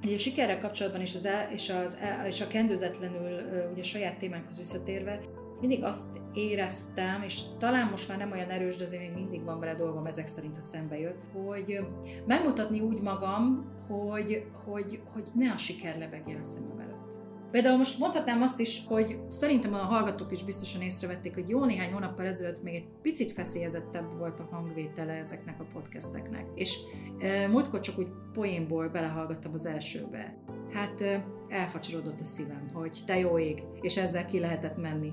Ugye 0.05 0.15
a 0.15 0.19
sikerrel 0.19 0.59
kapcsolatban 0.59 1.01
és, 1.01 1.15
az 1.15 1.29
és, 1.53 1.69
az 1.69 1.99
és 2.27 2.41
a 2.41 2.47
kendőzetlenül 2.47 3.41
ugye 3.73 3.83
saját 3.83 4.19
témánkhoz 4.19 4.59
visszatérve, 4.59 5.21
mindig 5.63 5.85
azt 5.85 6.21
éreztem, 6.35 7.23
és 7.23 7.41
talán 7.59 7.89
most 7.91 8.09
már 8.09 8.19
nem 8.19 8.33
olyan 8.33 8.49
erős, 8.49 8.77
de 8.77 8.85
azért 8.85 9.03
még 9.03 9.15
mindig 9.15 9.45
van 9.45 9.61
vele 9.61 9.75
dolgom, 9.75 10.07
ezek 10.07 10.27
szerint 10.27 10.57
a 10.57 10.61
szembe 10.61 10.99
jött, 10.99 11.23
hogy 11.33 11.87
megmutatni 12.27 12.81
úgy 12.81 13.01
magam, 13.01 13.71
hogy, 13.89 14.47
hogy, 14.65 15.01
hogy 15.13 15.31
ne 15.35 15.51
a 15.51 15.57
siker 15.57 15.99
lebegjen 15.99 16.41
a 16.41 16.45
szemem 16.45 16.79
előtt. 16.79 17.21
Például 17.51 17.77
most 17.77 17.99
mondhatnám 17.99 18.43
azt 18.43 18.61
is, 18.61 18.85
hogy 18.87 19.19
szerintem 19.29 19.75
a 19.75 19.77
hallgatók 19.77 20.33
is 20.33 20.45
biztosan 20.45 20.83
észrevették, 20.83 21.35
hogy 21.35 21.49
jó 21.49 21.65
néhány 21.65 21.93
hónappal 21.93 22.27
ezelőtt 22.27 22.63
még 22.63 22.75
egy 22.75 22.89
picit 23.03 23.33
feszélyezettebb 23.33 24.19
volt 24.19 24.41
a 24.41 24.49
hangvétele 24.51 25.13
ezeknek 25.13 25.61
a 25.61 25.67
podcasteknek. 25.73 26.47
És 26.55 26.79
e, 27.19 27.49
múltkor 27.49 27.81
csak 27.81 27.99
úgy 27.99 28.09
poénból 28.33 28.89
belehallgattam 28.89 29.53
az 29.53 29.67
elsőbe. 29.67 30.37
Hát 30.73 31.01
e, 31.01 31.25
elfacsarodott 31.49 32.21
a 32.21 32.25
szívem, 32.25 32.63
hogy 32.73 33.03
te 33.07 33.19
jó 33.19 33.39
ég, 33.39 33.63
és 33.81 33.97
ezzel 33.97 34.25
ki 34.25 34.39
lehetett 34.39 34.77
menni. 34.77 35.13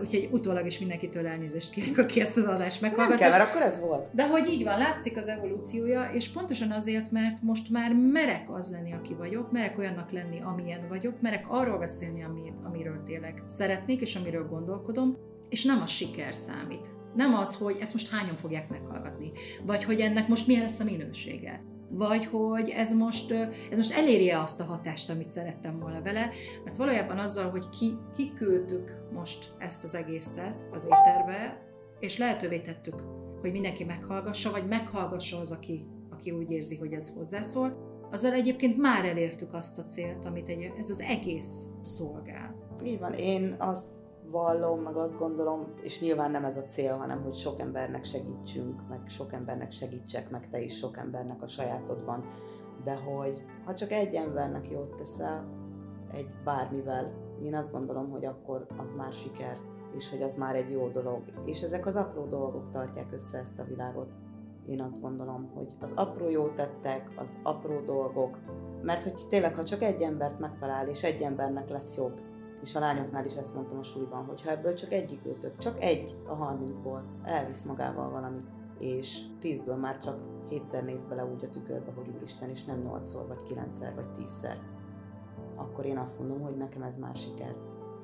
Úgyhogy 0.00 0.28
utólag 0.32 0.66
is 0.66 0.78
mindenkitől 0.78 1.26
elnézést 1.26 1.70
kérek, 1.70 1.98
aki 1.98 2.20
ezt 2.20 2.36
az 2.36 2.44
adást 2.44 2.80
Nem 2.80 2.90
meghallgatta. 2.90 3.18
kell, 3.20 3.30
mert 3.30 3.48
akkor 3.50 3.62
ez 3.62 3.80
volt. 3.80 4.08
De 4.12 4.28
hogy 4.28 4.48
így 4.52 4.64
van, 4.64 4.78
látszik 4.78 5.16
az 5.16 5.28
evolúciója, 5.28 6.10
és 6.12 6.28
pontosan 6.28 6.70
azért, 6.70 7.10
mert 7.10 7.42
most 7.42 7.70
már 7.70 7.92
merek 7.94 8.50
az 8.50 8.70
lenni, 8.70 8.92
aki 8.92 9.14
vagyok, 9.14 9.52
merek 9.52 9.78
olyannak 9.78 10.10
lenni, 10.10 10.40
amilyen 10.40 10.88
vagyok, 10.88 11.20
merek 11.20 11.44
arról 11.48 11.78
beszélni, 11.78 12.22
amit, 12.22 12.52
amiről 12.64 13.02
tényleg 13.04 13.42
szeretnék, 13.46 14.00
és 14.00 14.16
amiről 14.16 14.48
gondolkodom, 14.48 15.16
és 15.48 15.64
nem 15.64 15.80
a 15.82 15.86
siker 15.86 16.34
számít. 16.34 16.90
Nem 17.14 17.34
az, 17.34 17.54
hogy 17.54 17.76
ezt 17.80 17.92
most 17.92 18.10
hányan 18.10 18.36
fogják 18.36 18.68
meghallgatni, 18.68 19.32
vagy 19.66 19.84
hogy 19.84 20.00
ennek 20.00 20.28
most 20.28 20.46
milyen 20.46 20.62
lesz 20.62 20.80
a 20.80 20.84
minősége, 20.84 21.62
vagy 21.96 22.26
hogy 22.26 22.68
ez 22.68 22.92
most, 22.92 23.32
ez 23.70 23.76
most 23.76 23.92
elérje 23.98 24.40
azt 24.40 24.60
a 24.60 24.64
hatást, 24.64 25.10
amit 25.10 25.30
szerettem 25.30 25.78
volna 25.78 26.02
vele, 26.02 26.30
mert 26.64 26.76
valójában 26.76 27.18
azzal, 27.18 27.50
hogy 27.50 27.68
ki, 27.68 27.96
kiküldtük 28.16 28.94
most 29.12 29.54
ezt 29.58 29.84
az 29.84 29.94
egészet 29.94 30.66
az 30.72 30.84
éterbe, 30.84 31.62
és 32.00 32.18
lehetővé 32.18 32.58
tettük, 32.58 33.02
hogy 33.40 33.52
mindenki 33.52 33.84
meghallgassa, 33.84 34.50
vagy 34.50 34.66
meghallgassa 34.66 35.38
az, 35.38 35.52
aki, 35.52 35.86
aki 36.10 36.30
úgy 36.30 36.50
érzi, 36.50 36.76
hogy 36.76 36.92
ez 36.92 37.14
hozzászól, 37.16 37.92
azzal 38.10 38.32
egyébként 38.32 38.76
már 38.76 39.04
elértük 39.04 39.54
azt 39.54 39.78
a 39.78 39.84
célt, 39.84 40.24
amit 40.24 40.48
egy, 40.48 40.72
ez 40.78 40.90
az 40.90 41.00
egész 41.00 41.62
szolgál. 41.82 42.54
Így 42.84 42.98
van, 42.98 43.12
én 43.12 43.56
azt 43.58 43.84
vallom, 44.34 44.80
meg 44.80 44.96
azt 44.96 45.18
gondolom, 45.18 45.74
és 45.82 46.00
nyilván 46.00 46.30
nem 46.30 46.44
ez 46.44 46.56
a 46.56 46.64
cél, 46.64 46.96
hanem 46.96 47.22
hogy 47.22 47.34
sok 47.34 47.58
embernek 47.58 48.04
segítsünk, 48.04 48.88
meg 48.88 49.00
sok 49.06 49.32
embernek 49.32 49.72
segítsek, 49.72 50.30
meg 50.30 50.50
te 50.50 50.60
is 50.60 50.76
sok 50.76 50.96
embernek 50.96 51.42
a 51.42 51.46
sajátodban, 51.46 52.24
de 52.84 52.94
hogy 52.94 53.44
ha 53.64 53.74
csak 53.74 53.92
egy 53.92 54.14
embernek 54.14 54.70
jót 54.70 54.94
teszel, 54.96 55.48
egy 56.12 56.28
bármivel, 56.44 57.12
én 57.42 57.54
azt 57.54 57.72
gondolom, 57.72 58.10
hogy 58.10 58.24
akkor 58.24 58.66
az 58.76 58.92
már 58.96 59.12
siker, 59.12 59.58
és 59.96 60.10
hogy 60.10 60.22
az 60.22 60.34
már 60.34 60.54
egy 60.56 60.70
jó 60.70 60.88
dolog. 60.88 61.22
És 61.44 61.62
ezek 61.62 61.86
az 61.86 61.96
apró 61.96 62.26
dolgok 62.26 62.70
tartják 62.70 63.12
össze 63.12 63.38
ezt 63.38 63.58
a 63.58 63.64
világot. 63.64 64.12
Én 64.66 64.80
azt 64.80 65.00
gondolom, 65.00 65.50
hogy 65.54 65.74
az 65.80 65.92
apró 65.96 66.28
jó 66.28 66.48
tettek, 66.48 67.10
az 67.16 67.36
apró 67.42 67.80
dolgok, 67.80 68.38
mert 68.82 69.02
hogy 69.02 69.26
tényleg, 69.28 69.54
ha 69.54 69.64
csak 69.64 69.82
egy 69.82 70.02
embert 70.02 70.38
megtalál, 70.38 70.88
és 70.88 71.02
egy 71.02 71.22
embernek 71.22 71.68
lesz 71.68 71.96
jobb, 71.96 72.20
és 72.64 72.74
a 72.74 72.80
lányoknál 72.80 73.24
is 73.24 73.34
ezt 73.34 73.54
mondtam 73.54 73.78
a 73.78 73.82
suliban, 73.82 74.24
hogy 74.24 74.42
ha 74.42 74.50
ebből 74.50 74.74
csak 74.74 74.92
egyik 74.92 75.26
őtök, 75.26 75.58
csak 75.58 75.82
egy 75.82 76.16
a 76.26 76.36
30-ból 76.36 77.00
elvisz 77.22 77.62
magával 77.62 78.10
valamit, 78.10 78.46
és 78.78 79.18
tízből 79.40 79.76
már 79.76 79.98
csak 79.98 80.20
hétszer 80.48 80.84
néz 80.84 81.04
bele 81.04 81.24
úgy 81.24 81.44
a 81.44 81.48
tükörbe, 81.48 81.92
hogy 81.92 82.12
úristen, 82.16 82.50
és 82.50 82.64
nem 82.64 82.80
nyolcszor, 82.80 83.26
vagy 83.26 83.42
kilencszer, 83.42 83.94
vagy 83.94 84.12
tízszer, 84.12 84.58
akkor 85.56 85.84
én 85.84 85.98
azt 85.98 86.18
mondom, 86.18 86.40
hogy 86.40 86.56
nekem 86.56 86.82
ez 86.82 86.96
már 86.96 87.16
siker, 87.16 87.54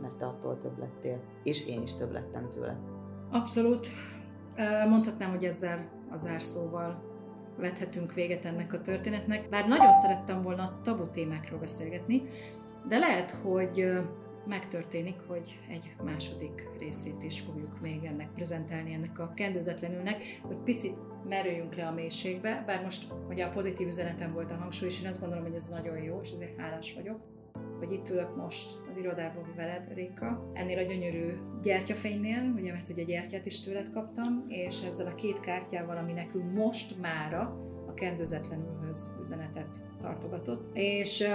mert 0.01 0.17
te 0.17 0.27
attól 0.27 0.59
több 0.59 0.79
lettél, 0.79 1.21
és 1.43 1.67
én 1.67 1.83
is 1.83 1.95
több 1.95 2.13
lettem 2.13 2.49
tőle. 2.49 2.79
Abszolút. 3.31 3.87
Mondhatnám, 4.89 5.31
hogy 5.31 5.45
ezzel 5.45 5.89
a 6.11 6.17
zárszóval 6.17 7.03
vethetünk 7.59 8.13
véget 8.13 8.45
ennek 8.45 8.73
a 8.73 8.81
történetnek. 8.81 9.49
Bár 9.49 9.69
nagyon 9.69 9.93
szerettem 9.93 10.43
volna 10.43 10.81
tabu 10.83 11.07
témákról 11.11 11.59
beszélgetni, 11.59 12.23
de 12.89 12.99
lehet, 12.99 13.31
hogy 13.31 14.01
megtörténik, 14.47 15.21
hogy 15.27 15.59
egy 15.69 15.95
második 16.05 16.69
részét 16.79 17.23
is 17.23 17.41
fogjuk 17.41 17.81
még 17.81 18.05
ennek 18.05 18.33
prezentálni, 18.35 18.93
ennek 18.93 19.19
a 19.19 19.33
kendőzetlenülnek, 19.35 20.23
hogy 20.43 20.57
picit 20.57 20.97
merüljünk 21.29 21.75
le 21.75 21.87
a 21.87 21.93
mélységbe, 21.93 22.63
bár 22.67 22.83
most 22.83 23.13
ugye 23.29 23.45
a 23.45 23.51
pozitív 23.51 23.87
üzenetem 23.87 24.33
volt 24.33 24.51
a 24.51 24.57
hangsúly, 24.57 24.89
és 24.89 25.01
én 25.01 25.07
azt 25.07 25.21
gondolom, 25.21 25.45
hogy 25.45 25.55
ez 25.55 25.67
nagyon 25.67 26.03
jó, 26.03 26.21
és 26.23 26.31
ezért 26.31 26.61
hálás 26.61 26.95
vagyok, 26.95 27.21
hogy 27.79 27.93
itt 27.93 28.09
ülök 28.09 28.37
most 28.37 28.81
az 28.91 28.97
irodában 28.99 29.53
veled, 29.57 29.95
Réka, 29.95 30.51
ennél 30.55 30.79
a 30.79 30.83
gyönyörű 30.83 31.37
gyertyafénynél, 31.63 32.53
ugye, 32.57 32.73
mert 32.73 32.89
ugye 32.89 33.03
gyertyát 33.03 33.47
is 33.47 33.61
tőled 33.61 33.91
kaptam, 33.91 34.45
és 34.49 34.83
ezzel 34.83 35.07
a 35.07 35.15
két 35.15 35.41
kártyával, 35.41 35.97
ami 35.97 36.13
nekünk 36.13 36.53
most 36.53 37.01
mára 37.01 37.41
a 37.87 37.95
kendőzetlenülhöz 37.95 39.17
üzenetet 39.21 39.85
tartogatott. 40.01 40.77
És 40.77 41.29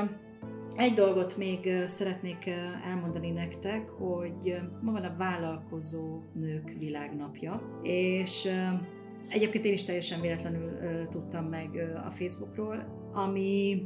egy 0.76 0.94
dolgot 0.94 1.38
még 1.38 1.70
szeretnék 1.88 2.50
elmondani 2.86 3.32
nektek, 3.32 3.90
hogy 3.90 4.62
ma 4.82 4.92
van 4.92 5.04
a 5.04 5.16
vállalkozó 5.18 6.22
nők 6.34 6.76
világnapja, 6.80 7.80
és 7.84 8.48
egyébként 9.30 9.66
én 9.66 9.74
is 9.74 9.84
teljesen 9.84 10.22
véletlenül 10.22 11.08
tudtam 11.08 11.46
meg 11.46 12.00
a 12.08 12.12
Facebookról, 12.12 13.10
ami, 13.14 13.82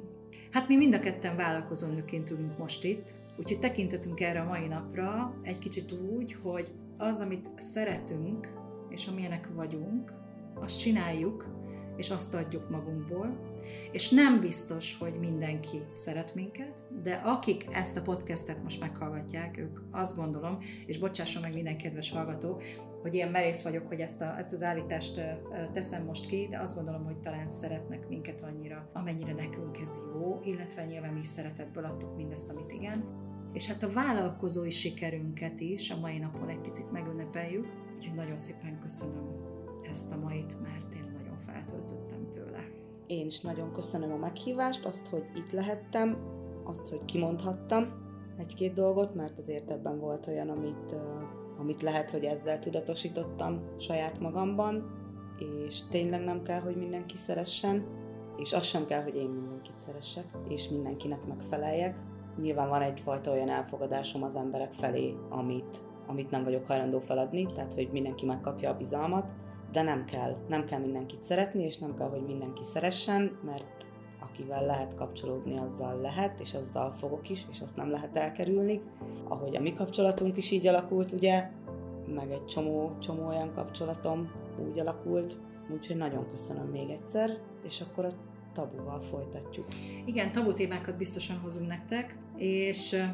hát 0.52 0.68
mi 0.68 0.76
mind 0.76 0.94
a 0.94 1.00
ketten 1.00 1.36
vállalkozó 1.36 1.88
nőként 1.88 2.30
ülünk 2.30 2.58
most 2.58 2.84
itt, 2.84 3.14
úgyhogy 3.38 3.60
tekintetünk 3.60 4.20
erre 4.20 4.40
a 4.42 4.48
mai 4.48 4.68
napra 4.68 5.40
egy 5.44 5.60
kicsit 5.60 5.92
úgy, 5.92 6.36
hogy 6.42 6.72
az, 6.98 7.22
amit 7.22 7.50
szeretünk, 7.58 8.54
és 8.90 9.08
amilyenek 9.08 9.50
vagyunk, 9.56 10.14
azt 10.62 10.80
csináljuk, 10.80 11.59
és 12.00 12.10
azt 12.10 12.34
adjuk 12.34 12.70
magunkból, 12.70 13.38
és 13.92 14.10
nem 14.10 14.40
biztos, 14.40 14.98
hogy 14.98 15.14
mindenki 15.20 15.82
szeret 15.94 16.36
minket, 16.36 16.84
de 17.04 17.14
akik 17.14 17.66
ezt 17.72 17.98
a 17.98 18.02
podcastet 18.02 18.64
most 18.64 18.80
meghallgatják, 18.80 19.58
ők 19.58 19.80
azt 19.92 20.16
gondolom, 20.16 20.58
és 20.86 21.00
bocsásson 21.00 21.42
meg 21.42 21.54
minden 21.54 21.78
kedves 21.78 22.12
hallgató, 22.12 22.62
hogy 23.02 23.14
ilyen 23.14 23.32
merész 23.32 23.62
vagyok, 23.64 23.88
hogy 23.88 24.00
ezt, 24.00 24.22
a, 24.22 24.38
ezt 24.38 24.54
az 24.54 24.64
állítást 24.64 25.22
teszem 25.74 26.06
most 26.06 26.28
ki, 26.28 26.48
de 26.50 26.60
azt 26.60 26.76
gondolom, 26.76 27.04
hogy 27.04 27.18
talán 27.18 27.48
szeretnek 27.48 28.08
minket 28.08 28.42
annyira, 28.42 28.90
amennyire 28.94 29.34
nekünk 29.34 29.78
ez 29.78 30.00
jó, 30.14 30.40
illetve 30.44 30.86
nyilván 30.86 31.14
mi 31.14 31.24
szeretetből 31.24 31.86
adtuk 31.86 32.16
mindezt, 32.16 32.50
amit 32.50 32.72
igen. 32.72 33.04
És 33.54 33.68
hát 33.68 33.84
a 33.84 33.92
vállalkozói 33.92 34.72
sikerünket 34.72 35.60
is 35.60 35.90
a 35.90 36.00
mai 36.00 36.18
napon 36.18 36.50
egy 36.50 36.62
picit 36.62 36.92
megünnepeljük, 36.92 37.68
úgyhogy 37.96 38.16
nagyon 38.16 38.38
szépen 38.38 38.80
köszönöm 38.82 39.28
ezt 39.90 40.12
a 40.12 40.18
mait, 40.18 40.62
mert 40.62 40.94
én 40.96 41.09
feltöltöttem 41.52 42.28
tőle. 42.32 42.60
Én 43.08 43.26
is 43.26 43.42
nagyon 43.42 43.72
köszönöm 43.72 44.12
a 44.12 44.18
meghívást, 44.18 44.86
azt, 44.86 45.08
hogy 45.08 45.24
itt 45.36 45.52
lehettem, 45.52 46.18
azt, 46.64 46.88
hogy 46.88 47.06
kimondhattam 47.06 48.08
egy-két 48.38 48.74
dolgot, 48.74 49.16
mert 49.16 49.38
azért 49.38 49.72
ebben 49.72 50.00
volt 50.00 50.28
olyan, 50.28 50.50
amit, 50.50 50.96
amit 51.58 51.82
lehet, 51.82 52.12
hogy 52.12 52.24
ezzel 52.24 52.60
tudatosítottam 52.60 53.62
saját 53.78 54.20
magamban, 54.20 54.98
és 55.68 55.88
tényleg 55.90 56.24
nem 56.24 56.42
kell, 56.42 56.60
hogy 56.60 56.76
mindenki 56.76 57.18
szeressen, 57.18 57.86
és 58.38 58.54
az 58.54 58.64
sem 58.64 58.86
kell, 58.86 59.04
hogy 59.04 59.16
én 59.16 59.30
mindenkit 59.30 59.78
szeressek, 59.78 60.26
és 60.48 60.70
mindenkinek 60.70 61.26
megfeleljek. 61.26 61.98
Nyilván 62.42 62.70
van 62.70 62.82
egyfajta 62.82 63.32
olyan 63.32 63.50
elfogadásom 63.50 64.24
az 64.24 64.36
emberek 64.36 64.74
felé, 64.74 65.16
amit, 65.30 65.82
amit 66.08 66.32
nem 66.32 66.44
vagyok 66.44 66.66
hajlandó 66.66 67.00
feladni, 67.00 67.46
tehát 67.46 67.74
hogy 67.74 67.90
mindenki 67.92 68.26
megkapja 68.26 68.70
a 68.70 68.78
bizalmat, 68.78 69.32
de 69.72 69.82
nem 69.82 70.06
kell, 70.06 70.36
nem 70.48 70.66
kell 70.66 70.80
mindenkit 70.80 71.22
szeretni, 71.22 71.64
és 71.64 71.78
nem 71.78 71.96
kell, 71.96 72.10
hogy 72.10 72.26
mindenki 72.26 72.64
szeressen, 72.64 73.38
mert 73.46 73.88
akivel 74.20 74.66
lehet 74.66 74.96
kapcsolódni, 74.96 75.58
azzal 75.58 76.02
lehet, 76.02 76.40
és 76.40 76.54
azzal 76.54 76.92
fogok 76.92 77.30
is, 77.30 77.46
és 77.52 77.62
azt 77.62 77.76
nem 77.76 77.92
lehet 77.92 78.18
elkerülni. 78.18 78.82
Ahogy 79.28 79.56
a 79.56 79.62
mi 79.62 79.74
kapcsolatunk 79.74 80.38
is 80.38 80.52
így 80.52 80.68
alakult, 80.68 81.12
ugye, 81.12 81.50
meg 82.16 82.32
egy 82.32 82.46
csomó, 82.46 82.92
csomó 83.00 83.28
olyan 83.28 83.54
kapcsolatom 83.54 84.32
úgy 84.70 84.80
alakult, 84.80 85.38
úgyhogy 85.74 85.96
nagyon 85.96 86.28
köszönöm 86.32 86.68
még 86.68 86.90
egyszer, 86.90 87.38
és 87.64 87.82
akkor 87.82 88.06
a 88.06 88.14
tabuval 88.54 89.00
folytatjuk. 89.00 89.66
Igen, 90.06 90.32
tabu 90.32 90.54
témákat 90.54 90.98
biztosan 90.98 91.38
hozunk 91.38 91.68
nektek, 91.68 92.18
és 92.36 93.06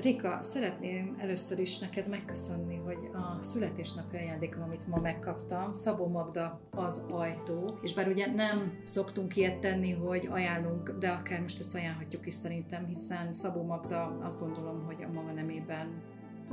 Rika, 0.00 0.38
szeretném 0.42 1.16
először 1.18 1.58
is 1.58 1.78
neked 1.78 2.08
megköszönni, 2.08 2.76
hogy 2.76 2.98
a 3.12 3.42
születésnapi 3.42 4.16
ajándékom, 4.16 4.62
amit 4.62 4.86
ma 4.86 5.00
megkaptam, 5.00 5.72
Szabó 5.72 6.06
Magda 6.06 6.60
az 6.70 7.06
ajtó, 7.10 7.78
és 7.82 7.94
bár 7.94 8.08
ugye 8.08 8.26
nem 8.26 8.80
szoktunk 8.84 9.36
ilyet 9.36 9.58
tenni, 9.58 9.92
hogy 9.92 10.28
ajánlunk, 10.30 10.90
de 10.98 11.08
akár 11.08 11.40
most 11.40 11.58
ezt 11.58 11.74
ajánlhatjuk 11.74 12.26
is 12.26 12.34
szerintem, 12.34 12.86
hiszen 12.86 13.32
Szabó 13.32 13.62
Magda 13.62 14.18
azt 14.22 14.40
gondolom, 14.40 14.84
hogy 14.84 15.02
a 15.02 15.12
maga 15.12 15.32
nemében 15.32 16.02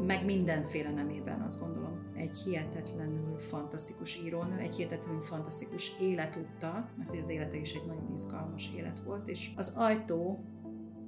meg 0.06 0.26
mindenféle 0.26 0.90
nemében 0.90 1.42
azt 1.42 1.60
gondolom. 1.60 2.12
Egy 2.16 2.38
hihetetlenül 2.38 3.40
fantasztikus 3.40 4.16
írónő, 4.26 4.58
egy 4.58 4.76
hihetetlenül 4.76 5.22
fantasztikus 5.22 5.92
életúttal, 6.00 6.90
mert 6.98 7.22
az 7.22 7.30
élete 7.30 7.58
is 7.58 7.74
egy 7.74 7.86
nagyon 7.86 8.12
izgalmas 8.14 8.72
élet 8.76 9.00
volt, 9.00 9.28
és 9.28 9.52
az 9.56 9.74
ajtó 9.78 10.44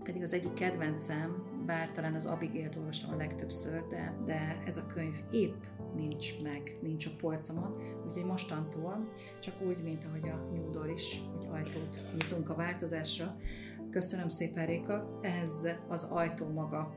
pedig 0.03 0.21
az 0.21 0.33
egyik 0.33 0.53
kedvencem, 0.53 1.55
bár 1.67 1.91
talán 1.91 2.13
az 2.13 2.25
Abigail-t 2.25 2.75
olvastam 2.75 3.13
a 3.13 3.15
legtöbbször, 3.15 3.87
de, 3.87 4.17
de 4.25 4.63
ez 4.65 4.77
a 4.77 4.85
könyv 4.85 5.15
épp 5.31 5.63
nincs 5.95 6.41
meg, 6.43 6.77
nincs 6.81 7.05
a 7.05 7.09
polcomon, 7.17 7.75
úgyhogy 8.05 8.25
mostantól 8.25 9.11
csak 9.39 9.61
úgy, 9.61 9.83
mint 9.83 10.05
ahogy 10.05 10.29
a 10.29 10.35
New 10.51 10.91
is, 10.93 11.21
hogy 11.35 11.47
ajtót 11.51 12.01
nyitunk 12.13 12.49
a 12.49 12.55
változásra. 12.55 13.35
Köszönöm 13.91 14.29
szépen, 14.29 14.65
Réka, 14.65 15.19
ez 15.21 15.67
az 15.87 16.03
ajtó 16.03 16.47
maga 16.47 16.95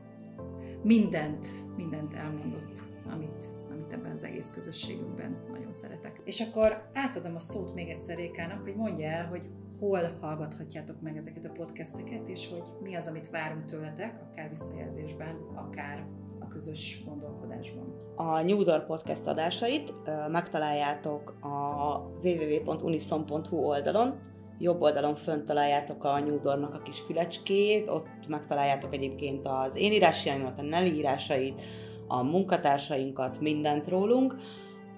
mindent, 0.83 1.47
mindent 1.75 2.13
elmondott, 2.13 2.81
amit, 3.13 3.49
amit 3.71 3.93
ebben 3.93 4.11
az 4.11 4.23
egész 4.23 4.51
közösségünkben 4.51 5.43
nagyon 5.49 5.73
szeretek. 5.73 6.21
És 6.23 6.39
akkor 6.39 6.89
átadom 6.93 7.35
a 7.35 7.39
szót 7.39 7.73
még 7.73 7.89
egyszer 7.89 8.17
Rékának, 8.17 8.61
hogy 8.61 8.75
mondja 8.75 9.07
el, 9.07 9.27
hogy 9.27 9.49
hol 9.81 10.17
hallgathatjátok 10.21 11.01
meg 11.01 11.17
ezeket 11.17 11.45
a 11.45 11.49
podcasteket, 11.49 12.27
és 12.27 12.49
hogy 12.49 12.63
mi 12.83 12.95
az, 12.95 13.07
amit 13.07 13.29
várunk 13.29 13.65
tőletek, 13.65 14.21
akár 14.31 14.49
visszajelzésben, 14.49 15.35
akár 15.55 16.05
a 16.39 16.47
közös 16.47 17.01
gondolkodásban. 17.05 18.13
A 18.15 18.41
New 18.41 18.63
Door 18.63 18.85
podcast 18.85 19.27
adásait 19.27 19.93
megtaláljátok 20.27 21.29
a 21.41 21.97
www.unison.hu 22.23 23.57
oldalon, 23.57 24.19
jobb 24.59 24.81
oldalon 24.81 25.15
fönt 25.15 25.45
találjátok 25.45 26.03
a 26.03 26.19
New 26.19 26.49
a 26.49 26.81
kis 26.83 26.99
fülecskét, 26.99 27.89
ott 27.89 28.27
megtaláljátok 28.27 28.93
egyébként 28.93 29.47
az 29.47 29.75
én 29.75 29.91
írásaimat, 29.91 30.59
a 30.59 30.63
Nelly 30.63 30.89
írásait, 30.89 31.61
a 32.07 32.23
munkatársainkat, 32.23 33.39
mindent 33.39 33.87
rólunk. 33.87 34.35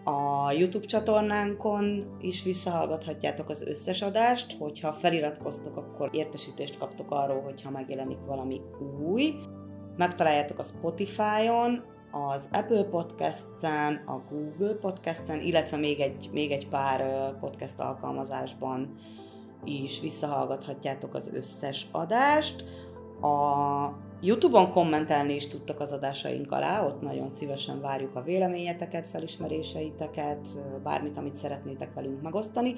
A 0.04 0.52
YouTube 0.52 0.86
csatornánkon 0.86 2.16
is 2.20 2.44
visszahallgathatjátok 2.44 3.50
az 3.50 3.62
összes 3.62 4.02
adást, 4.02 4.58
hogyha 4.58 4.94
feliratkoztok, 4.94 5.78
akkor 5.78 6.10
értesítést 6.12 6.78
kaptok 6.78 7.12
arról, 7.12 7.42
hogyha 7.42 7.70
megjelenik 7.70 8.20
valami 8.26 8.62
új. 9.06 9.34
Megtaláljátok 9.98 10.60
a 10.60 10.64
Spotify-on, 10.64 11.84
az 12.12 12.50
Apple 12.52 12.84
Podcast-en, 12.84 14.04
a 14.06 14.18
Google 14.30 14.74
Podcast-en, 14.74 15.42
illetve 15.42 15.78
még 15.78 16.00
egy, 16.00 16.30
még 16.32 16.52
egy 16.52 16.68
pár 16.68 17.32
podcast 17.40 17.80
alkalmazásban 17.80 18.96
is 19.64 20.00
visszahallgathatjátok 20.02 21.14
az 21.14 21.32
összes 21.34 21.88
adást. 21.92 22.64
A 23.22 23.86
Youtube-on 24.26 24.72
kommentelni 24.72 25.36
is 25.36 25.48
tudtak 25.48 25.80
az 25.80 25.92
adásaink 25.92 26.52
alá, 26.52 26.86
ott 26.86 27.02
nagyon 27.02 27.30
szívesen 27.30 27.82
várjuk 27.82 28.16
a 28.16 28.22
véleményeteket, 28.22 29.08
felismeréseiteket, 29.08 30.48
bármit, 30.84 31.18
amit 31.18 31.36
szeretnétek 31.36 31.94
velünk 31.94 32.22
megosztani, 32.22 32.76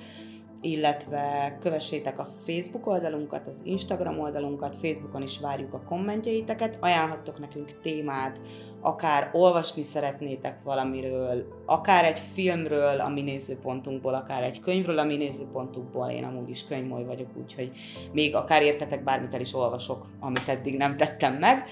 illetve 0.61 1.57
kövessétek 1.61 2.19
a 2.19 2.27
Facebook 2.45 2.87
oldalunkat, 2.87 3.47
az 3.47 3.61
Instagram 3.63 4.19
oldalunkat, 4.19 4.75
Facebookon 4.75 5.21
is 5.21 5.39
várjuk 5.39 5.73
a 5.73 5.83
kommentjeiteket, 5.87 6.77
ajánlhattok 6.81 7.39
nekünk 7.39 7.81
témát, 7.81 8.39
akár 8.81 9.29
olvasni 9.33 9.83
szeretnétek 9.83 10.63
valamiről, 10.63 11.45
akár 11.65 12.05
egy 12.05 12.19
filmről 12.19 12.99
a 12.99 13.09
mi 13.09 13.21
nézőpontunkból, 13.21 14.13
akár 14.13 14.43
egy 14.43 14.59
könyvről 14.59 14.99
a 14.99 15.03
mi 15.03 15.17
nézőpontunkból, 15.17 16.09
én 16.09 16.23
amúgy 16.23 16.49
is 16.49 16.65
könyvmoly 16.65 17.03
vagyok, 17.03 17.27
úgyhogy 17.41 17.71
még 18.11 18.35
akár 18.35 18.61
értetek 18.61 19.03
bármit 19.03 19.33
el 19.33 19.39
is 19.41 19.53
olvasok, 19.53 20.05
amit 20.19 20.47
eddig 20.47 20.77
nem 20.77 20.97
tettem 20.97 21.34
meg. 21.39 21.67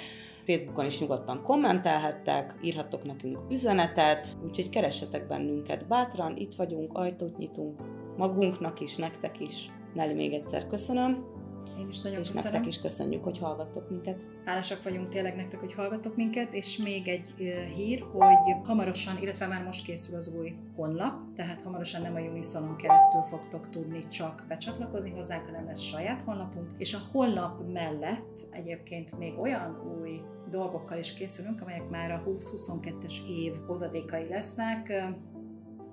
Facebookon 0.45 0.85
is 0.85 0.99
nyugodtan 0.99 1.43
kommentelhettek, 1.43 2.55
írhattok 2.61 3.03
nekünk 3.03 3.39
üzenetet, 3.49 4.37
úgyhogy 4.45 4.69
keressetek 4.69 5.27
bennünket 5.27 5.87
bátran, 5.87 6.37
itt 6.37 6.55
vagyunk, 6.55 6.97
ajtót 6.97 7.37
nyitunk, 7.37 7.79
magunknak 8.17 8.79
is, 8.79 8.95
nektek 8.95 9.39
is. 9.39 9.71
Neli 9.93 10.13
még 10.13 10.33
egyszer 10.33 10.67
köszönöm. 10.67 11.32
Én 11.79 11.87
is 11.89 11.99
nagyon 12.01 12.21
és 12.21 12.27
köszönöm. 12.27 12.51
nektek 12.51 12.67
is 12.67 12.81
köszönjük, 12.81 13.23
hogy 13.23 13.37
hallgattok 13.37 13.89
minket. 13.89 14.25
Hálásak 14.45 14.83
vagyunk 14.83 15.07
tényleg 15.07 15.35
nektek, 15.35 15.59
hogy 15.59 15.73
hallgatok 15.73 16.15
minket, 16.15 16.53
és 16.53 16.77
még 16.77 17.07
egy 17.07 17.33
hír, 17.75 18.01
hogy 18.11 18.55
hamarosan, 18.63 19.17
illetve 19.21 19.47
már 19.47 19.63
most 19.63 19.85
készül 19.85 20.15
az 20.15 20.33
új 20.37 20.55
honlap, 20.75 21.33
tehát 21.35 21.61
hamarosan 21.61 22.01
nem 22.01 22.15
a 22.15 22.19
Unisonon 22.19 22.75
keresztül 22.75 23.21
fogtok 23.21 23.69
tudni 23.69 24.07
csak 24.07 24.45
becsatlakozni 24.47 25.09
hozzánk, 25.09 25.45
hanem 25.45 25.65
lesz 25.65 25.81
saját 25.81 26.21
honlapunk, 26.21 26.69
és 26.77 26.93
a 26.93 26.99
honlap 27.11 27.71
mellett 27.73 28.41
egyébként 28.51 29.17
még 29.17 29.39
olyan 29.39 29.97
új 30.01 30.21
dolgokkal 30.49 30.97
is 30.97 31.13
készülünk, 31.13 31.61
amelyek 31.61 31.89
már 31.89 32.11
a 32.11 32.23
20-22-es 32.27 33.27
év 33.27 33.53
hozadékai 33.67 34.27
lesznek. 34.27 35.03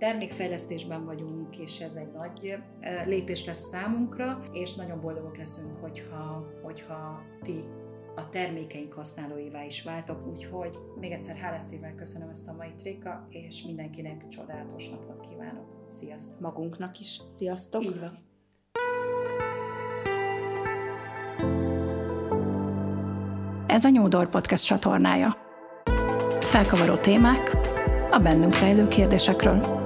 Termékfejlesztésben 0.00 1.04
vagyunk, 1.04 1.58
és 1.58 1.80
ez 1.80 1.94
egy 1.94 2.12
nagy 2.12 2.58
lépés 3.06 3.44
lesz 3.44 3.68
számunkra, 3.68 4.42
és 4.52 4.74
nagyon 4.74 5.00
boldogok 5.00 5.36
leszünk, 5.36 5.80
hogyha, 5.80 6.46
hogyha 6.62 7.22
ti 7.42 7.64
a 8.16 8.28
termékeink 8.28 8.92
használóivá 8.92 9.64
is 9.64 9.82
váltok, 9.82 10.26
úgyhogy 10.26 10.78
még 11.00 11.10
egyszer 11.12 11.36
hálás 11.36 11.62
szívvel 11.62 11.94
köszönöm 11.94 12.28
ezt 12.28 12.48
a 12.48 12.52
mai 12.52 12.72
tréka, 12.76 13.26
és 13.28 13.62
mindenkinek 13.62 14.28
csodálatos 14.28 14.88
napot 14.88 15.20
kívánok. 15.28 15.84
Sziasztok! 15.98 16.40
Magunknak 16.40 17.00
is. 17.00 17.20
Sziasztok! 17.36 17.84
Így 17.84 18.00
van. 18.00 18.18
Ez 23.66 23.84
a 23.84 23.88
Nyúdor 23.88 24.28
Podcast 24.28 24.64
csatornája. 24.64 25.36
Felkavaró 26.40 26.96
témák 26.96 27.56
a 28.10 28.18
bennünk 28.18 28.58
rejlő 28.58 28.88
kérdésekről. 28.88 29.79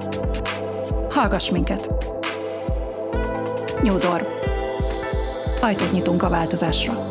Hallgass 1.15 1.49
minket! 1.49 1.89
Nyúdor. 3.81 4.27
Ajtót 5.61 5.91
nyitunk 5.91 6.23
a 6.23 6.29
változásra. 6.29 7.04